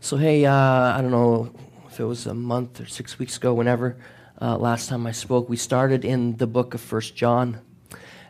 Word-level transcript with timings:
So, 0.00 0.16
hey, 0.16 0.46
uh, 0.46 0.52
I 0.52 1.00
don't 1.02 1.10
know 1.10 1.52
if 1.88 1.98
it 1.98 2.04
was 2.04 2.26
a 2.26 2.34
month 2.34 2.80
or 2.80 2.86
six 2.86 3.18
weeks 3.18 3.36
ago, 3.36 3.52
whenever 3.52 3.96
uh, 4.40 4.56
last 4.56 4.88
time 4.88 5.08
I 5.08 5.12
spoke, 5.12 5.48
we 5.48 5.56
started 5.56 6.04
in 6.04 6.36
the 6.36 6.46
book 6.46 6.74
of 6.74 6.80
First 6.80 7.16
John. 7.16 7.58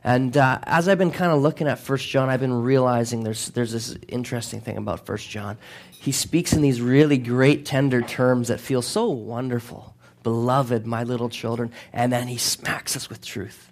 And 0.02 0.34
uh, 0.34 0.60
as 0.62 0.88
I've 0.88 0.96
been 0.96 1.10
kind 1.10 1.30
of 1.30 1.42
looking 1.42 1.68
at 1.68 1.78
First 1.78 2.08
John, 2.08 2.30
I've 2.30 2.40
been 2.40 2.62
realizing 2.62 3.22
there's, 3.22 3.48
there's 3.50 3.72
this 3.72 3.98
interesting 4.08 4.62
thing 4.62 4.78
about 4.78 5.04
First 5.04 5.28
John. 5.28 5.58
He 5.90 6.10
speaks 6.10 6.54
in 6.54 6.62
these 6.62 6.81
really 6.81 7.19
great, 7.19 7.67
tender 7.67 8.00
terms 8.00 8.48
that 8.48 8.60
feel 8.60 8.80
so 8.80 9.10
wonderful. 9.10 9.94
Beloved, 10.22 10.87
my 10.87 11.04
little 11.04 11.28
children. 11.28 11.71
And 11.92 12.10
then 12.10 12.28
he 12.28 12.38
smacks 12.38 12.96
us 12.96 13.10
with 13.10 13.22
truth 13.22 13.71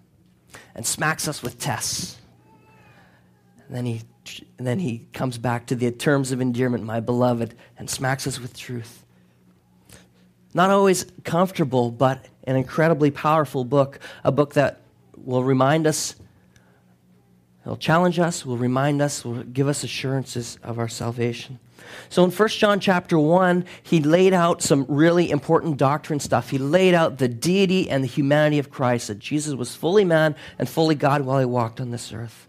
and 0.74 0.84
smacks 0.84 1.26
us 1.28 1.42
with 1.42 1.58
tests. 1.58 2.18
And 3.66 3.74
then 3.74 3.86
he 3.86 4.02
and 4.58 4.66
then 4.66 4.78
he 4.78 5.06
comes 5.12 5.38
back 5.38 5.66
to 5.66 5.74
the 5.74 5.90
terms 5.90 6.32
of 6.32 6.40
endearment, 6.40 6.84
my 6.84 7.00
beloved, 7.00 7.54
and 7.78 7.88
smacks 7.88 8.26
us 8.26 8.40
with 8.40 8.56
truth. 8.56 9.04
Not 10.54 10.70
always 10.70 11.06
comfortable, 11.24 11.90
but 11.90 12.26
an 12.44 12.56
incredibly 12.56 13.10
powerful 13.10 13.64
book, 13.64 13.98
a 14.24 14.32
book 14.32 14.54
that 14.54 14.80
will 15.16 15.44
remind 15.44 15.86
us, 15.86 16.14
it'll 17.64 17.76
challenge 17.76 18.18
us, 18.18 18.46
will 18.46 18.56
remind 18.56 19.02
us, 19.02 19.24
will 19.24 19.42
give 19.42 19.68
us 19.68 19.84
assurances 19.84 20.58
of 20.62 20.78
our 20.78 20.88
salvation. 20.88 21.58
So 22.08 22.24
in 22.24 22.30
1 22.30 22.48
John 22.48 22.80
chapter 22.80 23.18
1, 23.18 23.64
he 23.82 24.00
laid 24.00 24.32
out 24.32 24.62
some 24.62 24.86
really 24.88 25.30
important 25.30 25.76
doctrine 25.76 26.20
stuff. 26.20 26.50
He 26.50 26.58
laid 26.58 26.94
out 26.94 27.18
the 27.18 27.28
deity 27.28 27.90
and 27.90 28.02
the 28.02 28.08
humanity 28.08 28.58
of 28.58 28.70
Christ, 28.70 29.08
that 29.08 29.18
Jesus 29.18 29.54
was 29.54 29.74
fully 29.74 30.04
man 30.04 30.34
and 30.58 30.68
fully 30.68 30.94
God 30.94 31.22
while 31.22 31.38
he 31.38 31.44
walked 31.44 31.80
on 31.80 31.90
this 31.90 32.12
earth. 32.12 32.45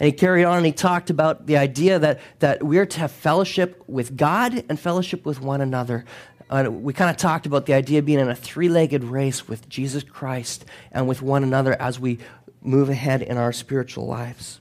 And 0.00 0.06
he 0.06 0.12
carried 0.12 0.44
on 0.44 0.56
and 0.56 0.66
he 0.66 0.72
talked 0.72 1.10
about 1.10 1.46
the 1.46 1.58
idea 1.58 1.98
that, 1.98 2.20
that 2.38 2.62
we're 2.62 2.86
to 2.86 3.00
have 3.00 3.12
fellowship 3.12 3.84
with 3.86 4.16
God 4.16 4.64
and 4.70 4.80
fellowship 4.80 5.26
with 5.26 5.42
one 5.42 5.60
another. 5.60 6.06
Uh, 6.48 6.68
we 6.70 6.94
kind 6.94 7.10
of 7.10 7.18
talked 7.18 7.44
about 7.44 7.66
the 7.66 7.74
idea 7.74 7.98
of 8.00 8.06
being 8.06 8.18
in 8.18 8.30
a 8.30 8.34
three 8.34 8.70
legged 8.70 9.04
race 9.04 9.46
with 9.46 9.68
Jesus 9.68 10.02
Christ 10.02 10.64
and 10.90 11.06
with 11.06 11.20
one 11.20 11.44
another 11.44 11.80
as 11.80 12.00
we 12.00 12.18
move 12.62 12.88
ahead 12.88 13.20
in 13.20 13.36
our 13.36 13.52
spiritual 13.52 14.06
lives. 14.06 14.58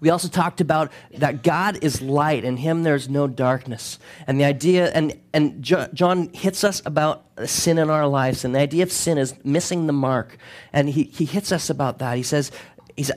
We 0.00 0.10
also 0.10 0.28
talked 0.28 0.60
about 0.60 0.90
that 1.18 1.42
God 1.42 1.82
is 1.82 2.00
light, 2.00 2.44
and 2.44 2.58
Him 2.58 2.82
there's 2.82 3.08
no 3.08 3.26
darkness. 3.26 3.98
And 4.26 4.40
the 4.40 4.44
idea, 4.44 4.90
and, 4.90 5.18
and 5.32 5.62
John 5.62 6.32
hits 6.32 6.64
us 6.64 6.82
about 6.84 7.26
sin 7.44 7.78
in 7.78 7.90
our 7.90 8.06
lives, 8.06 8.44
and 8.44 8.54
the 8.54 8.60
idea 8.60 8.82
of 8.82 8.90
sin 8.90 9.18
is 9.18 9.34
missing 9.44 9.86
the 9.86 9.92
mark. 9.92 10.38
And 10.72 10.88
he, 10.88 11.04
he 11.04 11.24
hits 11.26 11.52
us 11.52 11.68
about 11.70 11.98
that. 11.98 12.16
He 12.16 12.22
says, 12.22 12.50
he's, 12.96 13.10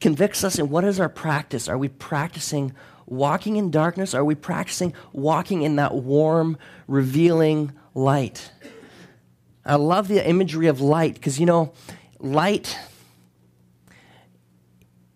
convicts 0.00 0.44
us 0.44 0.58
in 0.58 0.68
what 0.68 0.84
is 0.84 1.00
our 1.00 1.08
practice? 1.08 1.68
Are 1.68 1.78
we 1.78 1.88
practicing 1.88 2.72
walking 3.06 3.56
in 3.56 3.70
darkness? 3.70 4.14
Are 4.14 4.24
we 4.24 4.34
practicing 4.34 4.94
walking 5.12 5.62
in 5.62 5.76
that 5.76 5.94
warm, 5.94 6.56
revealing 6.86 7.72
light? 7.94 8.52
I 9.64 9.74
love 9.76 10.08
the 10.08 10.26
imagery 10.26 10.66
of 10.66 10.80
light 10.80 11.14
because, 11.14 11.38
you 11.38 11.46
know, 11.46 11.72
light, 12.18 12.76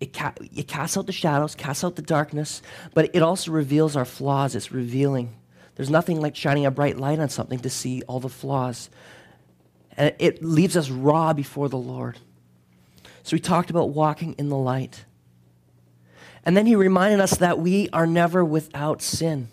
it, 0.00 0.12
ca- 0.12 0.34
it 0.40 0.68
casts 0.68 0.96
out 0.96 1.06
the 1.06 1.12
shadows, 1.12 1.54
casts 1.54 1.84
out 1.84 1.96
the 1.96 2.02
darkness, 2.02 2.60
but 2.92 3.10
it 3.14 3.22
also 3.22 3.50
reveals 3.52 3.96
our 3.96 4.04
flaws. 4.04 4.54
It's 4.54 4.72
revealing. 4.72 5.34
There's 5.76 5.90
nothing 5.90 6.20
like 6.20 6.36
shining 6.36 6.66
a 6.66 6.70
bright 6.70 6.98
light 6.98 7.18
on 7.18 7.28
something 7.30 7.60
to 7.60 7.70
see 7.70 8.02
all 8.02 8.20
the 8.20 8.28
flaws. 8.28 8.90
And 9.96 10.14
it 10.18 10.42
leaves 10.42 10.76
us 10.76 10.90
raw 10.90 11.32
before 11.32 11.68
the 11.68 11.78
Lord. 11.78 12.18
So 13.22 13.36
he 13.36 13.40
talked 13.40 13.70
about 13.70 13.90
walking 13.90 14.34
in 14.38 14.48
the 14.48 14.56
light. 14.56 15.04
And 16.44 16.56
then 16.56 16.66
he 16.66 16.74
reminded 16.74 17.20
us 17.20 17.36
that 17.38 17.58
we 17.58 17.88
are 17.92 18.06
never 18.06 18.44
without 18.44 19.00
sin. 19.00 19.48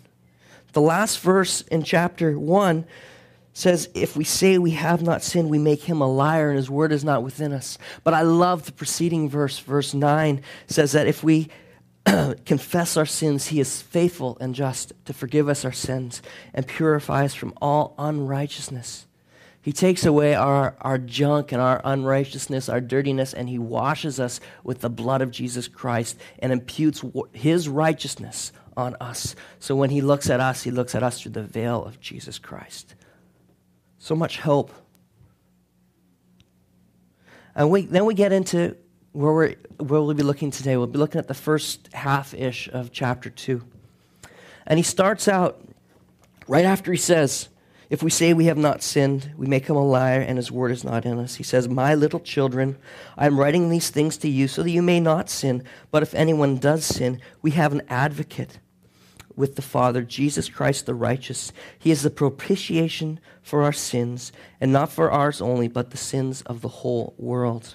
The 0.72 0.80
last 0.80 1.20
verse 1.20 1.62
in 1.62 1.82
chapter 1.82 2.38
1 2.38 2.84
says, 3.52 3.88
If 3.94 4.16
we 4.16 4.24
say 4.24 4.58
we 4.58 4.72
have 4.72 5.02
not 5.02 5.22
sinned, 5.22 5.50
we 5.50 5.58
make 5.58 5.82
him 5.82 6.00
a 6.00 6.10
liar 6.10 6.50
and 6.50 6.56
his 6.56 6.70
word 6.70 6.92
is 6.92 7.04
not 7.04 7.22
within 7.22 7.52
us. 7.52 7.78
But 8.04 8.14
I 8.14 8.22
love 8.22 8.66
the 8.66 8.72
preceding 8.72 9.28
verse. 9.28 9.58
Verse 9.58 9.94
9 9.94 10.42
says 10.66 10.92
that 10.92 11.06
if 11.06 11.22
we 11.22 11.48
confess 12.44 12.96
our 12.96 13.06
sins, 13.06 13.48
he 13.48 13.60
is 13.60 13.82
faithful 13.82 14.38
and 14.40 14.54
just 14.54 14.92
to 15.04 15.12
forgive 15.12 15.48
us 15.48 15.64
our 15.64 15.72
sins 15.72 16.22
and 16.54 16.66
purify 16.66 17.24
us 17.24 17.34
from 17.34 17.52
all 17.60 17.94
unrighteousness. 17.98 19.06
He 19.62 19.72
takes 19.72 20.06
away 20.06 20.34
our, 20.34 20.74
our 20.80 20.96
junk 20.96 21.52
and 21.52 21.60
our 21.60 21.82
unrighteousness, 21.84 22.68
our 22.68 22.80
dirtiness, 22.80 23.34
and 23.34 23.48
He 23.48 23.58
washes 23.58 24.18
us 24.18 24.40
with 24.64 24.80
the 24.80 24.88
blood 24.88 25.20
of 25.20 25.30
Jesus 25.30 25.68
Christ 25.68 26.18
and 26.38 26.52
imputes 26.52 27.04
His 27.32 27.68
righteousness 27.68 28.52
on 28.76 28.96
us. 29.00 29.36
So 29.58 29.76
when 29.76 29.90
He 29.90 30.00
looks 30.00 30.30
at 30.30 30.40
us, 30.40 30.62
He 30.62 30.70
looks 30.70 30.94
at 30.94 31.02
us 31.02 31.20
through 31.20 31.32
the 31.32 31.42
veil 31.42 31.84
of 31.84 32.00
Jesus 32.00 32.38
Christ. 32.38 32.94
So 33.98 34.16
much 34.16 34.38
hope. 34.38 34.72
And 37.54 37.70
we, 37.70 37.82
then 37.82 38.06
we 38.06 38.14
get 38.14 38.32
into 38.32 38.76
where, 39.12 39.32
we're, 39.32 39.54
where 39.76 40.00
we'll 40.00 40.14
be 40.14 40.22
looking 40.22 40.50
today. 40.50 40.78
We'll 40.78 40.86
be 40.86 40.98
looking 40.98 41.18
at 41.18 41.28
the 41.28 41.34
first 41.34 41.92
half 41.92 42.32
ish 42.32 42.68
of 42.72 42.92
chapter 42.92 43.28
2. 43.28 43.62
And 44.66 44.78
he 44.78 44.82
starts 44.82 45.28
out 45.28 45.60
right 46.48 46.64
after 46.64 46.92
he 46.92 46.98
says, 46.98 47.50
if 47.90 48.04
we 48.04 48.10
say 48.10 48.32
we 48.32 48.44
have 48.44 48.56
not 48.56 48.84
sinned, 48.84 49.32
we 49.36 49.48
make 49.48 49.66
him 49.66 49.74
a 49.74 49.84
liar, 49.84 50.20
and 50.20 50.38
his 50.38 50.52
word 50.52 50.70
is 50.70 50.84
not 50.84 51.04
in 51.04 51.18
us. 51.18 51.34
He 51.34 51.42
says, 51.42 51.68
My 51.68 51.96
little 51.96 52.20
children, 52.20 52.76
I 53.18 53.26
am 53.26 53.38
writing 53.38 53.68
these 53.68 53.90
things 53.90 54.16
to 54.18 54.28
you 54.28 54.46
so 54.46 54.62
that 54.62 54.70
you 54.70 54.80
may 54.80 55.00
not 55.00 55.28
sin. 55.28 55.64
But 55.90 56.04
if 56.04 56.14
anyone 56.14 56.58
does 56.58 56.84
sin, 56.84 57.20
we 57.42 57.50
have 57.50 57.72
an 57.72 57.82
advocate 57.88 58.60
with 59.34 59.56
the 59.56 59.62
Father, 59.62 60.02
Jesus 60.02 60.48
Christ 60.48 60.86
the 60.86 60.94
righteous. 60.94 61.52
He 61.76 61.90
is 61.90 62.02
the 62.02 62.10
propitiation 62.10 63.18
for 63.42 63.64
our 63.64 63.72
sins, 63.72 64.30
and 64.60 64.72
not 64.72 64.92
for 64.92 65.10
ours 65.10 65.40
only, 65.40 65.66
but 65.66 65.90
the 65.90 65.96
sins 65.96 66.42
of 66.42 66.60
the 66.60 66.68
whole 66.68 67.14
world. 67.18 67.74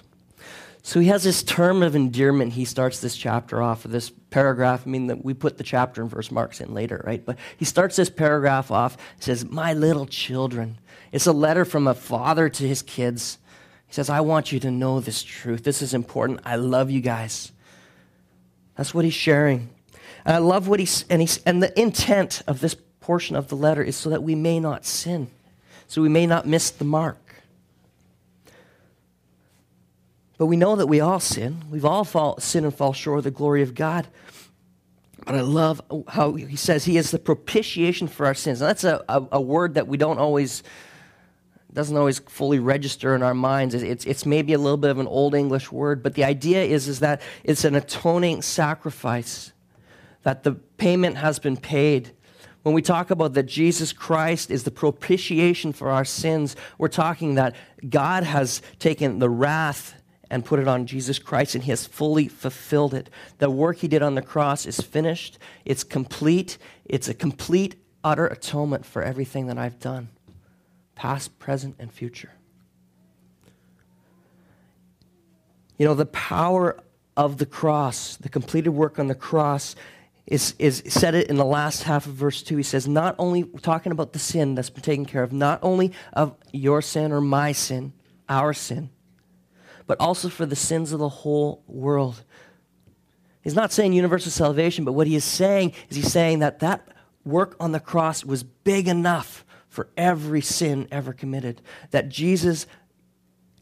So 0.86 1.00
he 1.00 1.08
has 1.08 1.24
this 1.24 1.42
term 1.42 1.82
of 1.82 1.96
endearment. 1.96 2.52
He 2.52 2.64
starts 2.64 3.00
this 3.00 3.16
chapter 3.16 3.60
off 3.60 3.82
with 3.82 3.90
this 3.90 4.10
paragraph. 4.30 4.84
I 4.86 4.88
mean, 4.88 5.20
we 5.20 5.34
put 5.34 5.58
the 5.58 5.64
chapter 5.64 6.00
and 6.00 6.08
verse 6.08 6.30
marks 6.30 6.60
in 6.60 6.72
later, 6.74 7.02
right? 7.04 7.26
But 7.26 7.38
he 7.56 7.64
starts 7.64 7.96
this 7.96 8.08
paragraph 8.08 8.70
off. 8.70 8.96
says, 9.18 9.44
My 9.44 9.72
little 9.72 10.06
children. 10.06 10.78
It's 11.10 11.26
a 11.26 11.32
letter 11.32 11.64
from 11.64 11.88
a 11.88 11.94
father 11.94 12.48
to 12.48 12.68
his 12.68 12.82
kids. 12.82 13.38
He 13.88 13.94
says, 13.94 14.08
I 14.08 14.20
want 14.20 14.52
you 14.52 14.60
to 14.60 14.70
know 14.70 15.00
this 15.00 15.24
truth. 15.24 15.64
This 15.64 15.82
is 15.82 15.92
important. 15.92 16.38
I 16.44 16.54
love 16.54 16.88
you 16.88 17.00
guys. 17.00 17.50
That's 18.76 18.94
what 18.94 19.04
he's 19.04 19.12
sharing. 19.12 19.70
And 20.24 20.36
I 20.36 20.38
love 20.38 20.68
what 20.68 20.78
he's, 20.78 21.04
and, 21.10 21.20
he's, 21.20 21.38
and 21.38 21.60
the 21.60 21.76
intent 21.76 22.42
of 22.46 22.60
this 22.60 22.76
portion 23.00 23.34
of 23.34 23.48
the 23.48 23.56
letter 23.56 23.82
is 23.82 23.96
so 23.96 24.10
that 24.10 24.22
we 24.22 24.36
may 24.36 24.60
not 24.60 24.86
sin, 24.86 25.32
so 25.88 26.00
we 26.00 26.08
may 26.08 26.26
not 26.26 26.46
miss 26.46 26.70
the 26.70 26.84
mark. 26.84 27.25
But 30.38 30.46
we 30.46 30.56
know 30.56 30.76
that 30.76 30.86
we 30.86 31.00
all 31.00 31.20
sin. 31.20 31.62
We've 31.70 31.84
all 31.84 32.04
fall, 32.04 32.38
sin 32.38 32.64
and 32.64 32.74
fall 32.74 32.92
short 32.92 33.18
of 33.18 33.24
the 33.24 33.30
glory 33.30 33.62
of 33.62 33.74
God. 33.74 34.06
But 35.24 35.34
I 35.34 35.40
love 35.40 35.80
how 36.08 36.34
he 36.34 36.56
says 36.56 36.84
he 36.84 36.98
is 36.98 37.10
the 37.10 37.18
propitiation 37.18 38.06
for 38.06 38.26
our 38.26 38.34
sins. 38.34 38.60
And 38.60 38.68
that's 38.68 38.84
a, 38.84 39.02
a, 39.08 39.26
a 39.32 39.40
word 39.40 39.74
that 39.74 39.88
we 39.88 39.96
don't 39.96 40.18
always, 40.18 40.62
doesn't 41.72 41.96
always 41.96 42.20
fully 42.20 42.58
register 42.58 43.14
in 43.14 43.22
our 43.22 43.34
minds. 43.34 43.74
It's, 43.74 44.04
it's 44.04 44.24
maybe 44.24 44.52
a 44.52 44.58
little 44.58 44.76
bit 44.76 44.90
of 44.90 44.98
an 44.98 45.08
old 45.08 45.34
English 45.34 45.72
word, 45.72 46.02
but 46.02 46.14
the 46.14 46.24
idea 46.24 46.62
is, 46.62 46.86
is 46.86 47.00
that 47.00 47.22
it's 47.42 47.64
an 47.64 47.74
atoning 47.74 48.42
sacrifice, 48.42 49.52
that 50.22 50.44
the 50.44 50.52
payment 50.52 51.16
has 51.16 51.38
been 51.38 51.56
paid. 51.56 52.12
When 52.62 52.74
we 52.74 52.82
talk 52.82 53.10
about 53.10 53.34
that 53.34 53.44
Jesus 53.44 53.92
Christ 53.92 54.50
is 54.50 54.64
the 54.64 54.70
propitiation 54.70 55.72
for 55.72 55.90
our 55.90 56.04
sins, 56.04 56.56
we're 56.78 56.88
talking 56.88 57.36
that 57.36 57.56
God 57.88 58.22
has 58.22 58.60
taken 58.78 59.18
the 59.18 59.30
wrath 59.30 59.94
and 60.30 60.44
put 60.44 60.58
it 60.58 60.68
on 60.68 60.86
Jesus 60.86 61.18
Christ, 61.18 61.54
and 61.54 61.64
He 61.64 61.70
has 61.70 61.86
fully 61.86 62.28
fulfilled 62.28 62.94
it. 62.94 63.10
The 63.38 63.50
work 63.50 63.78
He 63.78 63.88
did 63.88 64.02
on 64.02 64.14
the 64.14 64.22
cross 64.22 64.66
is 64.66 64.80
finished, 64.80 65.38
it's 65.64 65.84
complete, 65.84 66.58
it's 66.84 67.08
a 67.08 67.14
complete, 67.14 67.76
utter 68.02 68.26
atonement 68.26 68.86
for 68.86 69.02
everything 69.02 69.46
that 69.46 69.58
I've 69.58 69.80
done, 69.80 70.08
past, 70.94 71.38
present, 71.38 71.76
and 71.78 71.92
future. 71.92 72.32
You 75.78 75.86
know, 75.86 75.94
the 75.94 76.06
power 76.06 76.80
of 77.16 77.38
the 77.38 77.46
cross, 77.46 78.16
the 78.16 78.28
completed 78.28 78.70
work 78.70 78.98
on 78.98 79.06
the 79.08 79.14
cross, 79.14 79.76
is, 80.26 80.54
is 80.58 80.82
said 80.88 81.14
it 81.14 81.28
in 81.28 81.36
the 81.36 81.44
last 81.44 81.84
half 81.84 82.06
of 82.06 82.12
verse 82.12 82.42
2. 82.42 82.56
He 82.56 82.62
says, 82.62 82.88
not 82.88 83.14
only 83.18 83.44
talking 83.44 83.92
about 83.92 84.12
the 84.12 84.18
sin 84.18 84.54
that's 84.54 84.70
been 84.70 84.82
taken 84.82 85.06
care 85.06 85.22
of, 85.22 85.32
not 85.32 85.60
only 85.62 85.92
of 86.12 86.34
your 86.52 86.82
sin 86.82 87.12
or 87.12 87.20
my 87.20 87.52
sin, 87.52 87.92
our 88.28 88.52
sin, 88.52 88.90
but 89.86 90.00
also 90.00 90.28
for 90.28 90.46
the 90.46 90.56
sins 90.56 90.92
of 90.92 90.98
the 90.98 91.08
whole 91.08 91.62
world. 91.66 92.22
He's 93.42 93.54
not 93.54 93.72
saying 93.72 93.92
universal 93.92 94.32
salvation, 94.32 94.84
but 94.84 94.92
what 94.92 95.06
he 95.06 95.14
is 95.14 95.24
saying 95.24 95.72
is 95.88 95.96
he's 95.96 96.12
saying 96.12 96.40
that 96.40 96.58
that 96.60 96.88
work 97.24 97.56
on 97.60 97.72
the 97.72 97.80
cross 97.80 98.24
was 98.24 98.42
big 98.42 98.88
enough 98.88 99.44
for 99.68 99.88
every 99.96 100.40
sin 100.40 100.88
ever 100.90 101.12
committed. 101.12 101.60
That 101.90 102.08
Jesus, 102.08 102.66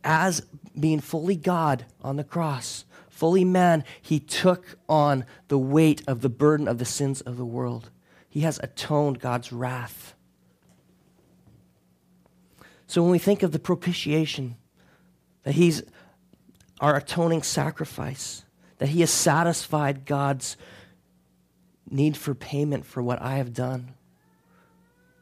as 0.02 0.40
being 0.78 1.00
fully 1.00 1.36
God 1.36 1.84
on 2.02 2.16
the 2.16 2.24
cross, 2.24 2.84
fully 3.08 3.44
man, 3.44 3.84
he 4.00 4.18
took 4.20 4.78
on 4.88 5.26
the 5.48 5.58
weight 5.58 6.02
of 6.06 6.20
the 6.20 6.28
burden 6.28 6.68
of 6.68 6.78
the 6.78 6.84
sins 6.84 7.20
of 7.20 7.36
the 7.36 7.44
world. 7.44 7.90
He 8.28 8.40
has 8.40 8.58
atoned 8.62 9.20
God's 9.20 9.52
wrath. 9.52 10.14
So 12.86 13.02
when 13.02 13.10
we 13.10 13.18
think 13.18 13.42
of 13.42 13.52
the 13.52 13.58
propitiation, 13.58 14.56
that 15.44 15.54
He's 15.54 15.82
our 16.80 16.96
atoning 16.96 17.42
sacrifice, 17.42 18.44
that 18.78 18.88
He 18.88 19.00
has 19.00 19.10
satisfied 19.10 20.06
God's 20.06 20.56
need 21.90 22.16
for 22.16 22.34
payment 22.34 22.84
for 22.86 23.02
what 23.02 23.20
I 23.20 23.36
have 23.36 23.52
done 23.52 23.94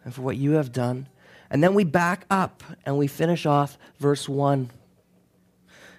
and 0.05 0.15
for 0.15 0.23
what 0.23 0.37
you 0.37 0.53
have 0.53 0.73
done. 0.73 1.09
And 1.51 1.63
then 1.63 1.75
we 1.75 1.85
back 1.85 2.25
up 2.31 2.63
and 2.87 2.97
we 2.97 3.07
finish 3.07 3.45
off 3.45 3.77
verse 3.99 4.29
1. 4.29 4.71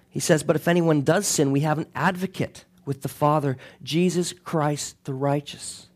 He 0.10 0.20
says, 0.20 0.44
But 0.44 0.56
if 0.56 0.68
anyone 0.68 1.02
does 1.02 1.28
sin, 1.28 1.52
we 1.52 1.62
have 1.62 1.78
an 1.78 1.88
advocate 1.94 2.66
with 2.86 3.02
the 3.02 3.08
Father, 3.10 3.58
Jesus 3.82 4.34
Christ 4.34 4.96
the 5.06 5.14
righteous. 5.14 5.88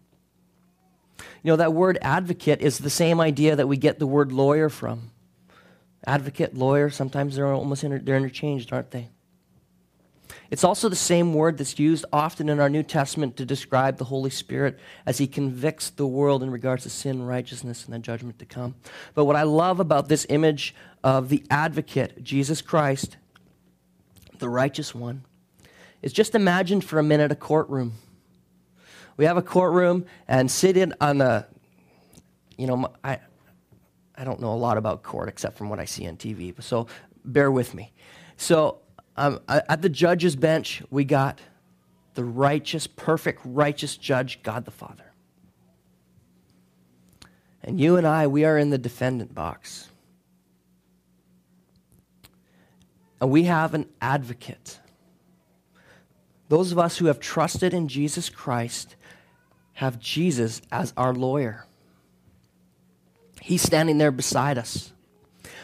You 1.44 1.54
know, 1.54 1.58
that 1.58 1.74
word 1.74 1.98
advocate 2.02 2.62
is 2.62 2.78
the 2.78 2.90
same 2.90 3.20
idea 3.20 3.56
that 3.56 3.68
we 3.68 3.78
get 3.78 4.00
the 4.00 4.08
word 4.08 4.32
lawyer 4.32 4.70
from. 4.70 5.12
Advocate, 6.06 6.56
lawyer, 6.56 6.90
sometimes 6.90 7.36
they're 7.36 7.48
almost 7.48 7.84
inter- 7.84 8.00
they're 8.00 8.18
interchanged, 8.18 8.72
aren't 8.72 8.92
they? 8.92 9.10
It's 10.50 10.64
also 10.64 10.88
the 10.88 10.96
same 10.96 11.34
word 11.34 11.58
that's 11.58 11.78
used 11.78 12.06
often 12.14 12.50
in 12.50 12.60
our 12.60 12.70
New 12.70 12.84
Testament 12.84 13.36
to 13.38 13.46
describe 13.46 13.98
the 13.98 14.06
Holy 14.06 14.30
Spirit 14.30 14.80
as 15.06 15.18
he 15.18 15.28
convicts 15.28 15.90
the 15.90 16.08
world 16.08 16.42
in 16.42 16.52
regards 16.52 16.84
to 16.84 16.90
sin, 16.90 17.26
righteousness, 17.26 17.86
and 17.86 17.94
the 17.94 18.00
judgment 18.00 18.40
to 18.40 18.46
come. 18.46 18.76
But 19.14 19.26
what 19.26 19.36
I 19.36 19.44
love 19.44 19.80
about 19.80 20.08
this 20.08 20.26
image 20.30 20.74
of 21.04 21.30
the 21.30 21.44
advocate, 21.50 22.24
Jesus 22.24 22.62
Christ, 22.62 23.18
the 24.40 24.50
righteous 24.50 24.96
one, 24.96 25.26
is 26.02 26.14
just 26.14 26.36
imagine 26.36 26.80
for 26.80 27.00
a 27.00 27.04
minute 27.04 27.32
a 27.32 27.36
courtroom. 27.36 27.94
We 29.18 29.26
have 29.26 29.38
a 29.38 29.42
courtroom 29.42 30.06
and 30.28 30.50
seated 30.50 30.94
on 31.02 31.18
the, 31.18 31.46
you 32.58 32.68
know, 32.68 32.94
I, 33.04 33.20
I 34.16 34.24
don't 34.24 34.40
know 34.40 34.54
a 34.54 34.56
lot 34.56 34.78
about 34.78 35.04
court 35.04 35.28
except 35.28 35.58
from 35.58 35.70
what 35.70 35.80
I 35.80 35.86
see 35.86 36.08
on 36.08 36.18
TV, 36.18 36.54
so 36.64 36.88
bear 37.26 37.52
with 37.52 37.74
me. 37.74 37.92
So 38.38 38.80
um, 39.18 39.40
at 39.48 39.82
the 39.82 39.90
judge's 39.90 40.36
bench, 40.36 40.84
we 40.90 41.04
got 41.04 41.40
the 42.14 42.24
righteous, 42.24 42.88
perfect, 42.88 43.42
righteous 43.44 43.98
judge, 43.98 44.42
God 44.44 44.66
the 44.66 44.72
Father. 44.72 45.12
And 47.64 47.80
you 47.80 47.98
and 47.98 48.08
I, 48.08 48.28
we 48.28 48.46
are 48.46 48.58
in 48.58 48.70
the 48.70 48.78
defendant 48.78 49.36
box. 49.36 49.90
And 53.20 53.32
we 53.32 53.44
have 53.44 53.74
an 53.74 53.88
advocate. 54.00 54.80
Those 56.50 56.72
of 56.72 56.80
us 56.80 56.98
who 56.98 57.08
have 57.08 57.20
trusted 57.20 57.74
in 57.74 57.88
Jesus 57.88 58.30
Christ 58.30 58.96
have 59.74 60.00
Jesus 60.00 60.62
as 60.72 60.94
our 60.96 61.14
lawyer. 61.14 61.66
He's 63.42 63.62
standing 63.62 63.98
there 63.98 64.12
beside 64.12 64.58
us. 64.58 64.94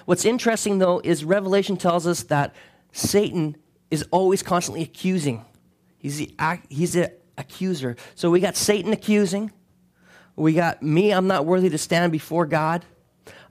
What's 0.06 0.26
interesting, 0.26 0.80
though, 0.80 1.00
is 1.04 1.24
Revelation 1.24 1.78
tells 1.78 2.06
us 2.06 2.24
that 2.24 2.54
Satan 2.94 3.58
is 3.92 4.06
always 4.12 4.42
constantly 4.42 4.84
accusing. 4.84 5.44
He's 5.98 6.18
the, 6.18 6.34
he's 6.70 6.94
the 6.94 7.12
accuser. 7.38 7.98
So 8.16 8.30
we 8.32 8.40
got 8.40 8.56
Satan 8.56 8.94
accusing. 8.94 9.52
We 10.36 10.54
got 10.54 10.82
me, 10.82 11.12
I'm 11.12 11.28
not 11.28 11.46
worthy 11.46 11.70
to 11.70 11.78
stand 11.78 12.12
before 12.12 12.46
God. 12.46 12.86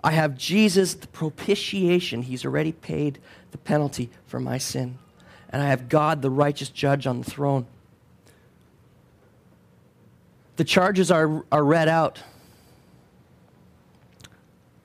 I 0.03 0.13
have 0.13 0.37
Jesus, 0.37 0.95
the 0.95 1.07
propitiation. 1.07 2.23
He's 2.23 2.45
already 2.45 2.73
paid 2.73 3.19
the 3.51 3.59
penalty 3.59 4.11
for 4.27 4.41
my 4.41 4.59
sin. 4.59 4.99
And 5.51 5.63
I 5.63 5.67
have 5.67 5.89
God, 5.89 6.23
the 6.23 6.31
righteous 6.31 6.71
judge, 6.71 7.07
on 7.07 7.21
the 7.21 7.31
throne. 7.31 7.67
The 10.57 10.65
charges 10.65 11.11
are, 11.11 11.45
are 11.53 11.65
read 11.65 11.89
out. 11.89 12.23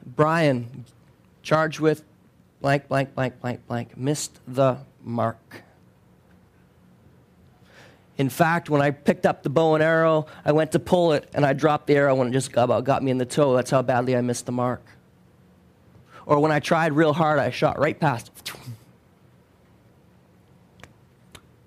Brian, 0.05 0.85
charged 1.41 1.79
with 1.79 2.03
blank, 2.61 2.87
blank, 2.87 3.13
blank, 3.15 3.39
blank, 3.39 3.67
blank, 3.67 3.97
missed 3.97 4.39
the 4.47 4.77
mark. 5.03 5.63
In 8.17 8.29
fact, 8.29 8.69
when 8.69 8.81
I 8.81 8.91
picked 8.91 9.25
up 9.25 9.43
the 9.43 9.49
bow 9.49 9.75
and 9.75 9.83
arrow, 9.83 10.25
I 10.43 10.51
went 10.51 10.71
to 10.71 10.79
pull 10.79 11.13
it 11.13 11.29
and 11.33 11.45
I 11.45 11.53
dropped 11.53 11.85
the 11.87 11.95
arrow 11.95 12.19
and 12.19 12.31
it 12.31 12.33
just 12.33 12.51
about 12.55 12.83
got 12.83 13.03
me 13.03 13.11
in 13.11 13.19
the 13.19 13.25
toe. 13.25 13.55
That's 13.55 13.69
how 13.69 13.83
badly 13.83 14.15
I 14.15 14.21
missed 14.21 14.47
the 14.47 14.51
mark. 14.51 14.83
Or 16.25 16.39
when 16.39 16.51
I 16.51 16.59
tried 16.59 16.93
real 16.93 17.13
hard, 17.13 17.39
I 17.39 17.51
shot 17.51 17.79
right 17.79 17.97
past. 17.97 18.51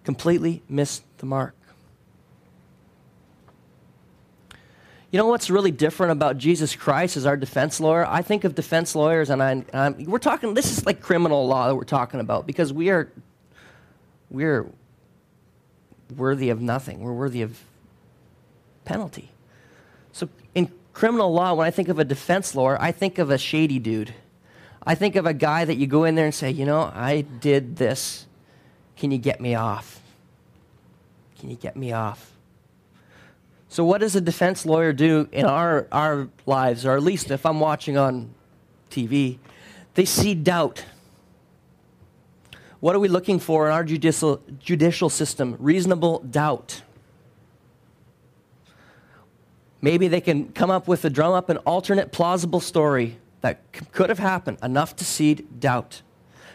Completely 0.04 0.62
missed 0.68 1.04
the 1.18 1.26
mark. 1.26 1.54
You 5.10 5.18
know 5.18 5.26
what's 5.26 5.50
really 5.50 5.72
different 5.72 6.12
about 6.12 6.38
Jesus 6.38 6.76
Christ 6.76 7.16
as 7.16 7.26
our 7.26 7.36
defense 7.36 7.80
lawyer? 7.80 8.06
I 8.06 8.22
think 8.22 8.44
of 8.44 8.54
defense 8.54 8.94
lawyers, 8.94 9.28
and 9.28 9.42
I, 9.42 9.64
I'm, 9.72 10.04
we're 10.04 10.18
talking. 10.18 10.54
This 10.54 10.70
is 10.70 10.86
like 10.86 11.00
criminal 11.00 11.48
law 11.48 11.66
that 11.66 11.74
we're 11.74 11.82
talking 11.82 12.20
about 12.20 12.46
because 12.46 12.72
we 12.72 12.90
are, 12.90 13.10
we're 14.30 14.66
worthy 16.16 16.50
of 16.50 16.60
nothing. 16.60 17.00
We're 17.00 17.12
worthy 17.12 17.42
of 17.42 17.60
penalty. 18.84 19.30
So 20.12 20.28
in 20.54 20.70
criminal 20.92 21.32
law, 21.32 21.54
when 21.54 21.66
I 21.66 21.72
think 21.72 21.88
of 21.88 21.98
a 21.98 22.04
defense 22.04 22.54
lawyer, 22.54 22.80
I 22.80 22.92
think 22.92 23.18
of 23.18 23.30
a 23.30 23.38
shady 23.38 23.80
dude. 23.80 24.14
I 24.84 24.94
think 24.94 25.16
of 25.16 25.26
a 25.26 25.34
guy 25.34 25.64
that 25.64 25.74
you 25.74 25.88
go 25.88 26.04
in 26.04 26.14
there 26.14 26.24
and 26.26 26.34
say, 26.34 26.50
you 26.50 26.64
know, 26.64 26.90
I 26.94 27.22
did 27.22 27.76
this. 27.76 28.26
Can 28.96 29.10
you 29.10 29.18
get 29.18 29.40
me 29.40 29.56
off? 29.56 30.00
Can 31.38 31.50
you 31.50 31.56
get 31.56 31.76
me 31.76 31.92
off? 31.92 32.32
So, 33.70 33.84
what 33.84 34.00
does 34.00 34.16
a 34.16 34.20
defense 34.20 34.66
lawyer 34.66 34.92
do 34.92 35.28
in 35.30 35.46
our, 35.46 35.86
our 35.92 36.28
lives, 36.44 36.84
or 36.84 36.96
at 36.96 37.04
least 37.04 37.30
if 37.30 37.46
I'm 37.46 37.60
watching 37.60 37.96
on 37.96 38.34
TV? 38.90 39.38
They 39.94 40.04
see 40.04 40.34
doubt. 40.34 40.84
What 42.80 42.96
are 42.96 42.98
we 42.98 43.06
looking 43.06 43.38
for 43.38 43.68
in 43.68 43.72
our 43.72 43.84
judicial, 43.84 44.42
judicial 44.58 45.08
system? 45.08 45.54
Reasonable 45.60 46.18
doubt. 46.18 46.82
Maybe 49.80 50.08
they 50.08 50.20
can 50.20 50.48
come 50.48 50.72
up 50.72 50.88
with 50.88 51.04
a 51.04 51.10
drum 51.10 51.32
up 51.32 51.48
an 51.48 51.58
alternate 51.58 52.10
plausible 52.10 52.60
story 52.60 53.18
that 53.40 53.62
c- 53.72 53.86
could 53.92 54.08
have 54.08 54.18
happened, 54.18 54.58
enough 54.64 54.96
to 54.96 55.04
seed 55.04 55.60
doubt. 55.60 56.02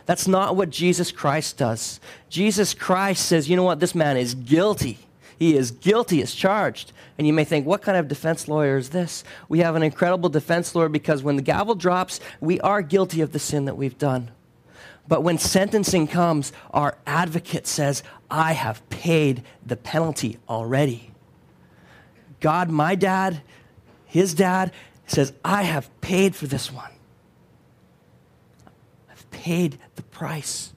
That's 0.05 0.27
not 0.27 0.57
what 0.57 0.69
Jesus 0.69 1.13
Christ 1.13 1.57
does. 1.57 2.01
Jesus 2.27 2.73
Christ 2.73 3.25
says, 3.25 3.49
you 3.49 3.55
know 3.55 3.63
what, 3.63 3.79
this 3.79 3.95
man 3.95 4.17
is 4.17 4.35
guilty. 4.35 4.99
He 5.37 5.55
is 5.55 5.71
guilty 5.71 6.21
as 6.21 6.33
charged. 6.33 6.91
And 7.17 7.27
you 7.27 7.33
may 7.33 7.43
think, 7.43 7.65
what 7.65 7.81
kind 7.81 7.97
of 7.97 8.07
defense 8.07 8.47
lawyer 8.47 8.77
is 8.77 8.89
this? 8.89 9.23
We 9.49 9.59
have 9.59 9.75
an 9.75 9.83
incredible 9.83 10.29
defense 10.29 10.73
lawyer 10.75 10.89
because 10.89 11.23
when 11.23 11.35
the 11.35 11.41
gavel 11.41 11.75
drops, 11.75 12.19
we 12.39 12.59
are 12.61 12.81
guilty 12.81 13.21
of 13.21 13.31
the 13.31 13.39
sin 13.39 13.65
that 13.65 13.77
we've 13.77 13.97
done. 13.97 14.31
But 15.07 15.23
when 15.23 15.37
sentencing 15.37 16.07
comes, 16.07 16.51
our 16.71 16.97
advocate 17.05 17.67
says, 17.67 18.01
I 18.29 18.53
have 18.53 18.87
paid 18.89 19.43
the 19.65 19.77
penalty 19.77 20.39
already. 20.49 21.11
God, 22.39 22.69
my 22.69 22.95
dad, 22.95 23.41
his 24.05 24.33
dad, 24.33 24.71
says, 25.07 25.33
I 25.43 25.63
have 25.63 25.89
paid 26.01 26.35
for 26.35 26.47
this 26.47 26.71
one. 26.71 26.91
I've 29.09 29.29
paid 29.31 29.77
the 29.95 30.03
price. 30.03 30.73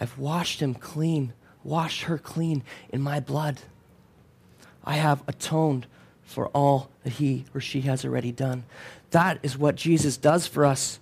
I've 0.00 0.18
washed 0.18 0.60
him 0.60 0.74
clean, 0.74 1.34
washed 1.62 2.04
her 2.04 2.16
clean 2.18 2.62
in 2.88 3.02
my 3.02 3.20
blood. 3.20 3.60
I 4.82 4.94
have 4.94 5.22
atoned 5.28 5.86
for 6.24 6.48
all 6.48 6.88
that 7.04 7.14
he 7.14 7.44
or 7.54 7.60
she 7.60 7.82
has 7.82 8.04
already 8.04 8.32
done. 8.32 8.64
That 9.10 9.38
is 9.42 9.58
what 9.58 9.74
Jesus 9.74 10.16
does 10.16 10.46
for 10.46 10.64
us 10.64 10.98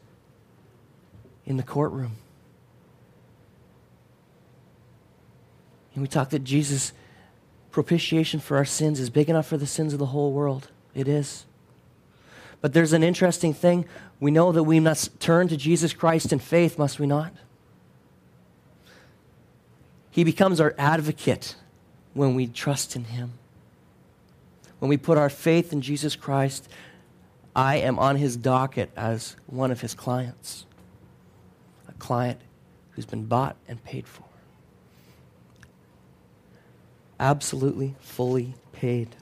in 1.47 1.57
the 1.57 1.63
courtroom. 1.63 2.13
And 5.95 6.03
we 6.03 6.09
talk 6.09 6.31
that 6.31 6.45
Jesus' 6.45 6.93
propitiation 7.71 8.41
for 8.41 8.57
our 8.57 8.65
sins 8.65 8.99
is 8.99 9.11
big 9.11 9.29
enough 9.29 9.47
for 9.47 9.57
the 9.57 9.67
sins 9.67 9.93
of 9.93 9.99
the 9.99 10.07
whole 10.07 10.33
world. 10.33 10.71
It 10.95 11.07
is. 11.07 11.45
But 12.61 12.73
there's 12.73 12.93
an 12.93 13.05
interesting 13.05 13.55
thing. 13.55 13.85
We 14.19 14.31
know 14.31 14.51
that 14.51 14.65
we 14.65 14.81
must 14.81 15.21
turn 15.21 15.47
to 15.49 15.57
Jesus 15.57 15.93
Christ 15.93 16.33
in 16.33 16.39
faith, 16.41 16.79
must 16.79 16.99
we 16.99 17.07
not? 17.07 17.33
He 20.19 20.25
becomes 20.25 20.61
our 20.61 20.75
advocate 20.79 21.55
when 22.13 22.35
we 22.35 22.49
trust 22.49 22.97
in 22.97 23.05
Him. 23.05 23.35
When 24.81 24.89
we 24.89 24.97
put 24.97 25.17
our 25.17 25.31
faith 25.31 25.73
in 25.73 25.81
Jesus 25.81 26.17
Christ, 26.17 26.69
I 27.55 27.77
am 27.77 28.01
on 28.01 28.17
His 28.17 28.37
docket 28.37 28.91
as 28.97 29.37
one 29.47 29.71
of 29.71 29.81
His 29.81 29.95
clients, 29.95 30.67
a 31.87 31.93
client 31.93 32.41
who's 32.91 33.07
been 33.07 33.27
bought 33.27 33.55
and 33.69 33.85
paid 33.85 34.09
for. 34.09 34.25
Absolutely, 37.21 37.95
fully 38.01 38.55
paid. 38.73 39.15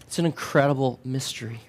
It's 0.00 0.18
an 0.18 0.26
incredible 0.26 0.98
mystery 1.04 1.60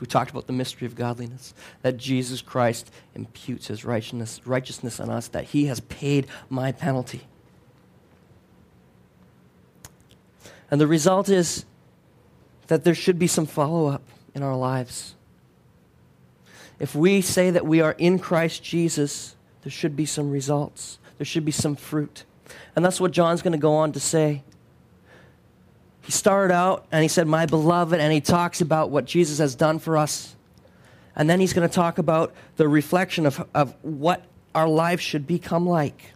so 0.00 0.04
we 0.04 0.06
talked 0.06 0.30
about 0.30 0.46
the 0.46 0.54
mystery 0.54 0.86
of 0.86 0.94
godliness, 0.94 1.52
that 1.82 1.98
Jesus 1.98 2.40
Christ 2.40 2.90
imputes 3.14 3.66
his 3.66 3.84
righteousness, 3.84 4.40
righteousness 4.46 4.98
on 4.98 5.10
us, 5.10 5.28
that 5.28 5.44
he 5.44 5.66
has 5.66 5.80
paid 5.80 6.26
my 6.48 6.72
penalty. 6.72 7.20
And 10.70 10.80
the 10.80 10.86
result 10.86 11.28
is 11.28 11.66
that 12.68 12.82
there 12.82 12.94
should 12.94 13.18
be 13.18 13.26
some 13.26 13.44
follow 13.44 13.88
up 13.88 14.00
in 14.34 14.42
our 14.42 14.56
lives. 14.56 15.16
If 16.78 16.94
we 16.94 17.20
say 17.20 17.50
that 17.50 17.66
we 17.66 17.82
are 17.82 17.92
in 17.98 18.18
Christ 18.18 18.62
Jesus, 18.62 19.36
there 19.64 19.70
should 19.70 19.96
be 19.96 20.06
some 20.06 20.30
results, 20.30 20.98
there 21.18 21.26
should 21.26 21.44
be 21.44 21.52
some 21.52 21.76
fruit. 21.76 22.24
And 22.74 22.82
that's 22.82 23.02
what 23.02 23.10
John's 23.10 23.42
going 23.42 23.52
to 23.52 23.58
go 23.58 23.74
on 23.74 23.92
to 23.92 24.00
say. 24.00 24.44
He 26.10 26.12
started 26.12 26.52
out 26.52 26.86
and 26.90 27.02
he 27.02 27.08
said, 27.08 27.28
My 27.28 27.46
beloved, 27.46 28.00
and 28.00 28.12
he 28.12 28.20
talks 28.20 28.60
about 28.60 28.90
what 28.90 29.04
Jesus 29.04 29.38
has 29.38 29.54
done 29.54 29.78
for 29.78 29.96
us. 29.96 30.34
And 31.14 31.30
then 31.30 31.38
he's 31.38 31.52
going 31.52 31.68
to 31.68 31.72
talk 31.72 31.98
about 31.98 32.34
the 32.56 32.68
reflection 32.68 33.26
of, 33.26 33.46
of 33.54 33.76
what 33.82 34.24
our 34.52 34.66
life 34.66 35.00
should 35.00 35.24
become 35.24 35.68
like. 35.68 36.06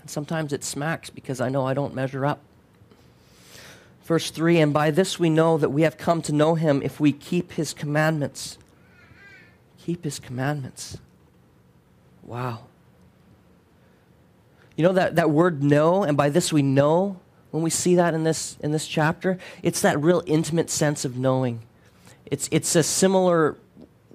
And 0.00 0.08
sometimes 0.08 0.52
it 0.52 0.62
smacks 0.62 1.10
because 1.10 1.40
I 1.40 1.48
know 1.48 1.66
I 1.66 1.74
don't 1.74 1.92
measure 1.92 2.24
up. 2.24 2.38
Verse 4.04 4.30
3 4.30 4.60
And 4.60 4.72
by 4.72 4.92
this 4.92 5.18
we 5.18 5.28
know 5.28 5.58
that 5.58 5.70
we 5.70 5.82
have 5.82 5.98
come 5.98 6.22
to 6.22 6.32
know 6.32 6.54
him 6.54 6.82
if 6.84 7.00
we 7.00 7.10
keep 7.10 7.54
his 7.54 7.74
commandments. 7.74 8.58
Keep 9.80 10.04
his 10.04 10.20
commandments. 10.20 10.98
Wow. 12.22 12.65
You 14.76 14.84
know 14.84 14.92
that, 14.92 15.16
that 15.16 15.30
word 15.30 15.62
know, 15.62 16.02
and 16.02 16.16
by 16.16 16.28
this 16.28 16.52
we 16.52 16.62
know, 16.62 17.18
when 17.50 17.62
we 17.62 17.70
see 17.70 17.94
that 17.94 18.12
in 18.12 18.24
this, 18.24 18.58
in 18.60 18.72
this 18.72 18.86
chapter, 18.86 19.38
it's 19.62 19.80
that 19.80 20.00
real 20.00 20.22
intimate 20.26 20.68
sense 20.68 21.04
of 21.04 21.16
knowing. 21.16 21.62
It's, 22.26 22.48
it's 22.52 22.76
a 22.76 22.82
similar 22.82 23.56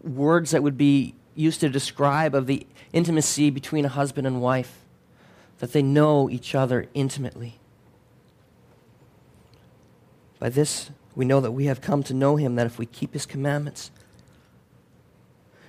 words 0.04 0.52
that 0.52 0.62
would 0.62 0.78
be 0.78 1.16
used 1.34 1.60
to 1.62 1.70
describe 1.70 2.36
of 2.36 2.46
the 2.46 2.68
intimacy 2.94 3.50
between 3.50 3.86
a 3.86 3.90
husband 3.90 4.28
and 4.28 4.42
wife, 4.42 4.78
that 5.60 5.74
they 5.74 5.82
know 5.82 6.30
each 6.30 6.54
other 6.54 6.88
intimately. 6.94 7.60
By 10.40 10.50
this, 10.50 10.92
we 11.16 11.26
know 11.26 11.40
that 11.42 11.52
we 11.52 11.66
have 11.66 11.82
come 11.82 12.04
to 12.04 12.14
know 12.14 12.36
him, 12.36 12.56
that 12.56 12.68
if 12.68 12.78
we 12.78 12.86
keep 12.86 13.14
his 13.14 13.26
commandments. 13.26 13.92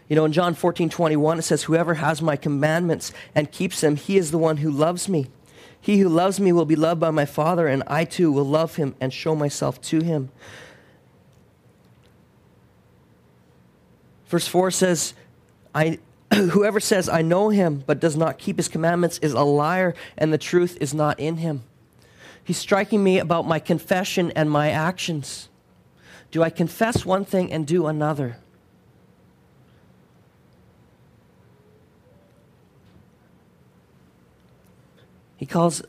You 0.09 0.16
know, 0.16 0.25
in 0.25 0.32
John 0.32 0.54
14, 0.54 0.90
21, 0.90 1.38
it 1.38 1.42
says, 1.42 1.64
Whoever 1.64 1.94
has 1.94 2.21
my 2.21 2.37
commandments 2.37 3.12
and 3.35 3.50
keeps 3.50 3.80
them, 3.80 3.97
he 3.97 4.18
is 4.18 4.30
the 4.30 4.38
one 4.38 4.59
who 4.59 4.71
loves 4.71 5.09
me. 5.09 5.28
He 5.80 5.99
who 5.99 6.09
loves 6.09 6.38
me 6.38 6.52
will 6.52 6.64
be 6.64 6.76
loved 6.76 7.00
by 7.00 7.11
my 7.11 7.25
Father, 7.25 7.66
and 7.66 7.82
I 7.87 8.04
too 8.04 8.30
will 8.30 8.44
love 8.44 8.76
him 8.76 8.94
and 9.00 9.12
show 9.12 9.35
myself 9.35 9.80
to 9.82 10.00
him. 10.02 10.30
Verse 14.26 14.47
4 14.47 14.71
says, 14.71 15.14
I, 15.75 15.99
Whoever 16.32 16.80
says, 16.80 17.09
I 17.09 17.21
know 17.21 17.50
him, 17.50 17.85
but 17.87 18.00
does 18.00 18.16
not 18.16 18.38
keep 18.38 18.56
his 18.56 18.68
commandments 18.68 19.18
is 19.18 19.32
a 19.32 19.42
liar, 19.42 19.94
and 20.16 20.32
the 20.32 20.38
truth 20.38 20.78
is 20.80 20.94
not 20.94 21.21
in 21.21 21.38
him. 21.38 21.64
He's 22.42 22.56
striking 22.56 23.04
me 23.04 23.18
about 23.18 23.47
my 23.47 23.59
confession 23.59 24.32
and 24.35 24.50
my 24.50 24.71
actions. 24.71 25.49
Do 26.30 26.42
I 26.42 26.49
confess 26.49 27.04
one 27.04 27.25
thing 27.26 27.52
and 27.52 27.66
do 27.66 27.87
another? 27.87 28.38
He 35.42 35.46
calls 35.46 35.82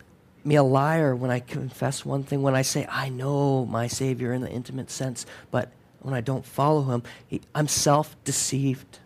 me 0.44 0.56
a 0.56 0.64
liar 0.64 1.16
when 1.16 1.30
I 1.30 1.40
confess 1.40 2.04
one 2.04 2.24
thing, 2.24 2.42
when 2.42 2.56
I 2.56 2.64
say, 2.64 2.88
I 2.90 3.10
know 3.10 3.68
my 3.68 3.86
Savior 3.86 4.34
in 4.34 4.42
the 4.42 4.50
intimate 4.50 4.90
sense, 4.90 5.28
but 5.52 5.72
when 6.00 6.16
I 6.16 6.22
don't 6.22 6.44
follow 6.44 6.82
him, 6.82 7.04
he, 7.28 7.40
I'm 7.54 7.68
self 7.68 8.16
deceived. 8.24 8.98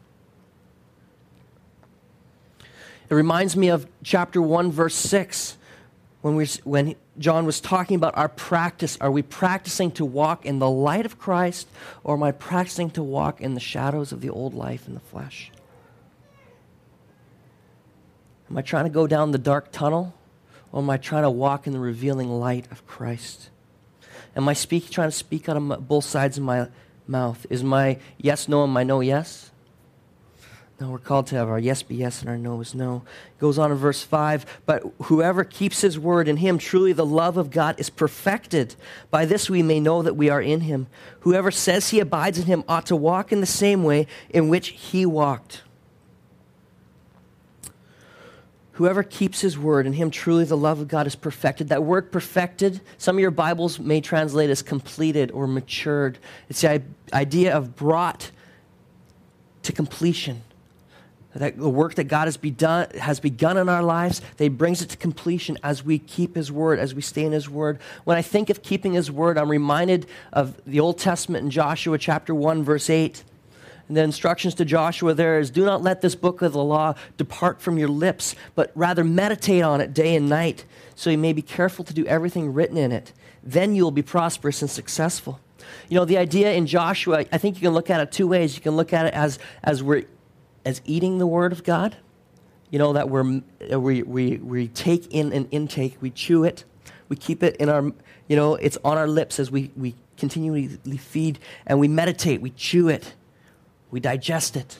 It 3.09 3.13
reminds 3.13 3.57
me 3.57 3.67
of 3.67 3.87
chapter 4.03 4.41
1, 4.41 4.71
verse 4.71 4.95
6, 4.95 5.57
when, 6.21 6.37
we, 6.37 6.45
when 6.63 6.95
John 7.19 7.45
was 7.45 7.59
talking 7.59 7.95
about 7.97 8.17
our 8.17 8.29
practice. 8.29 8.97
Are 9.01 9.11
we 9.11 9.23
practicing 9.23 9.91
to 9.91 10.05
walk 10.05 10.45
in 10.45 10.59
the 10.59 10.69
light 10.69 11.05
of 11.05 11.19
Christ, 11.19 11.67
or 12.05 12.15
am 12.15 12.23
I 12.23 12.31
practicing 12.31 12.89
to 12.91 13.03
walk 13.03 13.41
in 13.41 13.53
the 13.53 13.59
shadows 13.59 14.13
of 14.13 14.21
the 14.21 14.29
old 14.29 14.53
life 14.53 14.87
in 14.87 14.93
the 14.93 15.01
flesh? 15.01 15.51
Am 18.49 18.57
I 18.57 18.61
trying 18.61 18.85
to 18.85 18.89
go 18.89 19.07
down 19.07 19.31
the 19.31 19.37
dark 19.37 19.73
tunnel, 19.73 20.13
or 20.71 20.81
am 20.81 20.89
I 20.89 20.97
trying 20.97 21.23
to 21.23 21.29
walk 21.29 21.67
in 21.67 21.73
the 21.73 21.79
revealing 21.79 22.29
light 22.29 22.67
of 22.71 22.85
Christ? 22.87 23.49
Am 24.35 24.47
I 24.47 24.53
speak, 24.53 24.89
trying 24.89 25.09
to 25.09 25.15
speak 25.15 25.49
out 25.49 25.57
of 25.57 25.87
both 25.87 26.05
sides 26.05 26.37
of 26.37 26.43
my 26.43 26.67
mouth? 27.07 27.45
Is 27.49 27.63
my 27.63 27.99
yes 28.17 28.47
no 28.47 28.63
and 28.63 28.73
my 28.73 28.83
no 28.83 28.99
yes? 28.99 29.51
No, 30.79 30.91
we're 30.91 30.99
called 30.99 31.25
to 31.27 31.35
have 31.35 31.49
our 31.49 31.57
yes 31.57 31.81
be 31.81 31.95
yes 31.95 32.21
and 32.21 32.29
our 32.29 32.37
no 32.37 32.61
is 32.61 32.75
no. 32.75 33.01
It 33.35 33.41
goes 33.41 33.57
on 33.57 33.71
in 33.71 33.77
verse 33.77 34.03
5 34.03 34.61
But 34.67 34.83
whoever 35.03 35.43
keeps 35.43 35.81
his 35.81 35.97
word 35.97 36.27
in 36.27 36.37
him, 36.37 36.59
truly 36.59 36.93
the 36.93 37.05
love 37.05 37.35
of 37.35 37.49
God 37.49 37.79
is 37.79 37.89
perfected. 37.89 38.75
By 39.09 39.25
this 39.25 39.49
we 39.49 39.63
may 39.63 39.79
know 39.79 40.03
that 40.03 40.15
we 40.15 40.29
are 40.29 40.41
in 40.41 40.61
him. 40.61 40.85
Whoever 41.21 41.49
says 41.49 41.89
he 41.89 41.99
abides 41.99 42.37
in 42.37 42.45
him 42.45 42.63
ought 42.67 42.85
to 42.87 42.95
walk 42.95 43.31
in 43.31 43.39
the 43.41 43.47
same 43.47 43.83
way 43.83 44.05
in 44.29 44.49
which 44.49 44.67
he 44.67 45.03
walked. 45.03 45.63
Whoever 48.77 49.01
keeps 49.01 49.41
his 49.41 49.57
word, 49.57 49.87
in 49.87 49.93
him 49.93 50.11
truly 50.11 50.43
the 50.43 50.55
love 50.55 50.79
of 50.79 50.87
God 50.87 51.07
is 51.07 51.15
perfected. 51.15 51.69
That 51.69 51.83
word 51.83 52.11
perfected, 52.11 52.79
some 52.99 53.15
of 53.15 53.19
your 53.19 53.31
Bibles 53.31 53.79
may 53.79 54.01
translate 54.01 54.51
as 54.51 54.61
completed 54.61 55.31
or 55.31 55.47
matured. 55.47 56.19
It's 56.47 56.61
the 56.61 56.83
idea 57.11 57.57
of 57.57 57.75
brought 57.75 58.29
to 59.63 59.71
completion. 59.71 60.43
That 61.33 61.57
the 61.57 61.67
work 61.67 61.95
that 61.95 62.03
God 62.03 62.25
has, 62.25 62.37
begun, 62.37 62.87
has 62.99 63.19
begun 63.19 63.57
in 63.57 63.67
our 63.67 63.81
lives, 63.81 64.21
they 64.37 64.47
brings 64.47 64.83
it 64.83 64.89
to 64.89 64.97
completion 64.97 65.57
as 65.63 65.83
we 65.83 65.97
keep 65.97 66.35
his 66.35 66.51
word, 66.51 66.77
as 66.77 66.93
we 66.93 67.01
stay 67.01 67.25
in 67.25 67.31
his 67.31 67.49
word. 67.49 67.79
When 68.03 68.15
I 68.15 68.21
think 68.21 68.51
of 68.51 68.61
keeping 68.61 68.93
his 68.93 69.09
word, 69.09 69.39
I'm 69.39 69.49
reminded 69.49 70.05
of 70.31 70.61
the 70.67 70.81
Old 70.81 70.99
Testament 70.99 71.43
in 71.43 71.49
Joshua 71.49 71.97
chapter 71.97 72.35
1, 72.35 72.63
verse 72.63 72.91
8 72.91 73.23
and 73.23 73.36
the 73.89 74.03
instructions 74.03 74.55
to 74.55 74.65
Joshua 74.65 75.13
there 75.13 75.39
is 75.39 75.49
do 75.49 75.63
not 75.63 75.81
let 75.81 76.01
this 76.01 76.15
book 76.15 76.41
of 76.41 76.53
the 76.53 76.63
law 76.63 76.95
depart 77.15 77.61
from 77.61 77.77
your 77.77 77.87
lips, 77.87 78.35
but 78.55 78.71
rather 78.75 79.03
meditate 79.03 79.63
on 79.63 79.81
it 79.81 79.93
day 79.93 80.15
and 80.15 80.27
night, 80.27 80.65
so 80.95 81.09
you 81.09 81.17
may 81.17 81.33
be 81.33 81.41
careful 81.41 81.85
to 81.85 81.93
do 81.93 82.05
everything 82.05 82.53
written 82.53 82.77
in 82.77 82.91
it. 82.91 83.13
Then 83.43 83.75
you 83.75 83.83
will 83.83 83.91
be 83.91 84.01
prosperous 84.01 84.61
and 84.61 84.69
successful. 84.69 85.39
You 85.89 85.95
know, 85.95 86.05
the 86.05 86.17
idea 86.17 86.53
in 86.53 86.67
Joshua, 86.67 87.25
I 87.31 87.37
think 87.37 87.55
you 87.55 87.61
can 87.61 87.73
look 87.73 87.89
at 87.89 88.01
it 88.01 88.11
two 88.11 88.27
ways. 88.27 88.55
You 88.55 88.61
can 88.61 88.75
look 88.75 88.93
at 88.93 89.05
it 89.05 89.13
as, 89.13 89.39
as 89.63 89.81
we're 89.81 90.05
as 90.65 90.81
eating 90.85 91.17
the 91.17 91.27
word 91.27 91.53
of 91.53 91.63
God. 91.63 91.95
You 92.69 92.79
know, 92.79 92.93
that 92.93 93.09
we're, 93.09 93.41
we, 93.69 94.03
we, 94.03 94.37
we 94.37 94.67
take 94.67 95.07
in 95.13 95.31
an 95.31 95.47
intake, 95.51 95.97
we 96.01 96.09
chew 96.09 96.43
it, 96.43 96.65
we 97.07 97.15
keep 97.15 97.41
it 97.41 97.55
in 97.55 97.69
our, 97.69 97.93
you 98.27 98.35
know, 98.35 98.55
it's 98.55 98.77
on 98.83 98.97
our 98.97 99.07
lips 99.07 99.39
as 99.39 99.49
we, 99.49 99.71
we 99.77 99.95
continually 100.17 100.67
feed, 100.97 101.39
and 101.65 101.79
we 101.79 101.87
meditate, 101.87 102.41
we 102.41 102.49
chew 102.49 102.89
it 102.89 103.13
we 103.91 103.99
digest 103.99 104.55
it. 104.55 104.79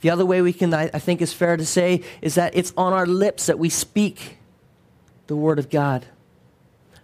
The 0.00 0.10
other 0.10 0.24
way 0.24 0.42
we 0.42 0.52
can, 0.52 0.72
I 0.72 0.86
think, 0.88 1.20
is 1.20 1.32
fair 1.32 1.56
to 1.56 1.66
say, 1.66 2.02
is 2.22 2.36
that 2.36 2.56
it's 2.56 2.72
on 2.76 2.92
our 2.92 3.06
lips 3.06 3.46
that 3.46 3.58
we 3.58 3.68
speak 3.68 4.38
the 5.26 5.36
Word 5.36 5.58
of 5.58 5.70
God. 5.70 6.06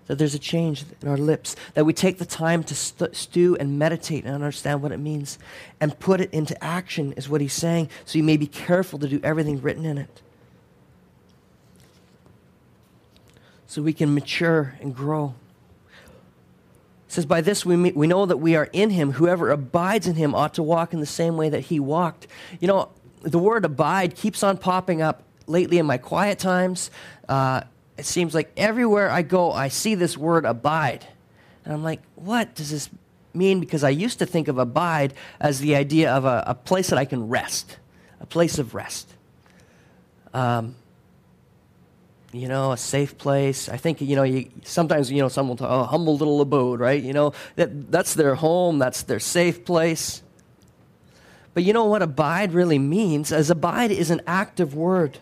That 0.06 0.18
there's 0.18 0.35
a 0.35 0.38
change 0.38 0.85
in 1.00 1.09
our 1.09 1.16
lips. 1.16 1.56
That 1.75 1.85
we 1.85 1.92
take 1.92 2.18
the 2.18 2.26
time 2.26 2.62
to 2.64 2.75
st- 2.75 3.16
stew 3.16 3.56
and 3.59 3.78
meditate 3.78 4.25
and 4.25 4.35
understand 4.35 4.83
what 4.83 4.92
it 4.92 4.99
means 4.99 5.38
and 5.80 5.99
put 5.99 6.21
it 6.21 6.33
into 6.33 6.62
action, 6.62 7.12
is 7.14 7.28
what 7.28 7.40
he's 7.40 7.52
saying. 7.52 7.88
So 8.04 8.18
you 8.18 8.25
may 8.25 8.37
be 8.37 8.47
careful 8.47 8.99
to 9.00 9.09
do 9.09 9.18
everything 9.25 9.61
written 9.61 9.85
in 9.85 9.99
it. 9.99 10.23
So 13.66 13.83
we 13.83 13.92
can 13.92 14.14
mature 14.14 14.75
and 14.80 14.94
grow 14.94 15.35
says, 17.14 17.26
By 17.26 17.40
this 17.40 17.64
we, 17.64 17.92
we 17.92 18.06
know 18.06 18.26
that 18.26 18.38
we 18.38 18.56
are 18.56 18.68
in 18.73 18.90
him. 18.90 19.12
Whoever 19.12 19.50
abides 19.50 20.06
in 20.06 20.16
him 20.16 20.35
ought 20.35 20.54
to 20.54 20.62
walk 20.62 20.92
in 20.92 21.00
the 21.00 21.06
same 21.06 21.37
way 21.37 21.49
that 21.49 21.61
he 21.61 21.80
walked. 21.80 22.26
You 22.61 22.68
know, 22.68 22.88
the 23.23 23.38
word 23.38 23.64
abide 23.64 24.16
keeps 24.16 24.42
on 24.42 24.59
popping 24.59 25.00
up 25.00 25.23
lately 25.47 25.78
in 25.78 25.87
my 25.87 25.99
quiet 25.99 26.38
times. 26.38 26.90
Uh, 27.28 27.62
it 27.97 28.04
seems 28.04 28.35
like 28.35 28.52
everywhere 28.56 29.09
I 29.11 29.23
go, 29.23 29.52
I 29.52 29.68
see 29.68 29.94
this 29.94 30.18
word 30.18 30.44
abide. 30.44 31.06
And 31.64 31.73
I'm 31.73 31.83
like, 31.83 32.02
what 32.16 32.54
does 32.54 32.71
this 32.71 32.90
mean? 33.33 33.61
Because 33.61 33.85
I 33.85 33.90
used 33.90 34.18
to 34.18 34.26
think 34.26 34.49
of 34.49 34.59
abide 34.59 35.14
as 35.40 35.61
the 35.61 35.76
idea 35.76 36.12
of 36.12 36.25
a, 36.25 36.44
a 36.49 36.54
place 36.54 36.90
that 36.90 36.99
I 36.99 37.04
can 37.04 37.28
rest, 37.28 37.78
a 38.21 38.26
place 38.26 38.59
of 38.59 38.75
rest. 38.75 39.14
Um, 40.35 40.75
you 42.35 42.49
know, 42.49 42.73
a 42.73 42.76
safe 42.76 43.17
place. 43.17 43.69
I 43.69 43.76
think, 43.76 44.00
you 44.00 44.17
know, 44.17 44.25
you, 44.25 44.50
sometimes, 44.64 45.11
you 45.11 45.21
know, 45.21 45.29
someone 45.29 45.57
will 45.57 45.67
talk, 45.67 45.71
oh, 45.71 45.85
humble 45.85 46.17
little 46.17 46.41
abode, 46.41 46.81
right? 46.81 47.00
You 47.00 47.12
know, 47.12 47.33
that, 47.55 47.93
that's 47.93 48.14
their 48.14 48.35
home, 48.35 48.79
that's 48.79 49.05
their 49.05 49.21
safe 49.21 49.64
place. 49.64 50.23
But 51.55 51.62
you 51.62 51.73
know 51.73 51.85
what 51.85 52.03
abide 52.03 52.53
really 52.53 52.81
means? 52.81 53.31
As 53.31 53.50
abide 53.50 53.93
is 53.93 54.11
an 54.11 54.21
active 54.26 54.75
word. 54.75 55.19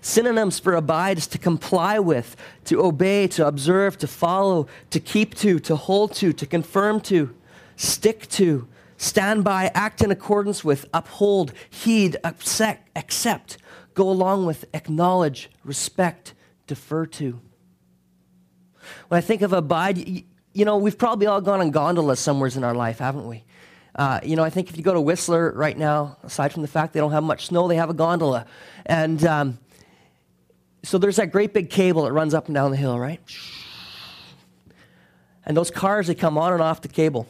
Synonyms 0.00 0.60
for 0.60 0.76
abide 0.76 1.18
is 1.18 1.26
to 1.26 1.38
comply 1.38 1.98
with, 1.98 2.36
to 2.66 2.84
obey, 2.84 3.26
to 3.26 3.44
observe, 3.44 3.98
to 3.98 4.06
follow, 4.06 4.68
to 4.90 5.00
keep 5.00 5.34
to, 5.36 5.58
to 5.58 5.74
hold 5.74 6.14
to, 6.14 6.32
to 6.32 6.46
confirm 6.46 7.00
to, 7.00 7.34
stick 7.74 8.28
to, 8.28 8.68
stand 8.96 9.42
by, 9.42 9.72
act 9.74 10.02
in 10.02 10.12
accordance 10.12 10.62
with, 10.62 10.86
uphold, 10.94 11.52
heed, 11.68 12.16
accept, 12.22 12.88
accept 12.94 13.58
go 13.98 14.08
along 14.08 14.46
with, 14.46 14.64
acknowledge, 14.74 15.50
respect, 15.64 16.32
defer 16.68 17.04
to. 17.04 17.40
When 19.08 19.18
I 19.18 19.20
think 19.20 19.42
of 19.42 19.52
abide, 19.52 19.98
you 19.98 20.64
know, 20.64 20.76
we've 20.76 20.96
probably 20.96 21.26
all 21.26 21.40
gone 21.40 21.60
on 21.60 21.72
gondolas 21.72 22.20
somewheres 22.20 22.56
in 22.56 22.62
our 22.62 22.76
life, 22.76 23.00
haven't 23.00 23.26
we? 23.26 23.42
Uh, 23.96 24.20
you 24.22 24.36
know, 24.36 24.44
I 24.44 24.50
think 24.50 24.70
if 24.70 24.76
you 24.76 24.84
go 24.84 24.94
to 24.94 25.00
Whistler 25.00 25.50
right 25.50 25.76
now, 25.76 26.16
aside 26.22 26.52
from 26.52 26.62
the 26.62 26.68
fact 26.68 26.92
they 26.92 27.00
don't 27.00 27.10
have 27.10 27.24
much 27.24 27.46
snow, 27.46 27.66
they 27.66 27.74
have 27.74 27.90
a 27.90 27.94
gondola. 27.94 28.46
And 28.86 29.24
um, 29.24 29.58
so 30.84 30.96
there's 30.98 31.16
that 31.16 31.32
great 31.32 31.52
big 31.52 31.68
cable 31.68 32.04
that 32.04 32.12
runs 32.12 32.34
up 32.34 32.46
and 32.46 32.54
down 32.54 32.70
the 32.70 32.76
hill, 32.76 33.00
right? 33.00 33.20
And 35.44 35.56
those 35.56 35.72
cars, 35.72 36.06
they 36.06 36.14
come 36.14 36.38
on 36.38 36.52
and 36.52 36.62
off 36.62 36.82
the 36.82 36.88
cable. 36.88 37.26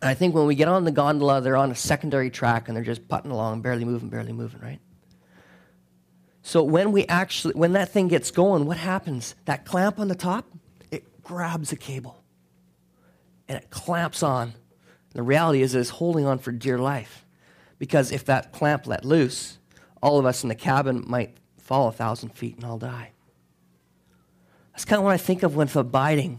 And 0.00 0.08
I 0.08 0.14
think 0.14 0.34
when 0.34 0.46
we 0.46 0.54
get 0.54 0.68
on 0.68 0.84
the 0.84 0.92
gondola, 0.92 1.42
they're 1.42 1.58
on 1.58 1.70
a 1.70 1.74
secondary 1.74 2.30
track 2.30 2.68
and 2.68 2.76
they're 2.76 2.82
just 2.82 3.06
putting 3.06 3.30
along, 3.30 3.60
barely 3.60 3.84
moving, 3.84 4.08
barely 4.08 4.32
moving, 4.32 4.60
right? 4.60 4.80
So 6.46 6.62
when 6.62 6.92
we 6.92 7.04
actually, 7.06 7.54
when 7.54 7.72
that 7.72 7.88
thing 7.88 8.06
gets 8.06 8.30
going, 8.30 8.66
what 8.66 8.76
happens? 8.76 9.34
That 9.46 9.64
clamp 9.64 9.98
on 9.98 10.06
the 10.06 10.14
top, 10.14 10.46
it 10.92 11.20
grabs 11.24 11.70
the 11.70 11.76
cable 11.76 12.22
and 13.48 13.58
it 13.58 13.68
clamps 13.70 14.22
on. 14.22 14.54
The 15.12 15.24
reality 15.24 15.60
is, 15.60 15.74
it's 15.74 15.90
holding 15.90 16.24
on 16.24 16.38
for 16.38 16.52
dear 16.52 16.78
life. 16.78 17.26
Because 17.80 18.12
if 18.12 18.24
that 18.26 18.52
clamp 18.52 18.86
let 18.86 19.04
loose, 19.04 19.58
all 20.00 20.20
of 20.20 20.24
us 20.24 20.44
in 20.44 20.48
the 20.48 20.54
cabin 20.54 21.02
might 21.04 21.36
fall 21.58 21.88
a 21.88 21.92
thousand 21.92 22.28
feet 22.28 22.54
and 22.54 22.64
I'll 22.64 22.78
die. 22.78 23.10
That's 24.70 24.84
kind 24.84 24.98
of 25.00 25.04
what 25.04 25.14
I 25.14 25.18
think 25.18 25.42
of 25.42 25.56
with 25.56 25.74
abiding. 25.74 26.38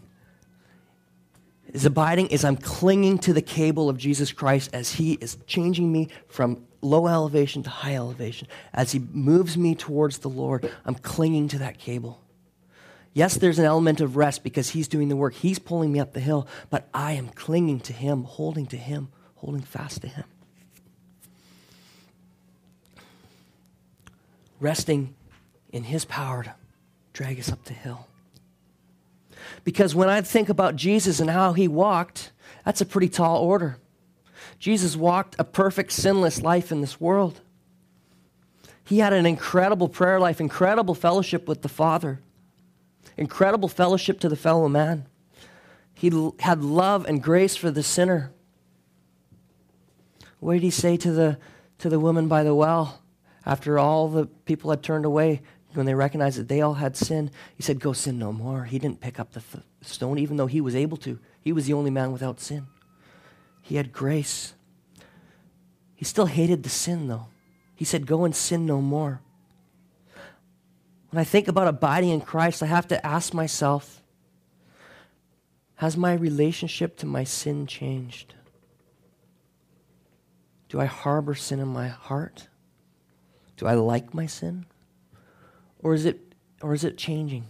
Is 1.74 1.86
abiding 1.86 2.28
is 2.28 2.46
I'm 2.46 2.58
clinging 2.58 3.20
to 3.20 3.34
the 3.34 3.42
cable 3.42 3.90
of 3.90 3.98
Jesus 3.98 4.32
Christ 4.32 4.70
as 4.74 4.94
He 4.94 5.14
is 5.14 5.38
changing 5.48 5.92
me 5.92 6.10
from 6.28 6.66
low 6.82 7.08
elevation 7.08 7.64
to 7.64 7.70
high 7.70 7.96
elevation. 7.96 8.48
As 8.74 8.92
He 8.92 9.00
moves 9.00 9.58
me 9.58 9.76
towards 9.76 10.20
the 10.20 10.30
Lord, 10.30 10.72
I'm 10.86 10.96
clinging 10.96 11.50
to 11.50 11.60
that 11.60 11.78
cable. 11.78 12.22
Yes, 13.14 13.36
there's 13.36 13.60
an 13.60 13.66
element 13.66 14.00
of 14.00 14.16
rest 14.16 14.44
because 14.44 14.70
He's 14.70 14.88
doing 14.88 15.10
the 15.10 15.16
work. 15.16 15.34
He's 15.34 15.60
pulling 15.60 15.92
me 15.92 16.00
up 16.00 16.14
the 16.14 16.20
hill, 16.20 16.48
but 16.70 16.88
I 16.94 17.14
am 17.14 17.30
clinging 17.30 17.82
to 17.82 17.94
Him, 17.94 18.24
holding 18.24 18.68
to 18.68 18.78
Him, 18.78 19.10
holding 19.36 19.62
fast 19.62 20.02
to 20.02 20.08
Him. 20.08 20.26
Resting 24.60 25.16
in 25.72 25.84
His 25.84 26.06
power 26.06 26.44
to 26.44 26.54
drag 27.14 27.40
us 27.40 27.52
up 27.52 27.66
the 27.66 27.74
hill. 27.74 28.08
Because 29.64 29.96
when 29.96 30.10
I 30.10 30.22
think 30.22 30.50
about 30.50 30.76
Jesus 30.76 31.20
and 31.20 31.30
how 31.30 31.54
he 31.54 31.68
walked, 31.68 32.32
that's 32.66 32.82
a 32.82 32.86
pretty 32.86 33.10
tall 33.10 33.42
order. 33.44 33.78
Jesus 34.60 34.96
walked 34.96 35.36
a 35.40 35.44
perfect, 35.44 35.92
sinless 35.92 36.42
life 36.42 36.72
in 36.72 36.82
this 36.82 37.00
world. 37.00 37.42
He 38.84 39.00
had 39.00 39.14
an 39.14 39.26
incredible 39.26 39.90
prayer 39.90 40.20
life, 40.20 40.40
incredible 40.40 40.96
fellowship 40.96 41.48
with 41.48 41.62
the 41.62 41.70
Father, 41.70 42.20
incredible 43.18 43.68
fellowship 43.68 44.20
to 44.22 44.30
the 44.30 44.36
fellow 44.36 44.70
man. 44.70 45.06
He 45.94 46.10
had 46.40 46.64
love 46.64 47.06
and 47.06 47.22
grace 47.22 47.56
for 47.56 47.72
the 47.72 47.84
sinner. 47.84 48.32
What 50.40 50.54
did 50.54 50.64
he 50.64 50.70
say 50.70 50.96
to 50.98 51.12
the, 51.12 51.38
to 51.80 51.90
the 51.90 52.00
woman 52.00 52.28
by 52.28 52.44
the 52.44 52.56
well 52.56 53.02
after 53.46 53.80
all 53.80 54.08
the 54.08 54.28
people 54.46 54.70
had 54.70 54.84
turned 54.84 55.06
away? 55.06 55.42
When 55.78 55.86
they 55.86 55.94
recognized 55.94 56.40
that 56.40 56.48
they 56.48 56.60
all 56.60 56.74
had 56.74 56.98
sin, 56.98 57.30
he 57.56 57.62
said, 57.62 57.80
Go 57.80 57.94
sin 57.94 58.18
no 58.18 58.34
more. 58.34 58.66
He 58.66 58.80
didn't 58.80 59.00
pick 59.00 59.20
up 59.20 59.34
the 59.34 59.42
th- 59.42 59.64
stone, 59.82 60.18
even 60.18 60.36
though 60.36 60.48
he 60.48 60.60
was 60.60 60.76
able 60.76 60.98
to. 60.98 61.20
He 61.40 61.54
was 61.54 61.68
the 61.68 61.74
only 61.74 61.92
man 61.92 62.12
without 62.12 62.40
sin. 62.40 62.66
He 63.62 63.76
had 63.76 63.94
grace. 63.94 64.54
He 65.96 66.04
still 66.04 66.26
hated 66.26 66.64
the 66.64 66.70
sin, 66.70 67.08
though. 67.08 67.28
He 67.76 67.86
said, 67.86 68.08
Go 68.08 68.26
and 68.26 68.36
sin 68.36 68.66
no 68.66 68.82
more. 68.82 69.22
When 71.12 71.22
I 71.22 71.24
think 71.24 71.48
about 71.48 71.68
abiding 71.68 72.10
in 72.10 72.22
Christ, 72.22 72.64
I 72.64 72.66
have 72.66 72.88
to 72.88 73.06
ask 73.06 73.34
myself 73.34 74.02
Has 75.76 75.96
my 75.96 76.14
relationship 76.14 76.98
to 76.98 77.06
my 77.06 77.24
sin 77.24 77.68
changed? 77.68 78.34
Do 80.70 80.82
I 80.82 80.86
harbor 80.86 81.36
sin 81.36 81.60
in 81.60 81.68
my 81.68 81.88
heart? 81.88 82.48
Do 83.58 83.68
I 83.68 83.76
like 83.76 84.14
my 84.14 84.26
sin? 84.26 84.66
Or 85.84 85.94
is 85.94 86.06
it, 86.06 86.20
or 86.62 86.74
is 86.74 86.84
it 86.84 86.98
changing? 86.98 87.46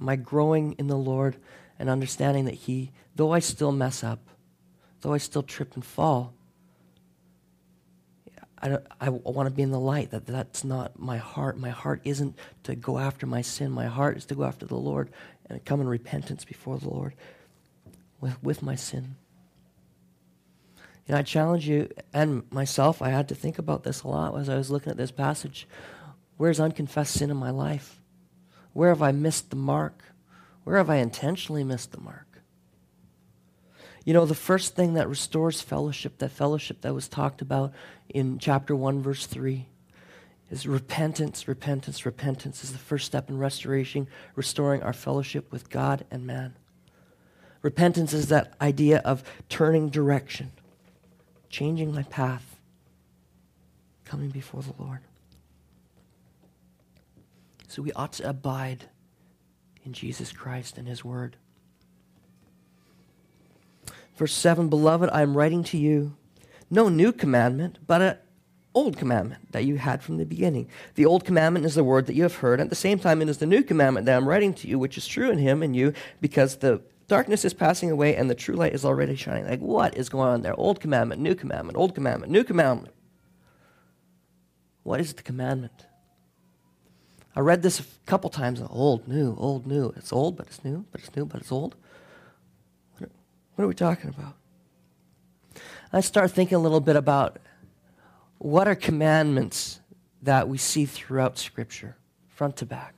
Am 0.00 0.08
I 0.08 0.16
growing 0.16 0.72
in 0.78 0.86
the 0.86 0.96
Lord 0.96 1.36
and 1.78 1.88
understanding 1.88 2.44
that 2.46 2.54
He, 2.54 2.92
though 3.14 3.32
I 3.32 3.38
still 3.38 3.72
mess 3.72 4.02
up, 4.02 4.20
though 5.00 5.12
I 5.12 5.18
still 5.18 5.42
trip 5.42 5.74
and 5.74 5.84
fall, 5.84 6.32
I, 8.60 8.78
I 9.00 9.08
want 9.10 9.48
to 9.48 9.54
be 9.54 9.62
in 9.62 9.70
the 9.70 9.78
light 9.78 10.10
that 10.10 10.26
that's 10.26 10.64
not 10.64 10.98
my 10.98 11.16
heart. 11.16 11.58
My 11.58 11.70
heart 11.70 12.00
isn't 12.04 12.36
to 12.64 12.74
go 12.74 12.98
after 12.98 13.26
my 13.26 13.40
sin. 13.40 13.70
My 13.70 13.86
heart 13.86 14.16
is 14.16 14.24
to 14.26 14.34
go 14.34 14.44
after 14.44 14.66
the 14.66 14.76
Lord 14.76 15.10
and 15.48 15.64
come 15.64 15.80
in 15.80 15.88
repentance 15.88 16.44
before 16.44 16.78
the 16.78 16.88
Lord 16.88 17.14
with, 18.20 18.42
with 18.42 18.62
my 18.62 18.74
sin. 18.74 19.16
And 21.06 21.16
I 21.16 21.22
challenge 21.22 21.68
you 21.68 21.88
and 22.12 22.42
myself, 22.50 23.00
I 23.00 23.10
had 23.10 23.28
to 23.28 23.34
think 23.34 23.58
about 23.58 23.82
this 23.82 24.02
a 24.02 24.08
lot 24.08 24.36
as 24.38 24.48
I 24.48 24.56
was 24.56 24.70
looking 24.70 24.90
at 24.90 24.98
this 24.98 25.10
passage. 25.10 25.66
Where's 26.38 26.60
unconfessed 26.60 27.14
sin 27.14 27.30
in 27.30 27.36
my 27.36 27.50
life? 27.50 28.00
Where 28.72 28.88
have 28.88 29.02
I 29.02 29.12
missed 29.12 29.50
the 29.50 29.56
mark? 29.56 30.04
Where 30.64 30.76
have 30.76 30.88
I 30.88 30.96
intentionally 30.96 31.64
missed 31.64 31.92
the 31.92 32.00
mark? 32.00 32.40
You 34.04 34.14
know, 34.14 34.24
the 34.24 34.34
first 34.34 34.74
thing 34.74 34.94
that 34.94 35.08
restores 35.08 35.60
fellowship, 35.60 36.18
that 36.18 36.30
fellowship 36.30 36.80
that 36.80 36.94
was 36.94 37.08
talked 37.08 37.42
about 37.42 37.72
in 38.08 38.38
chapter 38.38 38.74
1, 38.74 39.02
verse 39.02 39.26
3, 39.26 39.66
is 40.50 40.66
repentance, 40.66 41.46
repentance, 41.46 42.06
repentance 42.06 42.64
is 42.64 42.72
the 42.72 42.78
first 42.78 43.04
step 43.04 43.28
in 43.28 43.36
restoration, 43.36 44.06
restoring 44.34 44.82
our 44.82 44.94
fellowship 44.94 45.52
with 45.52 45.68
God 45.68 46.06
and 46.10 46.26
man. 46.26 46.54
Repentance 47.60 48.12
is 48.12 48.28
that 48.28 48.54
idea 48.60 48.98
of 49.04 49.24
turning 49.48 49.88
direction, 49.88 50.52
changing 51.50 51.92
my 51.92 52.04
path, 52.04 52.60
coming 54.04 54.30
before 54.30 54.62
the 54.62 54.72
Lord. 54.78 55.00
So 57.68 57.82
we 57.82 57.92
ought 57.92 58.14
to 58.14 58.28
abide 58.28 58.86
in 59.84 59.92
Jesus 59.92 60.32
Christ 60.32 60.78
and 60.78 60.88
His 60.88 61.04
Word. 61.04 61.36
Verse 64.16 64.32
7 64.32 64.68
Beloved, 64.68 65.10
I 65.12 65.22
am 65.22 65.36
writing 65.36 65.62
to 65.64 65.78
you 65.78 66.16
no 66.70 66.88
new 66.88 67.12
commandment, 67.12 67.78
but 67.86 68.02
an 68.02 68.16
old 68.74 68.96
commandment 68.96 69.52
that 69.52 69.64
you 69.64 69.76
had 69.76 70.02
from 70.02 70.16
the 70.16 70.24
beginning. 70.24 70.68
The 70.94 71.06
old 71.06 71.24
commandment 71.24 71.64
is 71.64 71.74
the 71.74 71.84
word 71.84 72.06
that 72.06 72.14
you 72.14 72.22
have 72.24 72.36
heard. 72.36 72.60
At 72.60 72.70
the 72.70 72.74
same 72.74 72.98
time, 72.98 73.22
it 73.22 73.28
is 73.28 73.38
the 73.38 73.46
new 73.46 73.62
commandment 73.62 74.06
that 74.06 74.16
I'm 74.16 74.28
writing 74.28 74.54
to 74.54 74.68
you, 74.68 74.78
which 74.78 74.98
is 74.98 75.06
true 75.06 75.30
in 75.30 75.38
Him 75.38 75.62
and 75.62 75.76
you, 75.76 75.92
because 76.20 76.56
the 76.56 76.82
darkness 77.06 77.44
is 77.44 77.54
passing 77.54 77.90
away 77.90 78.16
and 78.16 78.30
the 78.30 78.34
true 78.34 78.54
light 78.54 78.74
is 78.74 78.84
already 78.84 79.16
shining. 79.16 79.46
Like, 79.46 79.60
what 79.60 79.96
is 79.96 80.08
going 80.08 80.28
on 80.28 80.42
there? 80.42 80.58
Old 80.58 80.80
commandment, 80.80 81.20
new 81.20 81.34
commandment, 81.34 81.76
old 81.76 81.94
commandment, 81.94 82.32
new 82.32 82.44
commandment. 82.44 82.94
What 84.84 85.00
is 85.00 85.12
the 85.12 85.22
commandment? 85.22 85.87
I 87.38 87.40
read 87.40 87.62
this 87.62 87.78
a 87.78 87.84
couple 88.04 88.30
times. 88.30 88.60
Old, 88.68 89.06
new, 89.06 89.36
old, 89.38 89.64
new. 89.64 89.94
It's 89.96 90.12
old, 90.12 90.36
but 90.36 90.48
it's 90.48 90.64
new, 90.64 90.84
but 90.90 91.00
it's 91.00 91.14
new, 91.14 91.24
but 91.24 91.40
it's 91.40 91.52
old. 91.52 91.76
What 92.98 93.64
are 93.64 93.68
we 93.68 93.74
talking 93.74 94.10
about? 94.10 94.34
I 95.92 96.00
start 96.00 96.32
thinking 96.32 96.56
a 96.56 96.58
little 96.58 96.80
bit 96.80 96.96
about 96.96 97.38
what 98.38 98.66
are 98.66 98.74
commandments 98.74 99.78
that 100.20 100.48
we 100.48 100.58
see 100.58 100.84
throughout 100.84 101.38
Scripture, 101.38 101.96
front 102.26 102.56
to 102.56 102.66
back. 102.66 102.96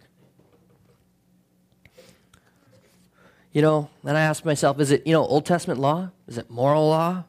You 3.53 3.61
know, 3.61 3.91
and 4.07 4.17
I 4.17 4.23
ask 4.23 4.43
myself, 4.47 4.81
is 4.81 4.91
it, 4.91 5.07
you 5.07 5.13
know, 5.13 5.23
Old 5.23 5.45
Testament 5.45 5.81
law? 5.81 6.13
Is 6.27 6.39
it 6.39 6.49
moral 6.49 6.89
law? 6.89 7.25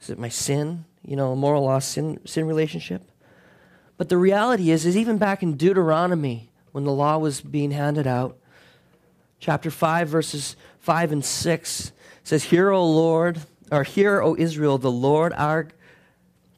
Is 0.00 0.10
it 0.10 0.18
my 0.18 0.28
sin? 0.28 0.86
You 1.06 1.14
know, 1.14 1.36
moral 1.36 1.62
law 1.62 1.78
sin 1.78 2.18
sin 2.24 2.48
relationship? 2.48 3.11
But 3.96 4.08
the 4.08 4.16
reality 4.16 4.70
is, 4.70 4.86
is 4.86 4.96
even 4.96 5.18
back 5.18 5.42
in 5.42 5.56
Deuteronomy, 5.56 6.50
when 6.72 6.84
the 6.84 6.92
law 6.92 7.18
was 7.18 7.40
being 7.40 7.70
handed 7.70 8.06
out, 8.06 8.38
chapter 9.38 9.70
5, 9.70 10.08
verses 10.08 10.56
5 10.80 11.12
and 11.12 11.24
6 11.24 11.92
says, 12.24 12.44
Hear, 12.44 12.70
O 12.70 12.84
Lord, 12.84 13.40
or 13.70 13.84
hear, 13.84 14.22
O 14.22 14.34
Israel, 14.36 14.78
the 14.78 14.90
Lord 14.90 15.32
our 15.34 15.68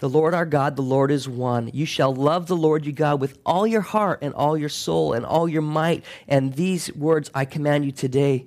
the 0.01 0.09
Lord 0.11 0.35
our 0.35 0.45
God, 0.45 0.77
the 0.77 0.83
Lord 0.83 1.11
is 1.11 1.27
one. 1.27 1.71
You 1.73 1.87
shall 1.87 2.15
love 2.15 2.47
the 2.47 2.57
Lord 2.57 2.85
your 2.85 2.93
God 2.93 3.23
with 3.23 3.39
all 3.47 3.67
your 3.67 3.81
heart 3.81 4.19
and 4.21 4.35
all 4.35 4.55
your 4.55 4.69
soul 4.69 5.15
and 5.15 5.25
all 5.25 5.49
your 5.49 5.63
might. 5.63 6.05
And 6.29 6.53
these 6.53 6.93
words 6.95 7.31
I 7.35 7.47
command 7.47 7.87
you 7.87 7.93
today 7.93 8.45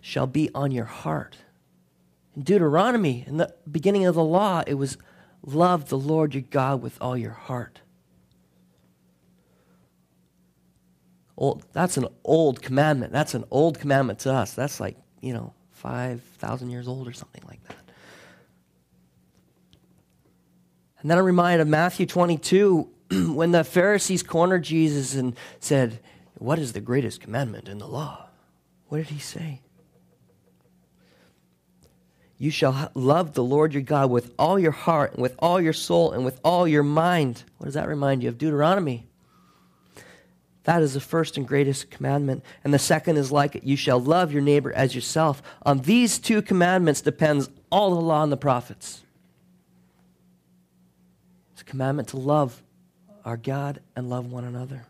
shall 0.00 0.26
be 0.26 0.48
on 0.54 0.70
your 0.70 0.86
heart. 0.86 1.36
In 2.34 2.44
Deuteronomy, 2.44 3.24
in 3.26 3.36
the 3.36 3.52
beginning 3.70 4.06
of 4.06 4.14
the 4.14 4.24
law, 4.24 4.62
it 4.66 4.74
was 4.74 4.96
love 5.44 5.90
the 5.90 5.98
Lord 5.98 6.32
your 6.32 6.44
God 6.50 6.80
with 6.80 6.96
all 6.98 7.16
your 7.16 7.32
heart. 7.32 7.80
Old, 11.36 11.64
that's 11.72 11.96
an 11.96 12.06
old 12.24 12.62
commandment. 12.62 13.12
That's 13.12 13.34
an 13.34 13.44
old 13.50 13.78
commandment 13.78 14.20
to 14.20 14.32
us. 14.32 14.54
That's 14.54 14.80
like, 14.80 14.96
you 15.20 15.32
know, 15.32 15.52
5,000 15.72 16.70
years 16.70 16.88
old 16.88 17.06
or 17.06 17.12
something 17.12 17.42
like 17.46 17.62
that. 17.64 17.76
And 21.00 21.10
then 21.10 21.18
I'm 21.18 21.24
reminded 21.24 21.60
of 21.60 21.68
Matthew 21.68 22.06
22, 22.06 22.88
when 23.32 23.52
the 23.52 23.62
Pharisees 23.62 24.22
cornered 24.22 24.64
Jesus 24.64 25.14
and 25.14 25.36
said, 25.60 26.00
What 26.38 26.58
is 26.58 26.72
the 26.72 26.80
greatest 26.80 27.20
commandment 27.20 27.68
in 27.68 27.78
the 27.78 27.86
law? 27.86 28.28
What 28.88 28.98
did 28.98 29.08
he 29.08 29.20
say? 29.20 29.60
You 32.38 32.50
shall 32.50 32.90
love 32.94 33.32
the 33.32 33.42
Lord 33.42 33.72
your 33.72 33.82
God 33.82 34.10
with 34.10 34.34
all 34.38 34.58
your 34.58 34.72
heart 34.72 35.12
and 35.14 35.22
with 35.22 35.34
all 35.38 35.60
your 35.60 35.72
soul 35.72 36.12
and 36.12 36.24
with 36.24 36.38
all 36.44 36.68
your 36.68 36.82
mind. 36.82 37.44
What 37.58 37.66
does 37.66 37.74
that 37.74 37.88
remind 37.88 38.22
you 38.22 38.28
of? 38.28 38.36
Deuteronomy. 38.36 39.05
That 40.66 40.82
is 40.82 40.94
the 40.94 41.00
first 41.00 41.36
and 41.36 41.46
greatest 41.46 41.92
commandment. 41.92 42.44
And 42.64 42.74
the 42.74 42.78
second 42.80 43.18
is 43.18 43.30
like 43.30 43.54
it 43.54 43.62
you 43.62 43.76
shall 43.76 44.00
love 44.00 44.32
your 44.32 44.42
neighbor 44.42 44.72
as 44.72 44.96
yourself. 44.96 45.40
On 45.62 45.78
these 45.78 46.18
two 46.18 46.42
commandments 46.42 47.00
depends 47.00 47.48
all 47.70 47.94
the 47.94 48.00
law 48.00 48.24
and 48.24 48.32
the 48.32 48.36
prophets. 48.36 49.02
It's 51.52 51.62
a 51.62 51.64
commandment 51.64 52.08
to 52.08 52.16
love 52.16 52.60
our 53.24 53.36
God 53.36 53.78
and 53.94 54.10
love 54.10 54.32
one 54.32 54.42
another. 54.42 54.84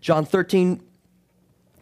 John 0.00 0.24
13, 0.24 0.82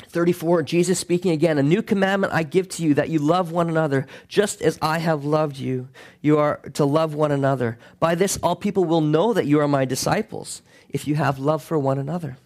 34, 0.08 0.62
Jesus 0.62 0.98
speaking 0.98 1.32
again, 1.32 1.58
a 1.58 1.62
new 1.62 1.82
commandment 1.82 2.32
I 2.32 2.42
give 2.42 2.68
to 2.70 2.82
you 2.82 2.94
that 2.94 3.10
you 3.10 3.18
love 3.18 3.52
one 3.52 3.68
another, 3.68 4.06
just 4.26 4.62
as 4.62 4.78
I 4.80 4.98
have 4.98 5.24
loved 5.24 5.58
you. 5.58 5.88
You 6.22 6.38
are 6.38 6.56
to 6.74 6.84
love 6.84 7.14
one 7.14 7.30
another. 7.30 7.78
By 8.00 8.14
this, 8.14 8.38
all 8.42 8.56
people 8.56 8.84
will 8.84 9.00
know 9.00 9.32
that 9.32 9.46
you 9.46 9.60
are 9.60 9.68
my 9.68 9.84
disciples, 9.84 10.62
if 10.88 11.06
you 11.06 11.14
have 11.16 11.38
love 11.38 11.62
for 11.62 11.78
one 11.78 11.98
another. 11.98 12.38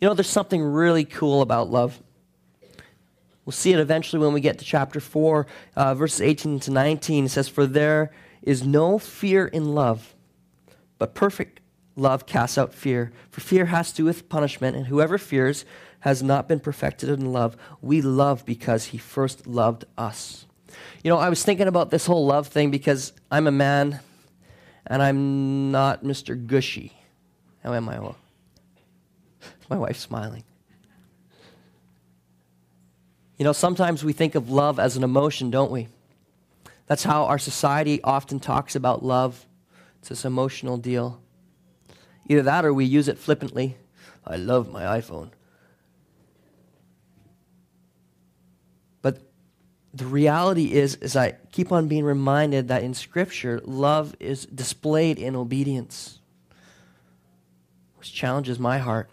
You 0.00 0.08
know, 0.08 0.14
there's 0.14 0.28
something 0.28 0.62
really 0.62 1.04
cool 1.04 1.42
about 1.42 1.70
love. 1.70 2.00
We'll 3.44 3.52
see 3.52 3.72
it 3.72 3.80
eventually 3.80 4.22
when 4.22 4.34
we 4.34 4.40
get 4.40 4.58
to 4.58 4.64
chapter 4.64 5.00
4, 5.00 5.46
uh, 5.76 5.94
verses 5.94 6.20
18 6.20 6.60
to 6.60 6.70
19. 6.70 7.24
It 7.24 7.28
says, 7.30 7.48
For 7.48 7.66
there 7.66 8.12
is 8.42 8.64
no 8.64 8.98
fear 8.98 9.46
in 9.46 9.74
love, 9.74 10.14
but 10.98 11.14
perfect 11.14 11.60
love 11.96 12.26
casts 12.26 12.58
out 12.58 12.74
fear. 12.74 13.12
For 13.30 13.40
fear 13.40 13.66
has 13.66 13.90
to 13.90 13.96
do 13.96 14.04
with 14.04 14.28
punishment, 14.28 14.76
and 14.76 14.86
whoever 14.86 15.18
fears 15.18 15.64
has 16.02 16.22
not 16.22 16.48
been 16.48 16.60
perfected 16.60 17.08
in 17.08 17.32
love. 17.32 17.56
We 17.80 18.02
love 18.02 18.44
because 18.44 18.86
he 18.86 18.98
first 18.98 19.46
loved 19.46 19.84
us. 19.96 20.46
You 21.04 21.10
know, 21.10 21.18
I 21.18 21.28
was 21.28 21.44
thinking 21.44 21.68
about 21.68 21.90
this 21.90 22.06
whole 22.06 22.26
love 22.26 22.48
thing 22.48 22.70
because 22.70 23.12
I'm 23.30 23.46
a 23.46 23.52
man 23.52 24.00
and 24.86 25.00
I'm 25.00 25.70
not 25.70 26.02
Mr. 26.02 26.36
Gushy. 26.46 26.92
How 27.62 27.72
am 27.72 27.88
I? 27.88 28.00
Well, 28.00 28.16
my 29.70 29.78
wife's 29.78 30.00
smiling. 30.00 30.42
You 33.38 33.44
know, 33.44 33.52
sometimes 33.52 34.04
we 34.04 34.12
think 34.12 34.34
of 34.34 34.50
love 34.50 34.80
as 34.80 34.96
an 34.96 35.04
emotion, 35.04 35.50
don't 35.50 35.70
we? 35.70 35.86
That's 36.86 37.04
how 37.04 37.26
our 37.26 37.38
society 37.38 38.02
often 38.02 38.40
talks 38.40 38.74
about 38.74 39.04
love. 39.04 39.46
It's 40.00 40.08
this 40.08 40.24
emotional 40.24 40.78
deal. 40.78 41.22
Either 42.28 42.42
that 42.42 42.64
or 42.64 42.74
we 42.74 42.84
use 42.84 43.06
it 43.06 43.18
flippantly. 43.18 43.76
I 44.26 44.34
love 44.34 44.68
my 44.70 44.82
iPhone. 44.82 45.30
But 49.00 49.18
the 49.94 50.06
reality 50.06 50.72
is, 50.72 50.94
is 50.96 51.16
I 51.16 51.36
keep 51.52 51.70
on 51.70 51.88
being 51.88 52.04
reminded 52.04 52.68
that 52.68 52.82
in 52.82 52.94
Scripture, 52.94 53.60
love 53.64 54.14
is 54.18 54.46
displayed 54.46 55.18
in 55.18 55.36
obedience, 55.36 56.18
which 57.96 58.12
challenges 58.12 58.58
my 58.58 58.78
heart. 58.78 59.10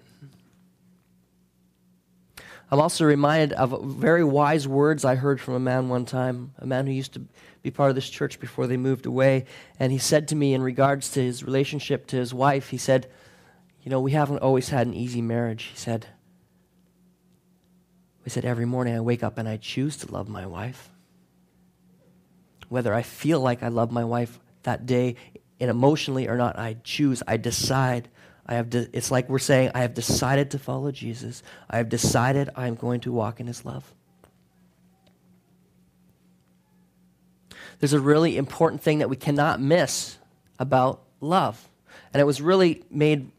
I'm 2.72 2.80
also 2.80 3.04
reminded 3.04 3.54
of 3.54 3.84
very 3.84 4.24
wise 4.24 4.68
words 4.68 5.04
I 5.04 5.16
heard 5.16 5.42
from 5.42 5.56
a 5.56 5.60
man 5.60 5.90
one 5.90 6.06
time, 6.06 6.54
a 6.60 6.68
man 6.68 6.86
who 6.86 6.94
used 6.94 7.14
to 7.14 7.26
be 7.62 7.72
part 7.72 7.90
of 7.90 7.96
this 7.96 8.10
church 8.10 8.40
before 8.40 8.68
they 8.68 8.78
moved 8.78 9.06
away. 9.06 9.46
And 9.80 9.92
he 9.92 9.98
said 9.98 10.28
to 10.30 10.36
me, 10.36 10.54
in 10.54 10.62
regards 10.62 11.10
to 11.12 11.22
his 11.22 11.44
relationship 11.44 12.06
to 12.08 12.16
his 12.16 12.34
wife, 12.34 12.70
he 12.70 12.78
said, 12.78 13.08
You 13.82 13.90
know, 13.90 14.00
we 14.00 14.12
haven't 14.12 14.40
always 14.40 14.70
had 14.70 14.88
an 14.88 14.94
easy 14.94 15.22
marriage. 15.22 15.64
He 15.64 15.78
said, 15.78 16.08
he 18.24 18.30
said, 18.30 18.46
Every 18.46 18.66
morning 18.66 18.96
I 18.96 19.02
wake 19.02 19.24
up 19.24 19.38
and 19.38 19.48
I 19.48 19.58
choose 19.58 19.98
to 19.98 20.12
love 20.12 20.30
my 20.30 20.46
wife. 20.46 20.90
Whether 22.68 22.94
I 22.94 23.02
feel 23.02 23.40
like 23.40 23.64
I 23.64 23.70
love 23.70 23.92
my 23.92 24.04
wife 24.04 24.40
that 24.64 24.86
day 24.86 25.16
and 25.60 25.70
emotionally 25.70 26.28
or 26.28 26.38
not, 26.38 26.58
I 26.58 26.78
choose, 26.84 27.24
I 27.28 27.38
decide. 27.38 28.10
I 28.46 28.56
have 28.56 28.70
de- 28.70 28.90
it's 28.94 29.12
like 29.12 29.30
we're 29.30 29.40
saying, 29.40 29.72
I 29.74 29.82
have 29.82 29.94
decided 29.94 30.52
to 30.52 30.60
follow 30.60 30.92
Jesus. 30.92 31.44
I 31.70 31.78
have 31.78 31.90
decided 31.90 32.50
I'm 32.56 32.76
going 32.76 33.02
to 33.02 33.12
walk 33.12 33.40
in 33.40 33.48
his 33.48 33.66
love. 33.66 33.92
There's 37.80 37.94
a 37.94 38.00
really 38.00 38.38
important 38.38 38.82
thing 38.82 39.00
that 39.00 39.10
we 39.10 39.16
cannot 39.16 39.62
miss 39.62 40.18
about 40.60 41.02
love. 41.22 41.68
And 42.14 42.20
it 42.22 42.26
was 42.26 42.42
really 42.42 42.84
made, 42.90 43.32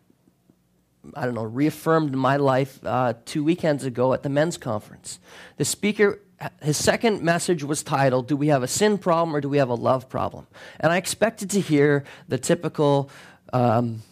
I 1.14 1.24
don't 1.24 1.34
know, 1.34 1.44
reaffirmed 1.44 2.12
in 2.12 2.18
my 2.18 2.36
life 2.36 2.78
uh, 2.84 3.14
two 3.24 3.42
weekends 3.42 3.84
ago 3.84 4.12
at 4.12 4.22
the 4.22 4.28
men's 4.28 4.58
conference. 4.58 5.18
The 5.56 5.64
speaker 5.64 6.20
his 6.62 6.76
second 6.76 7.22
message 7.22 7.62
was 7.62 7.82
titled, 7.82 8.28
Do 8.28 8.36
We 8.36 8.48
Have 8.48 8.62
a 8.62 8.68
Sin 8.68 8.96
Problem 8.96 9.36
or 9.36 9.40
Do 9.40 9.48
We 9.48 9.58
Have 9.58 9.68
a 9.68 9.74
Love 9.74 10.08
Problem? 10.08 10.46
And 10.78 10.90
I 10.90 10.96
expected 10.96 11.50
to 11.50 11.60
hear 11.60 12.04
the 12.28 12.38
typical 12.38 13.10
um, 13.52 14.02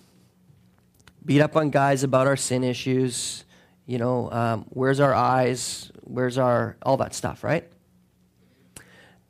beat 1.25 1.41
up 1.41 1.57
on 1.57 1.71
guys 1.71 2.03
about 2.03 2.27
our 2.27 2.37
sin 2.37 2.65
issues. 2.65 3.45
You 3.87 3.99
know, 3.99 4.31
um, 4.31 4.67
where's 4.69 5.01
our 5.01 5.15
eyes? 5.15 5.91
Where's 6.03 6.37
our, 6.37 6.77
all 6.83 6.99
that 6.99 7.15
stuff, 7.15 7.43
right? 7.43 7.67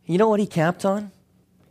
You 0.05 0.18
know 0.18 0.29
what 0.29 0.40
he 0.40 0.47
camped 0.47 0.85
on? 0.85 1.12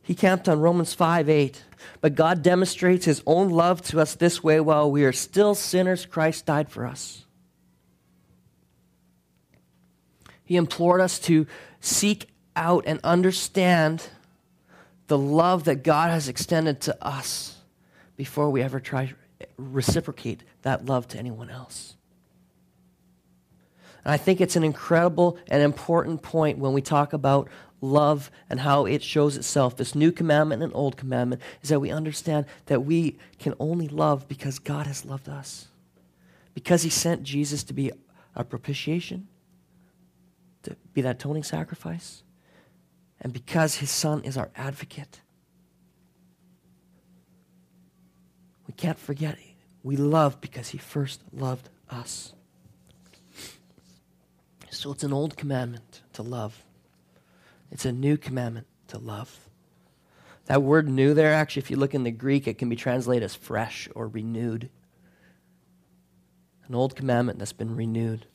He 0.04 0.15
camped 0.15 0.47
on 0.47 0.62
Romans 0.62 0.93
5 0.93 1.28
8. 1.28 1.63
But 2.02 2.16
God 2.16 2.44
demonstrates 2.44 3.06
his 3.06 3.22
own 3.26 3.50
love 3.50 3.82
to 3.84 4.00
us 4.00 4.16
this 4.16 4.44
way 4.44 4.60
while 4.60 4.92
we 4.92 5.04
are 5.04 5.13
still 5.13 5.56
sinners, 5.56 6.06
Christ 6.06 6.46
died 6.46 6.70
for 6.70 6.86
us. 6.86 7.26
He 10.44 10.56
implored 10.56 11.02
us 11.02 11.20
to 11.20 11.46
seek 11.82 12.28
out 12.56 12.86
and 12.88 13.00
understand 13.04 14.08
the 15.08 15.18
love 15.18 15.66
that 15.66 15.84
God 15.84 16.10
has 16.10 16.28
extended 16.28 16.82
to 16.82 17.06
us 17.06 17.58
before 18.16 18.50
we 18.50 18.62
ever 18.62 18.80
try 18.80 19.08
to 19.08 19.16
reciprocate 19.58 20.44
that 20.63 20.86
love 20.86 21.08
to 21.10 21.18
anyone 21.18 21.50
else. 21.50 21.96
And 24.04 24.13
I 24.13 24.18
think 24.18 24.40
it's 24.40 24.56
an 24.56 24.63
incredible 24.63 25.38
and 25.50 25.62
important 25.62 26.22
point 26.22 26.60
when 26.60 26.72
we 26.72 26.82
talk 26.82 27.12
about 27.12 27.50
love 27.82 28.32
and 28.50 28.60
how 28.60 28.86
it 28.86 29.04
shows 29.04 29.38
itself. 29.38 29.78
This 29.78 29.96
new 29.96 30.12
commandment 30.12 30.63
and 30.63 30.74
old 30.74 30.98
commandment 30.98 31.42
is 31.62 31.70
that 31.70 31.80
we 31.80 31.92
understand 31.92 32.46
that 32.66 32.84
we 32.84 33.18
can 33.40 33.54
only 33.60 33.88
love 33.88 34.28
because 34.28 34.60
God 34.60 34.88
has 34.88 35.06
loved 35.06 35.30
us. 35.30 35.68
Because 36.54 36.84
he 36.84 36.90
sent 36.90 37.24
Jesus 37.24 37.63
to 37.66 37.74
be 37.74 37.92
our 38.36 38.44
propitiation, 38.44 39.28
to 40.63 40.76
be 40.94 41.02
that 41.02 41.18
atoning 41.18 41.44
sacrifice, 41.44 42.24
and 43.22 43.34
because 43.34 43.76
his 43.76 43.92
son 43.92 44.24
is 44.24 44.38
our 44.38 44.50
advocate. 44.56 45.22
We 48.68 48.74
can't 48.74 49.00
forget. 49.00 49.38
We 49.84 49.96
love 49.96 50.42
because 50.42 50.70
he 50.70 50.78
first 50.78 51.22
loved 51.32 51.70
us. 51.90 52.34
So 54.70 54.92
it's 54.92 55.04
an 55.04 55.13
old 55.13 55.38
commandment 55.38 56.02
to 56.13 56.22
love. 56.22 56.63
It's 57.71 57.86
a 57.86 57.91
new 57.91 58.17
commandment 58.17 58.67
to 58.89 58.97
love. 58.97 59.47
That 60.45 60.63
word 60.63 60.88
new 60.88 61.13
there, 61.13 61.34
actually, 61.34 61.62
if 61.62 61.71
you 61.71 61.77
look 61.77 61.93
in 61.93 62.03
the 62.03 62.12
Greek, 62.12 62.47
it 62.47 62.58
can 62.58 62.69
be 62.69 62.77
translated 62.77 63.23
as 63.23 63.36
fresh 63.36 63.89
or 63.93 64.08
renewed. 64.08 64.69
An 66.67 66.75
old 66.75 66.95
commandment 66.95 67.38
that's 67.39 67.53
been 67.53 67.75
renewed. 67.75 68.25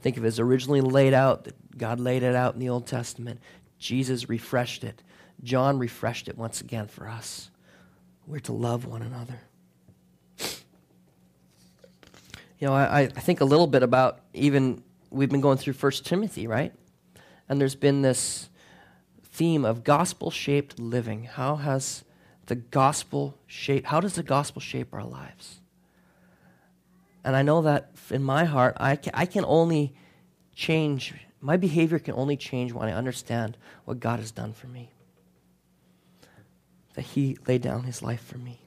Think 0.00 0.16
of 0.16 0.24
it 0.24 0.28
as 0.28 0.40
originally 0.40 0.80
laid 0.80 1.14
out, 1.14 1.44
that 1.44 1.78
God 1.78 2.00
laid 2.00 2.22
it 2.22 2.34
out 2.34 2.54
in 2.54 2.60
the 2.60 2.70
Old 2.70 2.86
Testament. 2.86 3.40
Jesus 3.78 4.28
refreshed 4.28 4.82
it. 4.82 5.02
John 5.42 5.78
refreshed 5.78 6.28
it 6.28 6.38
once 6.38 6.60
again 6.60 6.88
for 6.88 7.06
us. 7.06 7.50
We're 8.26 8.40
to 8.40 8.52
love 8.52 8.86
one 8.86 9.02
another. 9.02 9.40
You 12.58 12.68
know, 12.68 12.74
I, 12.74 13.00
I 13.00 13.06
think 13.08 13.40
a 13.40 13.44
little 13.44 13.66
bit 13.66 13.82
about 13.82 14.20
even, 14.34 14.84
we've 15.10 15.28
been 15.28 15.40
going 15.40 15.58
through 15.58 15.72
First 15.72 16.06
Timothy, 16.06 16.46
right? 16.46 16.72
And 17.48 17.60
there's 17.60 17.74
been 17.74 18.02
this 18.02 18.50
theme 19.32 19.64
of 19.64 19.82
gospel 19.82 20.30
shaped 20.30 20.78
living. 20.78 21.24
How 21.24 21.56
has 21.56 22.04
the 22.46 22.54
gospel 22.54 23.38
shape, 23.46 23.86
how 23.86 24.00
does 24.00 24.14
the 24.14 24.22
gospel 24.22 24.60
shape 24.60 24.92
our 24.92 25.04
lives? 25.04 25.60
And 27.24 27.34
I 27.34 27.42
know 27.42 27.62
that 27.62 27.92
in 28.10 28.22
my 28.22 28.44
heart, 28.44 28.76
I 28.78 28.96
can, 28.96 29.12
I 29.14 29.26
can 29.26 29.44
only 29.46 29.94
change, 30.54 31.14
my 31.40 31.56
behavior 31.56 31.98
can 31.98 32.14
only 32.14 32.36
change 32.36 32.72
when 32.72 32.88
I 32.88 32.92
understand 32.92 33.56
what 33.84 34.00
God 34.00 34.18
has 34.18 34.30
done 34.30 34.52
for 34.52 34.66
me. 34.66 34.90
That 36.94 37.02
He 37.02 37.38
laid 37.46 37.62
down 37.62 37.84
His 37.84 38.02
life 38.02 38.22
for 38.22 38.38
me. 38.38 38.61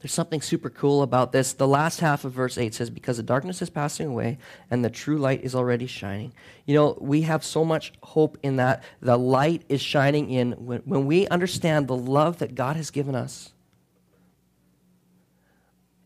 There's 0.00 0.12
something 0.12 0.40
super 0.40 0.70
cool 0.70 1.02
about 1.02 1.32
this. 1.32 1.52
The 1.52 1.68
last 1.68 2.00
half 2.00 2.24
of 2.24 2.32
verse 2.32 2.56
8 2.56 2.74
says, 2.74 2.88
Because 2.88 3.18
the 3.18 3.22
darkness 3.22 3.60
is 3.60 3.68
passing 3.68 4.06
away 4.06 4.38
and 4.70 4.82
the 4.82 4.88
true 4.88 5.18
light 5.18 5.42
is 5.44 5.54
already 5.54 5.86
shining. 5.86 6.32
You 6.64 6.74
know, 6.74 6.98
we 7.00 7.22
have 7.22 7.44
so 7.44 7.66
much 7.66 7.92
hope 8.02 8.38
in 8.42 8.56
that. 8.56 8.82
The 9.02 9.18
light 9.18 9.62
is 9.68 9.82
shining 9.82 10.30
in. 10.30 10.52
When, 10.52 10.80
when 10.80 11.06
we 11.06 11.28
understand 11.28 11.86
the 11.86 11.96
love 11.96 12.38
that 12.38 12.54
God 12.54 12.76
has 12.76 12.90
given 12.90 13.14
us, 13.14 13.52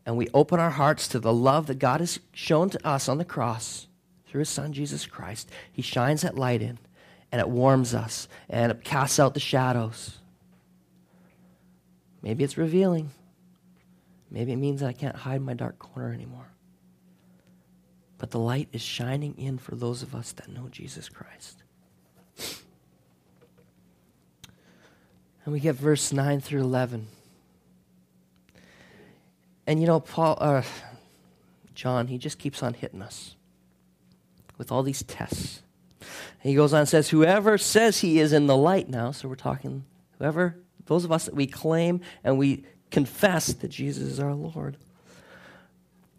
and 0.05 0.17
we 0.17 0.27
open 0.33 0.59
our 0.59 0.71
hearts 0.71 1.07
to 1.09 1.19
the 1.19 1.33
love 1.33 1.67
that 1.67 1.79
God 1.79 1.99
has 1.99 2.19
shown 2.33 2.69
to 2.71 2.87
us 2.87 3.09
on 3.09 3.17
the 3.17 3.25
cross 3.25 3.87
through 4.27 4.39
his 4.39 4.49
son 4.49 4.73
Jesus 4.73 5.05
Christ, 5.05 5.49
he 5.71 5.81
shines 5.81 6.21
that 6.21 6.37
light 6.37 6.61
in 6.61 6.77
and 7.31 7.41
it 7.41 7.49
warms 7.49 7.95
us 7.95 8.27
and 8.49 8.71
it 8.71 8.83
casts 8.83 9.19
out 9.19 9.33
the 9.33 9.39
shadows. 9.39 10.17
Maybe 12.21 12.43
it's 12.43 12.57
revealing. 12.57 13.11
Maybe 14.35 14.51
it 14.51 14.57
means 14.57 14.81
that 14.81 14.87
I 14.87 14.93
can't 14.93 15.15
hide 15.15 15.41
my 15.41 15.53
dark 15.53 15.79
corner 15.79 16.11
anymore. 16.11 16.49
But 18.17 18.31
the 18.31 18.39
light 18.39 18.67
is 18.73 18.81
shining 18.81 19.33
in 19.37 19.57
for 19.57 19.75
those 19.75 20.03
of 20.03 20.13
us 20.13 20.33
that 20.33 20.49
know 20.49 20.67
Jesus 20.69 21.07
Christ. 21.07 21.63
And 25.45 25.53
we 25.53 25.61
get 25.61 25.75
verse 25.75 26.11
9 26.11 26.41
through 26.41 26.61
11. 26.61 27.07
And 29.67 29.79
you 29.79 29.87
know, 29.87 30.01
Paul, 30.01 30.37
uh, 30.41 30.63
John, 31.73 32.07
he 32.07 32.17
just 32.17 32.37
keeps 32.37 32.61
on 32.61 32.73
hitting 32.73 33.01
us 33.01 33.35
with 34.57 34.69
all 34.69 34.83
these 34.83 35.03
tests. 35.03 35.61
And 36.01 36.49
he 36.49 36.55
goes 36.55 36.73
on 36.73 36.81
and 36.81 36.89
says, 36.89 37.09
Whoever 37.09 37.57
says 37.57 37.99
he 37.99 38.19
is 38.19 38.33
in 38.33 38.47
the 38.47 38.57
light 38.57 38.89
now, 38.89 39.11
so 39.11 39.29
we're 39.29 39.35
talking, 39.35 39.85
whoever, 40.17 40.57
those 40.87 41.05
of 41.05 41.11
us 41.13 41.23
that 41.23 41.35
we 41.35 41.47
claim 41.47 42.01
and 42.21 42.37
we 42.37 42.65
confess 42.95 43.47
that 43.47 43.67
Jesus 43.67 44.03
is 44.03 44.21
our 44.21 44.33
Lord, 44.33 44.77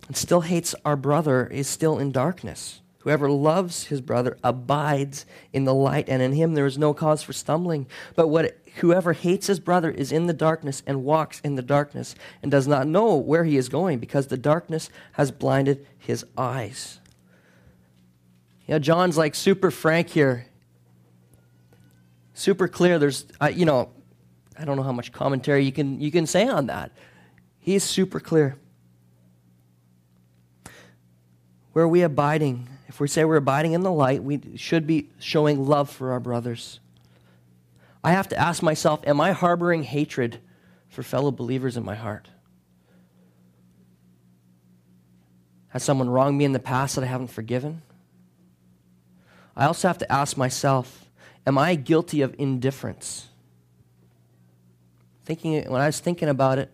and 0.08 0.14
still 0.14 0.42
hates 0.42 0.74
our 0.84 0.94
brother 0.94 1.46
is 1.46 1.66
still 1.66 1.98
in 1.98 2.12
darkness. 2.12 2.82
Whoever 2.98 3.30
loves 3.30 3.84
his 3.84 4.02
brother 4.02 4.36
abides 4.44 5.24
in 5.54 5.64
the 5.64 5.72
light, 5.72 6.06
and 6.06 6.20
in 6.20 6.32
him 6.32 6.52
there 6.52 6.66
is 6.66 6.76
no 6.76 6.92
cause 6.92 7.22
for 7.22 7.32
stumbling. 7.32 7.86
But 8.14 8.28
what, 8.28 8.58
whoever 8.80 9.14
hates 9.14 9.46
his 9.46 9.58
brother 9.58 9.90
is 9.90 10.12
in 10.12 10.26
the 10.26 10.34
darkness 10.34 10.82
and 10.86 11.02
walks 11.02 11.40
in 11.40 11.54
the 11.54 11.62
darkness 11.62 12.14
and 12.42 12.50
does 12.50 12.68
not 12.68 12.86
know 12.86 13.16
where 13.16 13.44
he 13.44 13.56
is 13.56 13.70
going 13.70 13.98
because 13.98 14.26
the 14.26 14.36
darkness 14.36 14.90
has 15.12 15.30
blinded 15.30 15.86
his 15.96 16.26
eyes. 16.36 17.00
You 18.66 18.74
know, 18.74 18.80
John's 18.80 19.16
like 19.16 19.34
super 19.34 19.70
frank 19.70 20.10
here, 20.10 20.44
super 22.34 22.68
clear. 22.68 22.98
There's, 22.98 23.24
uh, 23.40 23.46
you 23.46 23.64
know, 23.64 23.92
I 24.58 24.64
don't 24.64 24.76
know 24.76 24.82
how 24.82 24.92
much 24.92 25.12
commentary 25.12 25.64
you 25.64 25.72
can 25.72 26.00
you 26.00 26.10
can 26.10 26.26
say 26.26 26.48
on 26.48 26.66
that. 26.66 26.92
He's 27.58 27.84
super 27.84 28.20
clear. 28.20 28.56
Where 31.72 31.84
are 31.84 31.88
we 31.88 32.02
abiding? 32.02 32.68
If 32.88 33.00
we 33.00 33.08
say 33.08 33.24
we're 33.24 33.36
abiding 33.36 33.72
in 33.72 33.82
the 33.82 33.92
light, 33.92 34.22
we 34.22 34.40
should 34.56 34.86
be 34.86 35.10
showing 35.18 35.66
love 35.66 35.90
for 35.90 36.12
our 36.12 36.20
brothers. 36.20 36.80
I 38.02 38.12
have 38.12 38.28
to 38.28 38.38
ask 38.38 38.62
myself, 38.62 39.00
am 39.04 39.20
I 39.20 39.32
harboring 39.32 39.82
hatred 39.82 40.38
for 40.88 41.02
fellow 41.02 41.30
believers 41.30 41.76
in 41.76 41.84
my 41.84 41.96
heart? 41.96 42.30
Has 45.68 45.82
someone 45.82 46.08
wronged 46.08 46.38
me 46.38 46.46
in 46.46 46.52
the 46.52 46.58
past 46.58 46.94
that 46.94 47.04
I 47.04 47.08
haven't 47.08 47.26
forgiven? 47.26 47.82
I 49.54 49.66
also 49.66 49.88
have 49.88 49.98
to 49.98 50.10
ask 50.10 50.36
myself, 50.36 51.10
am 51.46 51.58
I 51.58 51.74
guilty 51.74 52.22
of 52.22 52.34
indifference? 52.38 53.28
Thinking 55.26 55.68
when 55.68 55.80
I 55.80 55.86
was 55.86 55.98
thinking 55.98 56.28
about 56.28 56.58
it, 56.58 56.70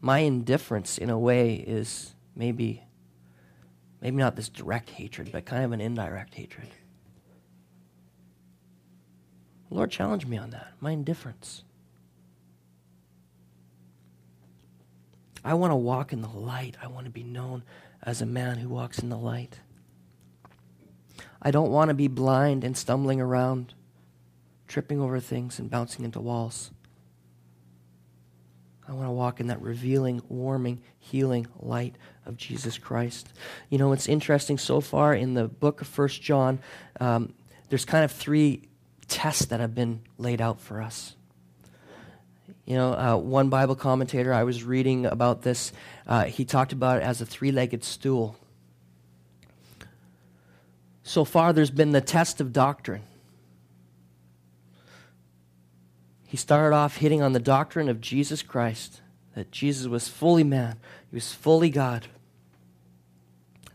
my 0.00 0.18
indifference 0.18 0.98
in 0.98 1.10
a 1.10 1.18
way 1.18 1.54
is 1.54 2.14
maybe 2.34 2.82
maybe 4.02 4.16
not 4.16 4.34
this 4.34 4.48
direct 4.48 4.90
hatred, 4.90 5.30
but 5.30 5.46
kind 5.46 5.64
of 5.64 5.70
an 5.70 5.80
indirect 5.80 6.34
hatred. 6.34 6.68
Lord 9.70 9.92
challenged 9.92 10.26
me 10.26 10.36
on 10.36 10.50
that, 10.50 10.72
my 10.80 10.90
indifference. 10.90 11.62
I 15.44 15.54
want 15.54 15.70
to 15.70 15.76
walk 15.76 16.12
in 16.12 16.22
the 16.22 16.28
light. 16.28 16.76
I 16.82 16.88
want 16.88 17.06
to 17.06 17.12
be 17.12 17.22
known 17.22 17.62
as 18.02 18.20
a 18.20 18.26
man 18.26 18.58
who 18.58 18.68
walks 18.68 18.98
in 18.98 19.08
the 19.08 19.16
light. 19.16 19.60
I 21.40 21.52
don't 21.52 21.70
want 21.70 21.90
to 21.90 21.94
be 21.94 22.08
blind 22.08 22.64
and 22.64 22.76
stumbling 22.76 23.20
around, 23.20 23.74
tripping 24.66 25.00
over 25.00 25.20
things 25.20 25.60
and 25.60 25.70
bouncing 25.70 26.04
into 26.04 26.20
walls. 26.20 26.72
I 28.88 28.92
want 28.92 29.08
to 29.08 29.12
walk 29.12 29.40
in 29.40 29.48
that 29.48 29.60
revealing, 29.60 30.22
warming, 30.28 30.80
healing 30.98 31.48
light 31.58 31.96
of 32.24 32.36
Jesus 32.36 32.78
Christ. 32.78 33.32
You 33.68 33.78
know, 33.78 33.92
it's 33.92 34.08
interesting 34.08 34.58
so 34.58 34.80
far 34.80 35.12
in 35.14 35.34
the 35.34 35.48
book 35.48 35.80
of 35.80 35.88
First 35.88 36.22
John, 36.22 36.60
um, 37.00 37.34
there's 37.68 37.84
kind 37.84 38.04
of 38.04 38.12
three 38.12 38.68
tests 39.08 39.46
that 39.46 39.58
have 39.58 39.74
been 39.74 40.02
laid 40.18 40.40
out 40.40 40.60
for 40.60 40.80
us. 40.80 41.14
You 42.64 42.76
know, 42.76 42.92
uh, 42.92 43.16
one 43.16 43.48
Bible 43.48 43.74
commentator, 43.74 44.32
I 44.32 44.44
was 44.44 44.62
reading 44.62 45.06
about 45.06 45.42
this, 45.42 45.72
uh, 46.06 46.24
he 46.24 46.44
talked 46.44 46.72
about 46.72 46.98
it 46.98 47.02
as 47.02 47.20
a 47.20 47.26
three 47.26 47.52
legged 47.52 47.82
stool. 47.82 48.36
So 51.02 51.24
far, 51.24 51.52
there's 51.52 51.70
been 51.70 51.92
the 51.92 52.00
test 52.00 52.40
of 52.40 52.52
doctrine. 52.52 53.02
He 56.26 56.36
started 56.36 56.74
off 56.74 56.96
hitting 56.96 57.22
on 57.22 57.32
the 57.32 57.40
doctrine 57.40 57.88
of 57.88 58.00
Jesus 58.00 58.42
Christ, 58.42 59.00
that 59.34 59.50
Jesus 59.50 59.86
was 59.86 60.08
fully 60.08 60.44
man, 60.44 60.78
he 61.10 61.16
was 61.16 61.32
fully 61.32 61.70
God. 61.70 62.08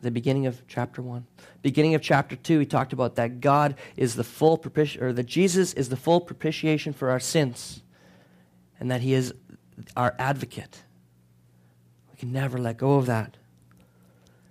The 0.01 0.11
beginning 0.11 0.47
of 0.47 0.63
chapter 0.67 1.01
1. 1.01 1.27
Beginning 1.61 1.93
of 1.93 2.01
chapter 2.01 2.35
2, 2.35 2.59
he 2.59 2.65
talked 2.65 2.91
about 2.91 3.15
that 3.15 3.39
God 3.39 3.75
is 3.95 4.15
the 4.15 4.23
full 4.23 4.57
propitiation, 4.57 5.03
or 5.03 5.13
that 5.13 5.27
Jesus 5.27 5.73
is 5.73 5.89
the 5.89 5.95
full 5.95 6.19
propitiation 6.19 6.91
for 6.91 7.11
our 7.11 7.19
sins, 7.19 7.83
and 8.79 8.89
that 8.89 9.01
he 9.01 9.13
is 9.13 9.33
our 9.95 10.15
advocate. 10.17 10.83
We 12.11 12.17
can 12.17 12.31
never 12.31 12.57
let 12.57 12.77
go 12.77 12.95
of 12.95 13.05
that. 13.05 13.37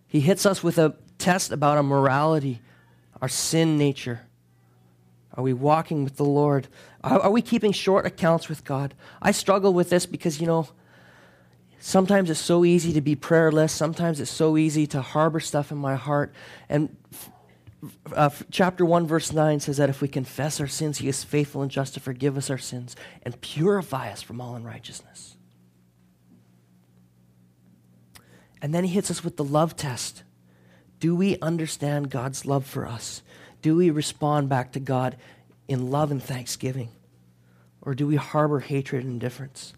He 0.06 0.20
hits 0.20 0.46
us 0.46 0.62
with 0.62 0.78
a 0.78 0.94
test 1.18 1.50
about 1.50 1.76
our 1.76 1.82
morality 1.82 2.60
our 3.20 3.28
sin 3.28 3.76
nature? 3.76 4.22
Are 5.34 5.42
we 5.42 5.52
walking 5.52 6.04
with 6.04 6.16
the 6.16 6.24
Lord? 6.24 6.68
Are, 7.02 7.20
are, 7.20 7.30
we 7.30 7.42
keeping 7.42 7.72
short 7.72 8.06
accounts 8.06 8.48
with 8.48 8.64
God? 8.64 8.94
I 9.22 9.32
struggle 9.32 9.72
with 9.72 9.90
this 9.90 10.06
because, 10.06 10.40
you 10.40 10.46
know, 10.46 10.68
sometimes 11.78 12.28
it's 12.28 12.40
so 12.40 12.64
easy 12.64 12.92
to 12.92 13.00
be 13.00 13.16
prayerless. 13.16 13.72
Sometimes 13.72 14.20
it's 14.20 14.30
so 14.30 14.56
easy 14.56 14.86
to 14.88 15.00
harbor 15.00 15.40
stuff 15.40 15.72
in 15.72 15.78
my 15.78 15.96
heart. 15.96 16.32
And 16.68 16.94
uh, 18.14 18.30
chapter 18.50 18.84
1, 18.84 19.06
verse 19.06 19.32
9 19.32 19.60
says 19.60 19.78
that 19.78 19.88
if 19.88 20.02
we 20.02 20.08
confess 20.08 20.60
our 20.60 20.66
sins, 20.66 20.98
He 20.98 21.08
is 21.08 21.24
faithful 21.24 21.62
and 21.62 21.70
just 21.70 21.94
to 21.94 22.00
forgive 22.00 22.36
us 22.36 22.50
our 22.50 22.58
sins 22.58 22.96
and 23.22 23.40
purify 23.40 24.10
us 24.10 24.20
from 24.20 24.40
all 24.40 24.54
unrighteousness. 24.54 25.36
And 28.60 28.74
then 28.74 28.84
He 28.84 28.90
hits 28.90 29.10
us 29.10 29.24
with 29.24 29.38
the 29.38 29.44
love 29.44 29.74
test. 29.74 30.22
Do 30.98 31.16
we 31.16 31.38
understand 31.40 32.10
God's 32.10 32.44
love 32.44 32.66
for 32.66 32.86
us? 32.86 33.22
Do 33.62 33.76
we 33.76 33.88
respond 33.88 34.50
back 34.50 34.72
to 34.72 34.80
God 34.80 35.16
in 35.70 35.88
love 35.88 36.10
and 36.10 36.20
thanksgiving? 36.20 36.90
Or 37.80 37.94
do 37.94 38.08
we 38.08 38.16
harbor 38.16 38.58
hatred 38.58 39.04
and 39.04 39.12
indifference? 39.14 39.72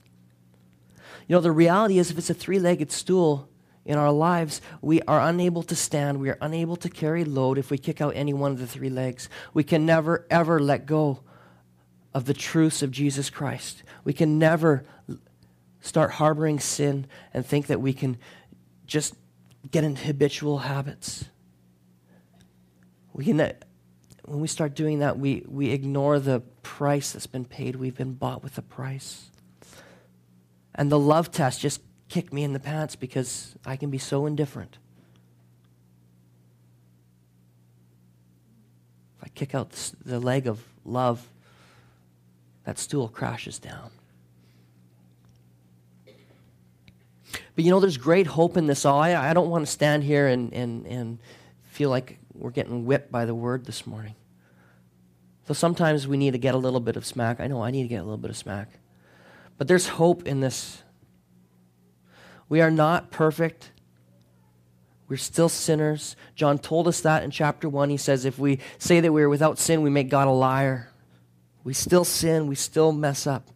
You 1.28 1.36
know, 1.36 1.40
the 1.42 1.52
reality 1.52 1.98
is 1.98 2.10
if 2.10 2.16
it's 2.16 2.30
a 2.30 2.34
three 2.34 2.58
legged 2.58 2.90
stool 2.90 3.48
in 3.84 3.98
our 3.98 4.10
lives, 4.10 4.62
we 4.80 5.02
are 5.02 5.20
unable 5.20 5.62
to 5.64 5.76
stand. 5.76 6.18
We 6.18 6.30
are 6.30 6.38
unable 6.40 6.76
to 6.76 6.88
carry 6.88 7.24
load 7.24 7.58
if 7.58 7.70
we 7.70 7.76
kick 7.76 8.00
out 8.00 8.16
any 8.16 8.32
one 8.32 8.52
of 8.52 8.58
the 8.58 8.66
three 8.66 8.88
legs. 8.88 9.28
We 9.52 9.64
can 9.64 9.84
never, 9.84 10.26
ever 10.30 10.58
let 10.58 10.86
go 10.86 11.20
of 12.14 12.24
the 12.24 12.34
truths 12.34 12.82
of 12.82 12.90
Jesus 12.90 13.28
Christ. 13.28 13.82
We 14.02 14.14
can 14.14 14.38
never 14.38 14.84
start 15.82 16.12
harboring 16.12 16.58
sin 16.58 17.06
and 17.34 17.44
think 17.44 17.66
that 17.66 17.82
we 17.82 17.92
can 17.92 18.16
just 18.86 19.14
get 19.70 19.84
into 19.84 20.06
habitual 20.06 20.58
habits. 20.58 21.26
We 23.12 23.26
can, 23.26 23.52
when 24.24 24.40
we 24.40 24.48
start 24.48 24.74
doing 24.74 25.00
that, 25.00 25.18
we, 25.18 25.44
we 25.48 25.70
ignore 25.70 26.18
the 26.18 26.40
price 26.62 27.12
that's 27.12 27.26
been 27.26 27.44
paid. 27.44 27.76
We've 27.76 27.96
been 27.96 28.14
bought 28.14 28.42
with 28.42 28.56
a 28.56 28.62
price. 28.62 29.30
And 30.74 30.90
the 30.90 30.98
love 30.98 31.30
test 31.30 31.60
just 31.60 31.80
kicked 32.08 32.32
me 32.32 32.44
in 32.44 32.52
the 32.52 32.60
pants 32.60 32.94
because 32.94 33.54
I 33.64 33.76
can 33.76 33.90
be 33.90 33.98
so 33.98 34.26
indifferent. 34.26 34.78
If 39.18 39.24
I 39.24 39.28
kick 39.28 39.54
out 39.54 39.70
the 40.04 40.20
leg 40.20 40.46
of 40.46 40.62
love, 40.84 41.26
that 42.64 42.78
stool 42.78 43.08
crashes 43.08 43.58
down. 43.58 43.90
But 47.54 47.64
you 47.64 47.70
know, 47.70 47.80
there's 47.80 47.98
great 47.98 48.26
hope 48.26 48.56
in 48.56 48.66
this 48.66 48.84
all. 48.84 48.98
I, 48.98 49.30
I 49.30 49.34
don't 49.34 49.50
want 49.50 49.66
to 49.66 49.70
stand 49.70 50.04
here 50.04 50.26
and, 50.26 50.52
and, 50.54 50.86
and 50.86 51.18
feel 51.64 51.90
like 51.90 52.18
we're 52.42 52.50
getting 52.50 52.84
whipped 52.84 53.12
by 53.12 53.24
the 53.24 53.34
word 53.34 53.66
this 53.66 53.86
morning. 53.86 54.16
So 55.46 55.54
sometimes 55.54 56.08
we 56.08 56.16
need 56.16 56.32
to 56.32 56.38
get 56.38 56.54
a 56.54 56.58
little 56.58 56.80
bit 56.80 56.96
of 56.96 57.06
smack. 57.06 57.40
I 57.40 57.46
know 57.46 57.62
I 57.62 57.70
need 57.70 57.82
to 57.82 57.88
get 57.88 57.98
a 57.98 58.04
little 58.04 58.16
bit 58.16 58.30
of 58.30 58.36
smack. 58.36 58.68
But 59.58 59.68
there's 59.68 59.88
hope 59.88 60.26
in 60.26 60.40
this. 60.40 60.82
We 62.48 62.60
are 62.60 62.70
not 62.70 63.10
perfect. 63.10 63.70
We're 65.08 65.16
still 65.18 65.48
sinners. 65.48 66.16
John 66.34 66.58
told 66.58 66.88
us 66.88 67.00
that 67.02 67.22
in 67.22 67.30
chapter 67.30 67.68
1. 67.68 67.90
He 67.90 67.96
says, 67.96 68.24
if 68.24 68.38
we 68.38 68.58
say 68.78 69.00
that 69.00 69.12
we 69.12 69.22
are 69.22 69.28
without 69.28 69.58
sin, 69.58 69.82
we 69.82 69.90
make 69.90 70.08
God 70.08 70.26
a 70.26 70.32
liar. 70.32 70.88
We 71.64 71.74
still 71.74 72.04
sin, 72.04 72.48
we 72.48 72.56
still 72.56 72.92
mess 72.92 73.26
up. 73.26 73.48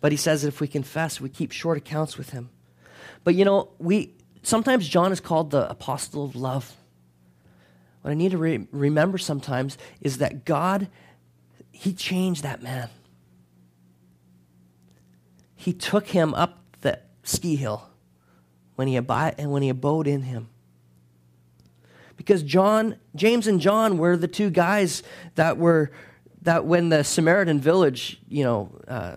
But 0.00 0.12
he 0.12 0.18
says 0.18 0.42
that 0.42 0.48
if 0.48 0.60
we 0.60 0.68
confess, 0.68 1.20
we 1.20 1.28
keep 1.28 1.52
short 1.52 1.78
accounts 1.78 2.18
with 2.18 2.30
him. 2.30 2.50
But 3.24 3.34
you 3.34 3.44
know, 3.44 3.70
we 3.78 4.14
sometimes 4.42 4.88
John 4.88 5.12
is 5.12 5.20
called 5.20 5.50
the 5.50 5.68
apostle 5.70 6.24
of 6.24 6.36
love. 6.36 6.76
What 8.02 8.10
I 8.10 8.14
need 8.14 8.30
to 8.32 8.38
re- 8.38 8.66
remember 8.70 9.18
sometimes 9.18 9.76
is 10.00 10.18
that 10.18 10.44
God, 10.44 10.88
he 11.70 11.92
changed 11.92 12.42
that 12.42 12.62
man. 12.62 12.88
He 15.54 15.72
took 15.72 16.08
him 16.08 16.32
up 16.34 16.58
the 16.80 17.00
ski 17.22 17.56
hill 17.56 17.88
when 18.76 18.88
he, 18.88 18.96
and 18.96 19.52
when 19.52 19.62
he 19.62 19.68
abode 19.68 20.06
in 20.06 20.22
him 20.22 20.48
because 22.20 22.42
John, 22.42 22.96
James 23.16 23.46
and 23.46 23.62
John 23.62 23.96
were 23.96 24.14
the 24.14 24.28
two 24.28 24.50
guys 24.50 25.02
that 25.36 25.56
were 25.56 25.90
that 26.42 26.66
when 26.66 26.90
the 26.90 27.02
Samaritan 27.02 27.58
village, 27.60 28.20
you 28.28 28.44
know, 28.44 28.78
uh, 28.86 29.16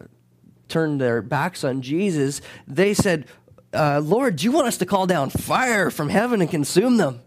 turned 0.70 1.02
their 1.02 1.22
backs 1.22 1.66
on 1.66 1.82
Jesus, 1.82 2.40
they 2.66 2.94
said, 2.94 3.28
uh, 3.74 4.00
"Lord, 4.02 4.38
do 4.38 4.46
you 4.46 4.54
want 4.54 4.68
us 4.68 4.78
to 4.78 4.86
call 4.86 5.06
down 5.06 5.30
fire 5.32 5.92
from 5.92 6.08
heaven 6.08 6.40
and 6.40 6.50
consume 6.50 6.96
them?" 6.96 7.20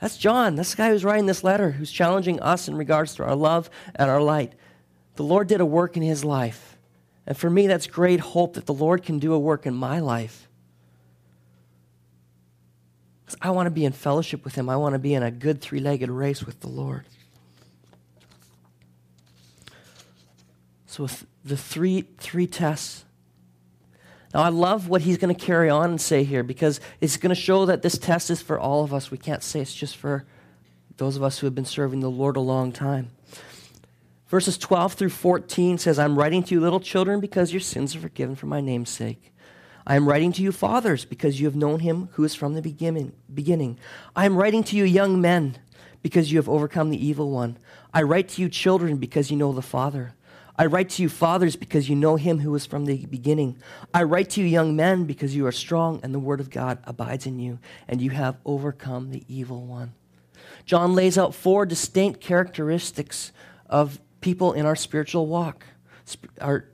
That's 0.00 0.16
John. 0.16 0.56
That's 0.56 0.70
the 0.70 0.78
guy 0.78 0.88
who's 0.90 1.04
writing 1.04 1.26
this 1.26 1.44
letter, 1.44 1.72
who's 1.72 1.92
challenging 1.92 2.40
us 2.40 2.68
in 2.68 2.76
regards 2.76 3.14
to 3.16 3.24
our 3.24 3.36
love 3.36 3.68
and 3.94 4.10
our 4.10 4.22
light. 4.22 4.54
The 5.16 5.22
Lord 5.22 5.48
did 5.48 5.60
a 5.60 5.66
work 5.66 5.96
in 5.96 6.02
his 6.02 6.24
life. 6.24 6.78
And 7.26 7.36
for 7.36 7.50
me, 7.50 7.66
that's 7.66 7.86
great 7.86 8.20
hope 8.20 8.54
that 8.54 8.66
the 8.66 8.74
Lord 8.74 9.02
can 9.02 9.18
do 9.18 9.34
a 9.34 9.38
work 9.38 9.66
in 9.66 9.74
my 9.74 10.00
life. 10.00 10.48
I 13.40 13.50
want 13.50 13.66
to 13.66 13.70
be 13.70 13.84
in 13.84 13.92
fellowship 13.92 14.44
with 14.44 14.54
Him. 14.54 14.68
I 14.68 14.76
want 14.76 14.94
to 14.94 14.98
be 14.98 15.14
in 15.14 15.22
a 15.22 15.30
good 15.30 15.60
three 15.60 15.80
legged 15.80 16.08
race 16.08 16.42
with 16.42 16.60
the 16.60 16.68
Lord. 16.68 17.04
So, 20.86 21.04
with 21.04 21.26
the 21.44 21.56
three, 21.56 22.02
three 22.18 22.46
tests. 22.46 23.04
Now, 24.32 24.42
I 24.42 24.48
love 24.48 24.88
what 24.88 25.02
he's 25.02 25.18
going 25.18 25.34
to 25.34 25.44
carry 25.44 25.68
on 25.68 25.90
and 25.90 26.00
say 26.00 26.22
here 26.22 26.42
because 26.42 26.80
it's 27.00 27.16
going 27.16 27.34
to 27.34 27.40
show 27.40 27.66
that 27.66 27.82
this 27.82 27.98
test 27.98 28.30
is 28.30 28.40
for 28.40 28.58
all 28.58 28.84
of 28.84 28.94
us. 28.94 29.10
We 29.10 29.18
can't 29.18 29.42
say 29.42 29.60
it's 29.60 29.74
just 29.74 29.96
for 29.96 30.24
those 30.98 31.16
of 31.16 31.22
us 31.22 31.38
who 31.38 31.46
have 31.46 31.54
been 31.54 31.64
serving 31.64 32.00
the 32.00 32.10
Lord 32.10 32.36
a 32.36 32.40
long 32.40 32.70
time. 32.70 33.10
Verses 34.28 34.56
12 34.56 34.92
through 34.92 35.08
14 35.08 35.78
says, 35.78 35.98
I'm 35.98 36.16
writing 36.16 36.44
to 36.44 36.54
you, 36.54 36.60
little 36.60 36.78
children, 36.78 37.18
because 37.18 37.52
your 37.52 37.60
sins 37.60 37.96
are 37.96 38.00
forgiven 38.00 38.36
for 38.36 38.46
my 38.46 38.60
name's 38.60 38.90
sake. 38.90 39.32
I 39.84 39.96
am 39.96 40.08
writing 40.08 40.30
to 40.34 40.42
you, 40.42 40.52
fathers, 40.52 41.04
because 41.04 41.40
you 41.40 41.46
have 41.46 41.56
known 41.56 41.80
him 41.80 42.10
who 42.12 42.22
is 42.22 42.36
from 42.36 42.54
the 42.54 42.62
beginning. 42.62 43.12
beginning. 43.32 43.78
I 44.14 44.26
am 44.26 44.36
writing 44.36 44.62
to 44.64 44.76
you, 44.76 44.84
young 44.84 45.20
men, 45.20 45.58
because 46.00 46.30
you 46.30 46.38
have 46.38 46.48
overcome 46.48 46.90
the 46.90 47.04
evil 47.04 47.30
one. 47.32 47.56
I 47.92 48.02
write 48.02 48.28
to 48.30 48.42
you, 48.42 48.48
children, 48.48 48.98
because 48.98 49.32
you 49.32 49.36
know 49.36 49.52
the 49.52 49.62
Father. 49.62 50.14
I 50.60 50.66
write 50.66 50.90
to 50.90 51.02
you, 51.02 51.08
fathers, 51.08 51.56
because 51.56 51.88
you 51.88 51.96
know 51.96 52.16
him 52.16 52.40
who 52.40 52.54
is 52.54 52.66
from 52.66 52.84
the 52.84 53.06
beginning. 53.06 53.56
I 53.94 54.02
write 54.02 54.28
to 54.30 54.42
you, 54.42 54.46
young 54.46 54.76
men, 54.76 55.04
because 55.04 55.34
you 55.34 55.46
are 55.46 55.52
strong 55.52 56.00
and 56.02 56.12
the 56.12 56.18
word 56.18 56.38
of 56.38 56.50
God 56.50 56.80
abides 56.84 57.24
in 57.24 57.38
you, 57.38 57.58
and 57.88 58.02
you 58.02 58.10
have 58.10 58.36
overcome 58.44 59.08
the 59.10 59.24
evil 59.26 59.64
one. 59.64 59.94
John 60.66 60.94
lays 60.94 61.16
out 61.16 61.34
four 61.34 61.64
distinct 61.64 62.20
characteristics 62.20 63.32
of 63.70 64.00
people 64.20 64.52
in 64.52 64.66
our 64.66 64.76
spiritual 64.76 65.28
walk. 65.28 65.64
Our, 66.42 66.66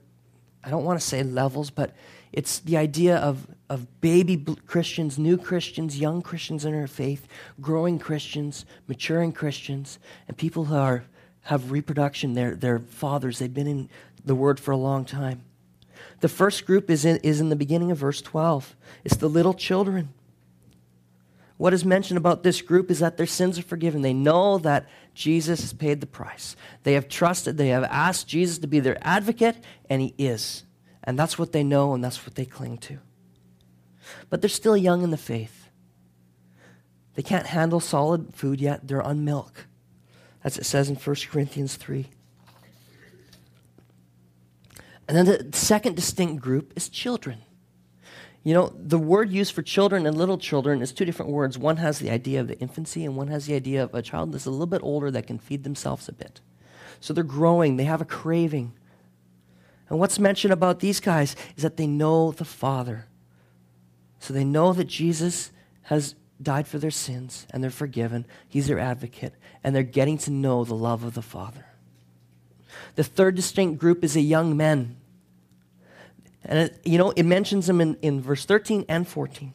I 0.65 0.69
don't 0.69 0.83
want 0.83 0.99
to 0.99 1.07
say 1.07 1.23
levels, 1.23 1.69
but 1.69 1.95
it's 2.33 2.59
the 2.59 2.75
idea 2.75 3.15
of, 3.15 3.47
of 3.69 4.01
baby 4.01 4.35
Christians, 4.65 5.17
new 5.17 5.37
Christians, 5.37 5.97
young 5.97 6.21
Christians 6.21 6.65
in 6.65 6.75
our 6.75 6.87
faith, 6.87 7.25
growing 7.61 7.99
Christians, 7.99 8.65
maturing 8.85 9.31
Christians, 9.31 9.97
and 10.27 10.35
people 10.35 10.65
who 10.65 10.75
are, 10.75 11.05
have 11.47 11.71
reproduction. 11.71 12.33
They're, 12.33 12.55
they're 12.55 12.79
fathers, 12.79 13.39
they've 13.39 13.53
been 13.53 13.67
in 13.67 13.89
the 14.23 14.35
Word 14.35 14.59
for 14.59 14.71
a 14.71 14.77
long 14.77 15.05
time. 15.05 15.43
The 16.19 16.29
first 16.29 16.65
group 16.65 16.89
is 16.89 17.05
in, 17.05 17.17
is 17.17 17.39
in 17.39 17.49
the 17.49 17.55
beginning 17.55 17.91
of 17.91 17.97
verse 17.97 18.21
12. 18.21 18.75
It's 19.03 19.17
the 19.17 19.29
little 19.29 19.53
children. 19.53 20.09
What 21.57 21.73
is 21.73 21.83
mentioned 21.83 22.17
about 22.17 22.43
this 22.43 22.61
group 22.61 22.91
is 22.91 22.99
that 22.99 23.17
their 23.17 23.25
sins 23.25 23.57
are 23.57 23.63
forgiven. 23.63 24.01
They 24.01 24.13
know 24.13 24.59
that 24.59 24.87
Jesus 25.13 25.61
has 25.61 25.73
paid 25.73 26.01
the 26.01 26.07
price. 26.07 26.55
They 26.83 26.93
have 26.93 27.09
trusted, 27.09 27.57
they 27.57 27.69
have 27.69 27.83
asked 27.85 28.27
Jesus 28.27 28.59
to 28.59 28.67
be 28.67 28.79
their 28.79 28.97
advocate, 29.01 29.57
and 29.89 30.01
he 30.01 30.13
is. 30.17 30.63
And 31.03 31.17
that's 31.17 31.39
what 31.39 31.53
they 31.53 31.63
know 31.63 31.93
and 31.93 32.03
that's 32.03 32.25
what 32.25 32.35
they 32.35 32.45
cling 32.45 32.77
to. 32.79 32.99
But 34.29 34.41
they're 34.41 34.49
still 34.49 34.77
young 34.77 35.03
in 35.03 35.09
the 35.09 35.17
faith. 35.17 35.69
They 37.15 37.23
can't 37.23 37.47
handle 37.47 37.79
solid 37.79 38.35
food 38.35 38.61
yet, 38.61 38.87
they're 38.87 39.01
on 39.01 39.25
milk, 39.25 39.65
as 40.47 40.57
it 40.57 40.65
says 40.65 40.87
in 40.89 40.95
1 40.95 41.15
Corinthians 41.29 41.75
3. 41.75 42.07
And 45.09 45.17
then 45.17 45.25
the 45.25 45.49
second 45.51 45.97
distinct 45.97 46.41
group 46.41 46.71
is 46.77 46.87
children. 46.87 47.39
You 48.45 48.53
know, 48.53 48.73
the 48.73 48.97
word 48.97 49.29
used 49.29 49.53
for 49.53 49.61
children 49.61 50.05
and 50.05 50.17
little 50.17 50.37
children 50.37 50.81
is 50.81 50.93
two 50.93 51.03
different 51.03 51.33
words. 51.33 51.57
One 51.57 51.75
has 51.77 51.99
the 51.99 52.09
idea 52.09 52.39
of 52.39 52.47
the 52.47 52.57
infancy, 52.59 53.03
and 53.03 53.17
one 53.17 53.27
has 53.27 53.45
the 53.45 53.55
idea 53.55 53.83
of 53.83 53.93
a 53.93 54.01
child 54.01 54.31
that's 54.31 54.45
a 54.45 54.49
little 54.49 54.67
bit 54.67 54.81
older 54.83 55.11
that 55.11 55.27
can 55.27 55.37
feed 55.37 55.65
themselves 55.65 56.07
a 56.07 56.13
bit. 56.13 56.39
So 57.01 57.13
they're 57.13 57.25
growing, 57.25 57.75
they 57.75 57.83
have 57.83 57.99
a 57.99 58.05
craving. 58.05 58.71
And 59.89 59.99
what's 59.99 60.17
mentioned 60.17 60.53
about 60.53 60.79
these 60.79 61.01
guys 61.01 61.35
is 61.57 61.63
that 61.63 61.75
they 61.75 61.87
know 61.87 62.31
the 62.31 62.45
Father. 62.45 63.07
So 64.19 64.33
they 64.33 64.45
know 64.45 64.71
that 64.71 64.85
Jesus 64.87 65.51
has 65.83 66.15
died 66.41 66.67
for 66.67 66.77
their 66.79 66.91
sins 66.91 67.47
and 67.49 67.63
they're 67.63 67.71
forgiven. 67.71 68.25
He's 68.47 68.67
their 68.67 68.79
advocate. 68.79 69.33
And 69.63 69.75
they're 69.75 69.83
getting 69.83 70.17
to 70.19 70.31
know 70.31 70.63
the 70.63 70.75
love 70.75 71.03
of 71.03 71.13
the 71.13 71.21
Father. 71.21 71.65
The 72.95 73.03
third 73.03 73.35
distinct 73.35 73.79
group 73.79 74.03
is 74.03 74.15
a 74.15 74.21
young 74.21 74.55
men. 74.55 74.97
And, 76.43 76.59
it, 76.59 76.81
you 76.85 76.97
know, 76.97 77.11
it 77.11 77.23
mentions 77.23 77.67
them 77.67 77.81
in, 77.81 77.95
in 78.01 78.21
verse 78.21 78.45
13 78.45 78.85
and 78.87 79.07
14. 79.07 79.53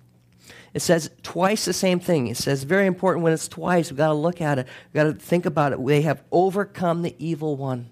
It 0.74 0.80
says 0.80 1.10
twice 1.22 1.64
the 1.64 1.72
same 1.72 2.00
thing. 2.00 2.26
It 2.28 2.36
says 2.36 2.64
very 2.64 2.86
important 2.86 3.22
when 3.22 3.32
it's 3.32 3.48
twice. 3.48 3.90
We've 3.90 3.98
got 3.98 4.08
to 4.08 4.14
look 4.14 4.40
at 4.40 4.58
it. 4.58 4.66
We've 4.92 5.04
got 5.04 5.04
to 5.04 5.14
think 5.14 5.46
about 5.46 5.72
it. 5.72 5.84
They 5.84 6.02
have 6.02 6.22
overcome 6.30 7.02
the 7.02 7.14
evil 7.18 7.56
one. 7.56 7.90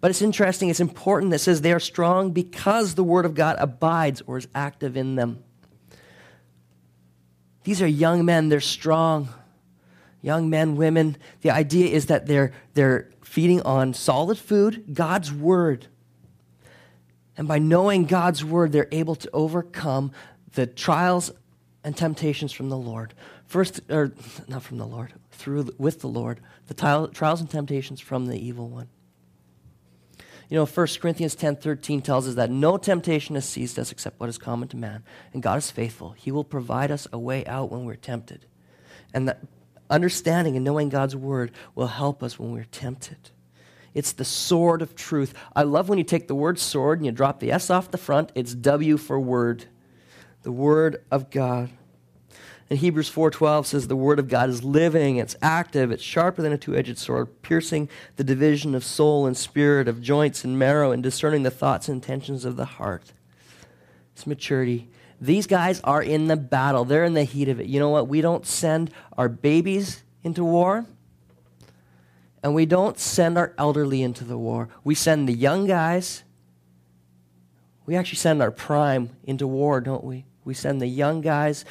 But 0.00 0.10
it's 0.10 0.22
interesting, 0.22 0.68
it's 0.68 0.80
important 0.80 1.30
that 1.32 1.38
says 1.38 1.62
they 1.62 1.72
are 1.72 1.80
strong 1.80 2.30
because 2.30 2.94
the 2.94 3.04
Word 3.04 3.24
of 3.24 3.34
God 3.34 3.56
abides 3.58 4.22
or 4.26 4.38
is 4.38 4.46
active 4.54 4.96
in 4.96 5.14
them. 5.14 5.42
These 7.66 7.82
are 7.82 7.88
young 7.88 8.24
men, 8.24 8.48
they're 8.48 8.60
strong. 8.60 9.28
Young 10.22 10.48
men, 10.48 10.76
women. 10.76 11.16
The 11.40 11.50
idea 11.50 11.88
is 11.88 12.06
that 12.06 12.28
they're, 12.28 12.52
they're 12.74 13.10
feeding 13.24 13.60
on 13.62 13.92
solid 13.92 14.38
food, 14.38 14.94
God's 14.94 15.32
Word. 15.32 15.88
And 17.36 17.48
by 17.48 17.58
knowing 17.58 18.04
God's 18.04 18.44
Word, 18.44 18.70
they're 18.70 18.86
able 18.92 19.16
to 19.16 19.28
overcome 19.32 20.12
the 20.54 20.68
trials 20.68 21.32
and 21.82 21.96
temptations 21.96 22.52
from 22.52 22.68
the 22.68 22.78
Lord. 22.78 23.14
First, 23.46 23.80
or 23.90 24.12
not 24.46 24.62
from 24.62 24.78
the 24.78 24.86
Lord, 24.86 25.14
through 25.32 25.74
with 25.76 26.02
the 26.02 26.08
Lord, 26.08 26.38
the 26.68 26.74
trials 27.12 27.40
and 27.40 27.50
temptations 27.50 28.00
from 28.00 28.26
the 28.26 28.38
evil 28.38 28.68
one. 28.68 28.88
You 30.48 30.56
know, 30.56 30.66
1 30.66 30.86
Corinthians 31.00 31.34
10 31.34 31.56
13 31.56 32.02
tells 32.02 32.28
us 32.28 32.34
that 32.34 32.50
no 32.50 32.76
temptation 32.76 33.34
has 33.34 33.44
seized 33.44 33.78
us 33.78 33.90
except 33.90 34.20
what 34.20 34.28
is 34.28 34.38
common 34.38 34.68
to 34.68 34.76
man. 34.76 35.02
And 35.32 35.42
God 35.42 35.58
is 35.58 35.70
faithful. 35.70 36.12
He 36.12 36.30
will 36.30 36.44
provide 36.44 36.90
us 36.90 37.08
a 37.12 37.18
way 37.18 37.44
out 37.46 37.70
when 37.70 37.84
we're 37.84 37.96
tempted. 37.96 38.46
And 39.12 39.28
that 39.28 39.40
understanding 39.90 40.56
and 40.56 40.64
knowing 40.64 40.88
God's 40.88 41.16
word 41.16 41.52
will 41.74 41.88
help 41.88 42.22
us 42.22 42.38
when 42.38 42.52
we're 42.52 42.64
tempted. 42.64 43.30
It's 43.94 44.12
the 44.12 44.24
sword 44.24 44.82
of 44.82 44.94
truth. 44.94 45.32
I 45.54 45.62
love 45.62 45.88
when 45.88 45.98
you 45.98 46.04
take 46.04 46.28
the 46.28 46.34
word 46.34 46.58
sword 46.58 46.98
and 46.98 47.06
you 47.06 47.12
drop 47.12 47.40
the 47.40 47.50
S 47.50 47.70
off 47.70 47.90
the 47.90 47.98
front, 47.98 48.30
it's 48.34 48.54
W 48.54 48.98
for 48.98 49.18
word. 49.18 49.64
The 50.42 50.52
word 50.52 51.02
of 51.10 51.30
God. 51.30 51.70
And 52.68 52.80
Hebrews 52.80 53.08
4:12 53.08 53.66
says 53.66 53.86
the 53.86 53.94
word 53.94 54.18
of 54.18 54.28
God 54.28 54.50
is 54.50 54.64
living, 54.64 55.18
it's 55.18 55.36
active, 55.40 55.92
it's 55.92 56.02
sharper 56.02 56.42
than 56.42 56.52
a 56.52 56.58
two-edged 56.58 56.98
sword, 56.98 57.42
piercing 57.42 57.88
the 58.16 58.24
division 58.24 58.74
of 58.74 58.82
soul 58.82 59.24
and 59.24 59.36
spirit, 59.36 59.86
of 59.86 60.02
joints 60.02 60.44
and 60.44 60.58
marrow, 60.58 60.90
and 60.90 61.02
discerning 61.02 61.44
the 61.44 61.50
thoughts 61.50 61.88
and 61.88 61.96
intentions 61.96 62.44
of 62.44 62.56
the 62.56 62.64
heart. 62.64 63.12
It's 64.14 64.26
maturity. 64.26 64.88
These 65.20 65.46
guys 65.46 65.80
are 65.82 66.02
in 66.02 66.26
the 66.26 66.36
battle. 66.36 66.84
They're 66.84 67.04
in 67.04 67.14
the 67.14 67.24
heat 67.24 67.48
of 67.48 67.60
it. 67.60 67.66
You 67.66 67.78
know 67.78 67.90
what? 67.90 68.08
We 68.08 68.20
don't 68.20 68.44
send 68.44 68.90
our 69.16 69.28
babies 69.28 70.02
into 70.24 70.44
war, 70.44 70.86
and 72.42 72.52
we 72.54 72.66
don't 72.66 72.98
send 72.98 73.38
our 73.38 73.54
elderly 73.56 74.02
into 74.02 74.24
the 74.24 74.36
war. 74.36 74.68
We 74.82 74.94
send 74.96 75.28
the 75.28 75.34
young 75.34 75.66
guys. 75.66 76.24
We 77.86 77.94
actually 77.94 78.16
send 78.16 78.42
our 78.42 78.50
prime 78.50 79.10
into 79.22 79.46
war, 79.46 79.80
don't 79.80 80.02
we? 80.02 80.26
We 80.44 80.54
send 80.54 80.80
the 80.80 80.86
young 80.86 81.20
guys 81.20 81.64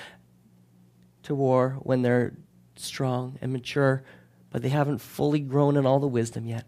to 1.26 1.36
war 1.36 1.78
when 1.82 2.02
they're 2.02 2.34
strong 2.76 3.38
and 3.42 3.52
mature, 3.54 4.04
but 4.50 4.62
they 4.62 4.70
haven't 4.70 5.00
fully 5.00 5.40
grown 5.40 5.78
in 5.78 5.86
all 5.86 6.00
the 6.00 6.08
wisdom 6.08 6.46
yet. 6.46 6.66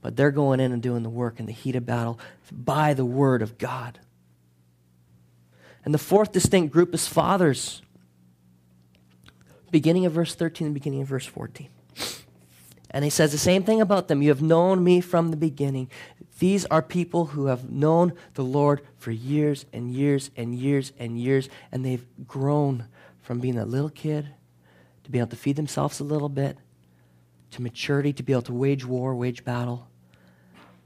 But 0.00 0.16
they're 0.16 0.30
going 0.30 0.60
in 0.60 0.72
and 0.72 0.82
doing 0.82 1.02
the 1.02 1.10
work 1.10 1.40
in 1.40 1.46
the 1.46 1.52
heat 1.52 1.76
of 1.76 1.84
battle 1.84 2.18
by 2.50 2.94
the 2.94 3.04
word 3.04 3.42
of 3.42 3.58
God. 3.58 3.98
And 5.84 5.94
the 5.94 5.98
fourth 5.98 6.32
distinct 6.32 6.72
group 6.72 6.94
is 6.94 7.06
fathers. 7.06 7.82
Beginning 9.70 10.06
of 10.06 10.12
verse 10.12 10.34
13 10.34 10.66
and 10.66 10.74
beginning 10.74 11.02
of 11.02 11.08
verse 11.08 11.26
14. 11.26 11.68
And 12.90 13.04
he 13.04 13.10
says 13.10 13.32
the 13.32 13.38
same 13.38 13.62
thing 13.62 13.80
about 13.80 14.08
them. 14.08 14.22
You 14.22 14.30
have 14.30 14.42
known 14.42 14.82
me 14.82 15.00
from 15.00 15.30
the 15.30 15.36
beginning. 15.36 15.90
These 16.38 16.64
are 16.66 16.82
people 16.82 17.26
who 17.26 17.46
have 17.46 17.70
known 17.70 18.12
the 18.34 18.44
Lord 18.44 18.82
for 18.96 19.10
years 19.10 19.66
and 19.72 19.90
years 19.90 20.30
and 20.36 20.54
years 20.54 20.92
and 20.98 21.18
years, 21.18 21.48
and 21.72 21.84
they've 21.84 22.06
grown 22.26 22.86
from 23.26 23.40
being 23.40 23.58
a 23.58 23.64
little 23.64 23.90
kid 23.90 24.28
to 25.02 25.10
be 25.10 25.18
able 25.18 25.26
to 25.26 25.36
feed 25.36 25.56
themselves 25.56 25.98
a 25.98 26.04
little 26.04 26.28
bit 26.28 26.56
to 27.50 27.60
maturity 27.60 28.12
to 28.12 28.22
be 28.22 28.32
able 28.32 28.42
to 28.42 28.54
wage 28.54 28.84
war, 28.84 29.16
wage 29.16 29.44
battle. 29.44 29.88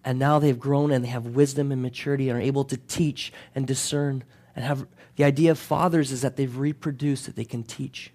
And 0.03 0.19
now 0.19 0.39
they've 0.39 0.59
grown 0.59 0.91
and 0.91 1.05
they 1.05 1.11
have 1.11 1.27
wisdom 1.27 1.71
and 1.71 1.83
maturity 1.83 2.31
and 2.31 2.39
are 2.39 2.43
able 2.43 2.65
to 2.65 2.79
teach 2.79 3.31
and 3.55 3.67
discern 3.67 4.25
and 4.57 4.65
have 4.65 4.87
the 5.17 5.25
idea 5.25 5.51
of 5.51 5.59
fathers 5.59 6.13
is 6.13 6.23
that 6.23 6.37
they've 6.37 6.57
reproduced 6.57 7.27
that 7.27 7.37
they 7.37 7.45
can 7.45 7.63
teach. 7.63 8.11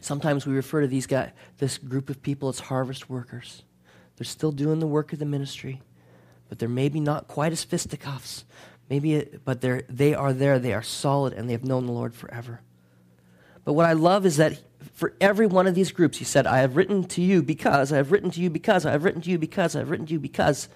Sometimes 0.00 0.44
we 0.44 0.54
refer 0.54 0.80
to 0.80 0.88
these 0.88 1.06
guys, 1.06 1.30
this 1.58 1.78
group 1.78 2.10
of 2.10 2.22
people 2.22 2.48
as 2.48 2.58
harvest 2.58 3.08
workers. 3.08 3.62
They're 4.16 4.24
still 4.24 4.50
doing 4.50 4.80
the 4.80 4.86
work 4.88 5.12
of 5.12 5.20
the 5.20 5.26
ministry, 5.26 5.80
but 6.48 6.58
they're 6.58 6.68
maybe 6.68 6.98
not 6.98 7.28
quite 7.28 7.52
as 7.52 7.62
fisticuffs. 7.62 8.44
Maybe, 8.92 9.14
it, 9.14 9.42
but 9.42 9.62
they're, 9.62 9.84
they 9.88 10.12
are 10.12 10.34
there. 10.34 10.58
They 10.58 10.74
are 10.74 10.82
solid, 10.82 11.32
and 11.32 11.48
they 11.48 11.54
have 11.54 11.64
known 11.64 11.86
the 11.86 11.92
Lord 11.92 12.14
forever. 12.14 12.60
But 13.64 13.72
what 13.72 13.86
I 13.86 13.94
love 13.94 14.26
is 14.26 14.36
that 14.36 14.60
for 14.92 15.14
every 15.18 15.46
one 15.46 15.66
of 15.66 15.74
these 15.74 15.92
groups, 15.92 16.18
he 16.18 16.26
said, 16.26 16.46
I 16.46 16.58
have 16.58 16.76
written 16.76 17.04
to 17.04 17.22
you 17.22 17.42
because, 17.42 17.90
I 17.90 17.96
have 17.96 18.12
written 18.12 18.30
to 18.32 18.40
you 18.42 18.50
because, 18.50 18.84
I 18.84 18.90
have 18.90 19.02
written 19.02 19.22
to 19.22 19.30
you 19.30 19.38
because, 19.38 19.74
I 19.74 19.78
have 19.78 19.88
written 19.88 20.04
to 20.04 20.12
you 20.12 20.20
because. 20.20 20.68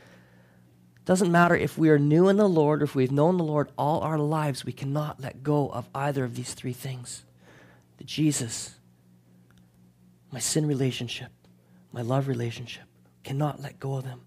Doesn't 1.05 1.31
matter 1.31 1.55
if 1.55 1.77
we 1.77 1.91
are 1.91 1.99
new 1.99 2.29
in 2.29 2.39
the 2.39 2.49
Lord 2.49 2.81
or 2.81 2.87
if 2.87 2.95
we've 2.95 3.13
known 3.13 3.37
the 3.37 3.45
Lord 3.45 3.71
all 3.77 4.01
our 4.01 4.19
lives, 4.19 4.65
we 4.65 4.73
cannot 4.73 5.21
let 5.21 5.43
go 5.43 5.69
of 5.69 5.87
either 5.95 6.25
of 6.25 6.37
these 6.37 6.55
three 6.55 6.73
things. 6.73 7.23
The 7.99 8.05
Jesus, 8.05 8.77
my 10.33 10.39
sin 10.39 10.65
relationship, 10.65 11.33
my 11.93 12.01
love 12.01 12.29
relationship. 12.29 12.85
Cannot 13.25 13.61
let 13.61 13.79
go 13.79 13.97
of 13.97 14.05
them. 14.05 14.23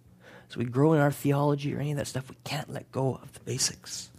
As 0.49 0.57
we 0.57 0.65
grow 0.65 0.93
in 0.93 0.99
our 0.99 1.11
theology 1.11 1.75
or 1.75 1.79
any 1.79 1.91
of 1.91 1.97
that 1.97 2.07
stuff, 2.07 2.29
we 2.29 2.37
can't 2.43 2.71
let 2.71 2.91
go 2.91 3.19
of 3.21 3.33
the 3.33 3.39
basics. 3.41 4.09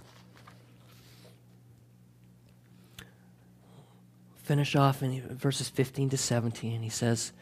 Finish 4.43 4.77
off 4.77 5.03
in 5.03 5.21
verses 5.37 5.69
15 5.69 6.11
to 6.11 6.17
17. 6.17 6.83
He 6.83 6.89
says, 6.89 7.33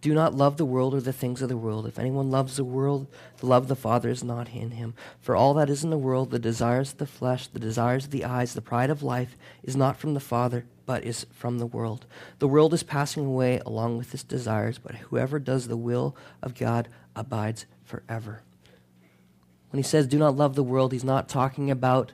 Do 0.00 0.14
not 0.14 0.34
love 0.34 0.56
the 0.56 0.64
world 0.64 0.94
or 0.94 1.00
the 1.00 1.12
things 1.12 1.42
of 1.42 1.48
the 1.48 1.56
world. 1.56 1.86
If 1.86 1.98
anyone 1.98 2.30
loves 2.30 2.56
the 2.56 2.64
world, 2.64 3.08
the 3.38 3.46
love 3.46 3.64
of 3.64 3.68
the 3.68 3.76
Father 3.76 4.10
is 4.10 4.22
not 4.22 4.48
in 4.50 4.72
him. 4.72 4.94
For 5.20 5.36
all 5.36 5.54
that 5.54 5.70
is 5.70 5.82
in 5.82 5.90
the 5.90 5.98
world, 5.98 6.30
the 6.30 6.38
desires 6.38 6.92
of 6.92 6.98
the 6.98 7.06
flesh, 7.06 7.46
the 7.48 7.60
desires 7.60 8.06
of 8.06 8.10
the 8.10 8.24
eyes, 8.24 8.54
the 8.54 8.60
pride 8.60 8.90
of 8.90 9.02
life, 9.02 9.36
is 9.62 9.76
not 9.76 9.96
from 9.96 10.14
the 10.14 10.20
Father 10.20 10.66
but 10.86 11.02
is 11.02 11.26
from 11.32 11.58
the 11.58 11.66
world. 11.66 12.06
The 12.38 12.48
world 12.48 12.72
is 12.72 12.84
passing 12.84 13.26
away 13.26 13.60
along 13.66 13.98
with 13.98 14.14
its 14.14 14.22
desires, 14.22 14.78
but 14.78 14.94
whoever 14.94 15.40
does 15.40 15.66
the 15.66 15.76
will 15.76 16.16
of 16.42 16.54
God 16.54 16.88
abides 17.16 17.66
forever. 17.86 18.42
When 19.70 19.82
he 19.82 19.88
says 19.88 20.06
do 20.06 20.18
not 20.18 20.36
love 20.36 20.54
the 20.54 20.62
world, 20.62 20.92
he's 20.92 21.04
not 21.04 21.28
talking 21.28 21.70
about 21.70 22.12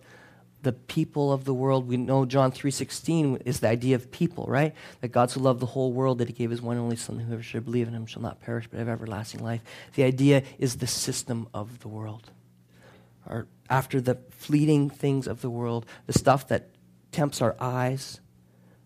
the 0.62 0.72
people 0.72 1.32
of 1.32 1.44
the 1.44 1.54
world. 1.54 1.88
We 1.88 1.96
know 1.96 2.24
John 2.24 2.52
3:16 2.52 3.42
is 3.44 3.60
the 3.60 3.68
idea 3.68 3.96
of 3.96 4.10
people, 4.10 4.44
right? 4.46 4.74
That 5.00 5.08
God 5.08 5.30
so 5.30 5.40
loved 5.40 5.60
the 5.60 5.66
whole 5.66 5.92
world 5.92 6.18
that 6.18 6.28
he 6.28 6.34
gave 6.34 6.50
his 6.50 6.62
one 6.62 6.76
and 6.76 6.84
only 6.84 6.96
son 6.96 7.18
whoever 7.18 7.42
should 7.42 7.64
believe 7.64 7.88
in 7.88 7.94
him 7.94 8.06
shall 8.06 8.22
not 8.22 8.40
perish 8.40 8.68
but 8.70 8.78
have 8.78 8.88
everlasting 8.88 9.42
life. 9.42 9.62
The 9.94 10.04
idea 10.04 10.44
is 10.58 10.76
the 10.76 10.86
system 10.86 11.48
of 11.52 11.80
the 11.80 11.88
world. 11.88 12.30
Or 13.26 13.48
after 13.68 14.00
the 14.00 14.18
fleeting 14.30 14.90
things 14.90 15.26
of 15.26 15.40
the 15.40 15.50
world, 15.50 15.86
the 16.06 16.12
stuff 16.12 16.46
that 16.48 16.68
tempts 17.10 17.40
our 17.40 17.56
eyes, 17.60 18.20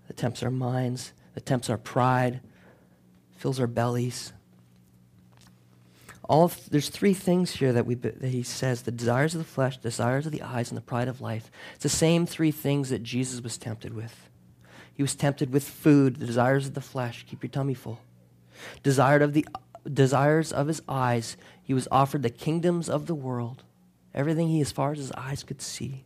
that 0.07 0.17
tempts 0.17 0.43
our 0.43 0.51
minds, 0.51 1.13
that 1.35 1.47
tempts 1.47 1.69
our 1.69 1.79
pride, 1.79 2.41
fills 3.37 3.61
our 3.61 3.67
bellies. 3.67 4.33
All 6.29 6.51
there's 6.71 6.89
three 6.89 7.15
things 7.15 7.53
here 7.53 7.73
that, 7.73 7.87
we, 7.87 7.95
that 7.95 8.21
he 8.21 8.43
says 8.43 8.83
the 8.83 8.91
desires 8.91 9.35
of 9.35 9.39
the 9.39 9.45
flesh, 9.45 9.77
desires 9.77 10.27
of 10.27 10.33
the 10.33 10.43
eyes, 10.43 10.71
and 10.71 10.77
the 10.77 10.83
pride 10.83 11.07
of 11.09 11.21
life. 11.21 11.51
It's 11.75 11.85
the 11.85 11.89
same 11.89 12.27
three 12.27 12.51
things 12.51 12.91
that 12.91 13.03
Jesus 13.03 13.41
was 13.41 13.57
tempted 13.57 13.95
with. 13.95 14.29
He 14.93 15.03
was 15.03 15.15
tempted 15.15 15.53
with 15.53 15.63
food, 15.63 16.17
the 16.17 16.27
desires 16.27 16.67
of 16.67 16.75
the 16.75 16.81
flesh, 16.81 17.25
keep 17.29 17.43
your 17.43 17.51
tummy 17.51 17.75
full. 17.75 18.01
Desired 18.83 19.23
of 19.23 19.35
the 19.35 19.47
desires 19.93 20.53
of 20.53 20.67
his 20.67 20.83
eyes, 20.89 21.37
he 21.63 21.75
was 21.75 21.87
offered 21.93 22.23
the 22.23 22.31
kingdoms 22.31 22.89
of 22.89 23.07
the 23.07 23.15
world, 23.15 23.63
everything 24.15 24.49
he 24.49 24.61
as 24.61 24.73
far 24.73 24.93
as 24.93 24.99
his 24.99 25.13
eyes 25.13 25.45
could 25.45 25.63
see. 25.63 26.05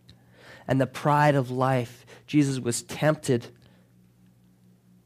And 0.68 0.80
the 0.80 0.86
pride 0.86 1.34
of 1.34 1.50
life, 1.50 2.04
Jesus 2.26 2.58
was 2.58 2.82
tempted 2.82 3.46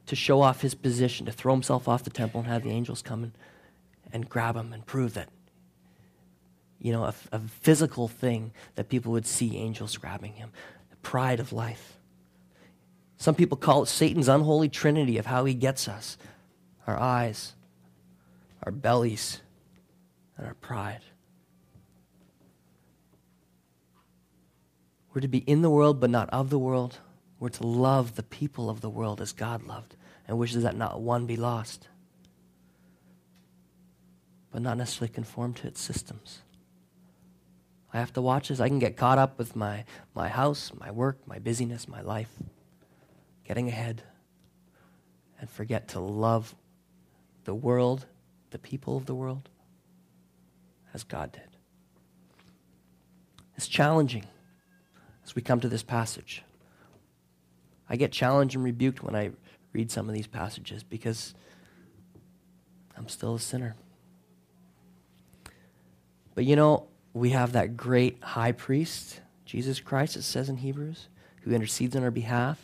to 0.07 0.17
show 0.17 0.41
off 0.41 0.61
his 0.61 0.75
position, 0.75 1.27
to 1.27 1.33
throw 1.33 1.53
himself 1.53 1.87
off 1.87 2.05
the 2.05 2.11
temple 2.11 2.41
and 2.41 2.49
have 2.49 2.65
the 2.65 2.71
angels 2.71 3.01
come 3.01 3.23
and, 3.23 3.33
and 4.15 4.29
grab 4.29 4.57
him 4.57 4.73
and 4.73 4.87
prove 4.87 5.13
that, 5.15 5.29
you 6.79 6.93
know, 6.93 7.05
a, 7.05 7.15
a 7.33 7.41
physical 7.41 8.09
thing 8.09 8.53
that 8.77 8.89
people 8.89 9.13
would 9.13 9.27
see 9.27 9.59
angels 9.59 9.97
grabbing 9.97 10.35
him. 10.35 10.53
The 10.91 10.97
pride 10.97 11.41
of 11.41 11.53
life. 11.53 11.99
Some 13.19 13.35
people 13.35 13.57
call 13.57 13.83
it 13.83 13.87
Satan's 13.87 14.29
unholy 14.29 14.69
trinity 14.69 15.19
of 15.19 15.27
how 15.27 15.45
he 15.45 15.53
gets 15.53 15.89
us 15.89 16.17
our 16.87 16.99
eyes, 16.99 17.55
our 18.63 18.71
bellies, 18.71 19.41
and 20.37 20.47
our 20.47 20.55
pride. 20.55 21.01
We're 25.13 25.23
to 25.23 25.29
be 25.29 25.39
in 25.39 25.63
the 25.63 25.71
world, 25.71 25.99
but 25.99 26.11
not 26.11 26.29
of 26.31 26.51
the 26.51 26.59
world. 26.59 26.99
We're 27.41 27.49
to 27.49 27.67
love 27.67 28.17
the 28.17 28.23
people 28.23 28.69
of 28.69 28.81
the 28.81 28.91
world 28.91 29.21
as 29.21 29.33
God 29.33 29.63
loved 29.63 29.97
and 30.29 30.39
wishes 30.39 30.63
that 30.63 30.77
not 30.77 31.01
one 31.01 31.25
be 31.27 31.37
lost, 31.37 31.89
but 34.55 34.63
not 34.63 34.79
necessarily 34.79 35.13
conform 35.13 35.53
to 35.53 35.67
its 35.67 35.81
systems. 35.81 36.43
I 37.93 37.99
have 37.99 38.13
to 38.13 38.23
watch 38.23 38.49
this. 38.49 38.61
I 38.61 38.69
can 38.69 38.79
get 38.79 38.97
caught 38.97 39.19
up 39.19 39.37
with 39.37 39.57
my, 39.57 39.85
my 40.15 40.29
house, 40.29 40.71
my 40.79 40.93
work, 40.93 41.19
my 41.27 41.41
busyness, 41.41 41.89
my 41.89 42.01
life, 42.03 42.31
getting 43.43 43.67
ahead, 43.67 44.05
and 45.41 45.51
forget 45.51 45.89
to 45.89 45.99
love 45.99 46.55
the 47.43 47.55
world, 47.55 48.07
the 48.53 48.59
people 48.61 48.97
of 48.97 49.07
the 49.07 49.15
world, 49.17 49.49
as 50.95 51.03
God 51.03 51.33
did. 51.33 51.57
It's 53.57 53.67
challenging 53.67 54.25
as 55.25 55.35
we 55.35 55.43
come 55.43 55.59
to 55.59 55.69
this 55.69 55.83
passage. 55.83 56.45
I 57.91 57.97
get 57.97 58.13
challenged 58.13 58.55
and 58.55 58.65
rebuked 58.65 59.03
when 59.03 59.17
I 59.17 59.33
read 59.73 59.91
some 59.91 60.09
of 60.09 60.15
these 60.15 60.29
passages 60.29 60.85
because 60.85 61.35
I'm 62.97 63.09
still 63.09 63.35
a 63.35 63.41
sinner. 63.41 63.75
But 66.35 66.45
you 66.45 66.57
know, 66.57 66.89
we 67.13 67.31
have 67.31 67.53
that 67.53 67.77
great 67.77 68.23
high 68.23 68.53
priest, 68.53 69.21
Jesus 69.45 69.81
Christ, 69.81 70.17
it 70.17 70.23
says 70.23 70.49
in 70.49 70.57
Hebrews, 70.57 71.09
who 71.43 71.53
intercedes 71.53 71.95
on 71.95 72.03
our 72.03 72.11
behalf. 72.11 72.59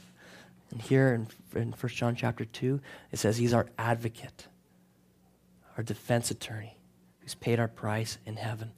And 0.71 0.81
here 0.81 1.15
in, 1.15 1.61
in 1.61 1.73
1 1.73 1.93
John 1.93 2.17
chapter 2.17 2.45
2, 2.45 2.81
it 3.13 3.19
says 3.19 3.37
he's 3.37 3.55
our 3.55 3.67
advocate, 3.79 4.47
our 5.77 5.85
defense 5.85 6.31
attorney, 6.31 6.77
who's 7.21 7.35
paid 7.35 7.61
our 7.61 7.69
price 7.69 8.19
in 8.27 8.37
heaven 8.37 8.73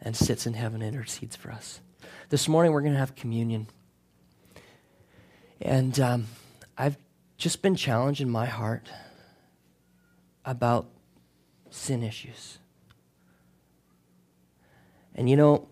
and 0.00 0.16
sits 0.16 0.46
in 0.46 0.54
heaven 0.54 0.82
and 0.82 0.94
intercedes 0.94 1.36
for 1.36 1.50
us. 1.50 1.80
This 2.28 2.48
morning, 2.48 2.72
we're 2.72 2.82
going 2.82 2.92
to 2.92 2.98
have 2.98 3.14
communion. 3.14 3.66
And 5.60 5.98
um, 5.98 6.26
I've 6.76 6.96
just 7.36 7.62
been 7.62 7.74
challenged 7.74 8.20
in 8.20 8.30
my 8.30 8.46
heart 8.46 8.88
about 10.44 10.86
sin 11.70 12.02
issues. 12.02 12.58
And 15.18 15.28
you 15.28 15.36
know, 15.36 15.66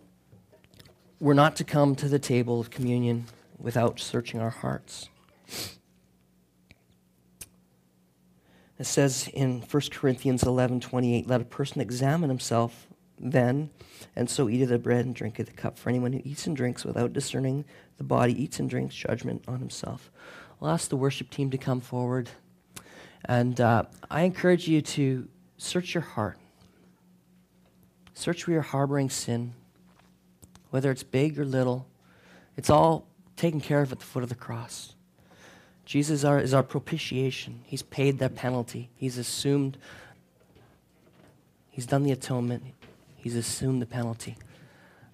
we're 1.20 1.32
not 1.32 1.55
to 1.57 1.64
come 1.64 1.94
to 1.97 2.09
the 2.09 2.18
table 2.18 2.61
of 2.61 2.68
communion 2.68 3.26
without 3.59 4.01
searching 4.01 4.40
our 4.40 4.51
hearts. 4.51 5.09
It 8.76 8.86
says 8.86 9.30
in 9.32 9.61
1 9.62 9.82
Corinthians 9.92 10.42
11 10.42 10.80
28, 10.80 11.28
let 11.28 11.40
a 11.40 11.44
person 11.44 11.80
examine 11.80 12.28
himself 12.28 12.88
then, 13.20 13.70
and 14.16 14.28
so 14.28 14.49
eat 14.49 14.62
of 14.62 14.68
the 14.68 14.80
bread 14.80 15.07
and 15.07 15.14
drink 15.14 15.38
of 15.38 15.47
the 15.47 15.53
cup. 15.53 15.78
For 15.78 15.90
anyone 15.90 16.12
who 16.12 16.22
eats 16.24 16.49
and 16.49 16.57
drinks 16.57 16.84
without 16.84 17.12
discerning 17.12 17.64
the 17.99 18.05
body 18.05 18.42
eats 18.42 18.59
and 18.59 18.68
drinks 18.68 18.97
judgment 18.97 19.44
on 19.47 19.61
himself. 19.61 20.11
I'll 20.61 20.68
ask 20.68 20.88
the 20.88 20.97
worship 20.97 21.30
team 21.30 21.53
to 21.53 21.59
come 21.59 21.80
forward. 21.80 22.30
And 23.24 23.61
uh, 23.61 23.84
I 24.11 24.22
encourage 24.22 24.66
you 24.66 24.82
to 24.82 25.28
search 25.57 25.94
your 25.94 26.03
heart. 26.03 26.36
Search 28.16 28.46
where 28.46 28.54
you're 28.54 28.62
harboring 28.62 29.10
sin, 29.10 29.52
whether 30.70 30.90
it's 30.90 31.02
big 31.02 31.38
or 31.38 31.44
little. 31.44 31.86
It's 32.56 32.70
all 32.70 33.06
taken 33.36 33.60
care 33.60 33.82
of 33.82 33.92
at 33.92 33.98
the 33.98 34.06
foot 34.06 34.22
of 34.22 34.30
the 34.30 34.34
cross. 34.34 34.94
Jesus 35.84 36.24
are, 36.24 36.40
is 36.40 36.54
our 36.54 36.62
propitiation. 36.62 37.60
He's 37.66 37.82
paid 37.82 38.18
that 38.20 38.34
penalty. 38.34 38.88
He's 38.96 39.18
assumed, 39.18 39.76
He's 41.68 41.84
done 41.84 42.04
the 42.04 42.10
atonement. 42.10 42.64
He's 43.16 43.36
assumed 43.36 43.82
the 43.82 43.86
penalty. 43.86 44.38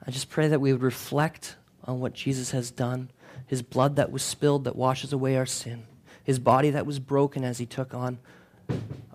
I 0.06 0.12
just 0.12 0.30
pray 0.30 0.46
that 0.46 0.60
we 0.60 0.72
would 0.72 0.82
reflect 0.82 1.56
on 1.84 1.98
what 1.98 2.12
Jesus 2.12 2.52
has 2.52 2.70
done, 2.70 3.10
his 3.48 3.62
blood 3.62 3.96
that 3.96 4.12
was 4.12 4.22
spilled 4.22 4.62
that 4.62 4.76
washes 4.76 5.12
away 5.12 5.36
our 5.36 5.44
sin, 5.44 5.82
his 6.22 6.38
body 6.38 6.70
that 6.70 6.86
was 6.86 7.00
broken 7.00 7.42
as 7.42 7.58
he 7.58 7.66
took 7.66 7.94
on 7.94 8.20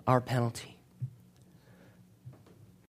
our 0.06 0.20
penalty. 0.20 0.77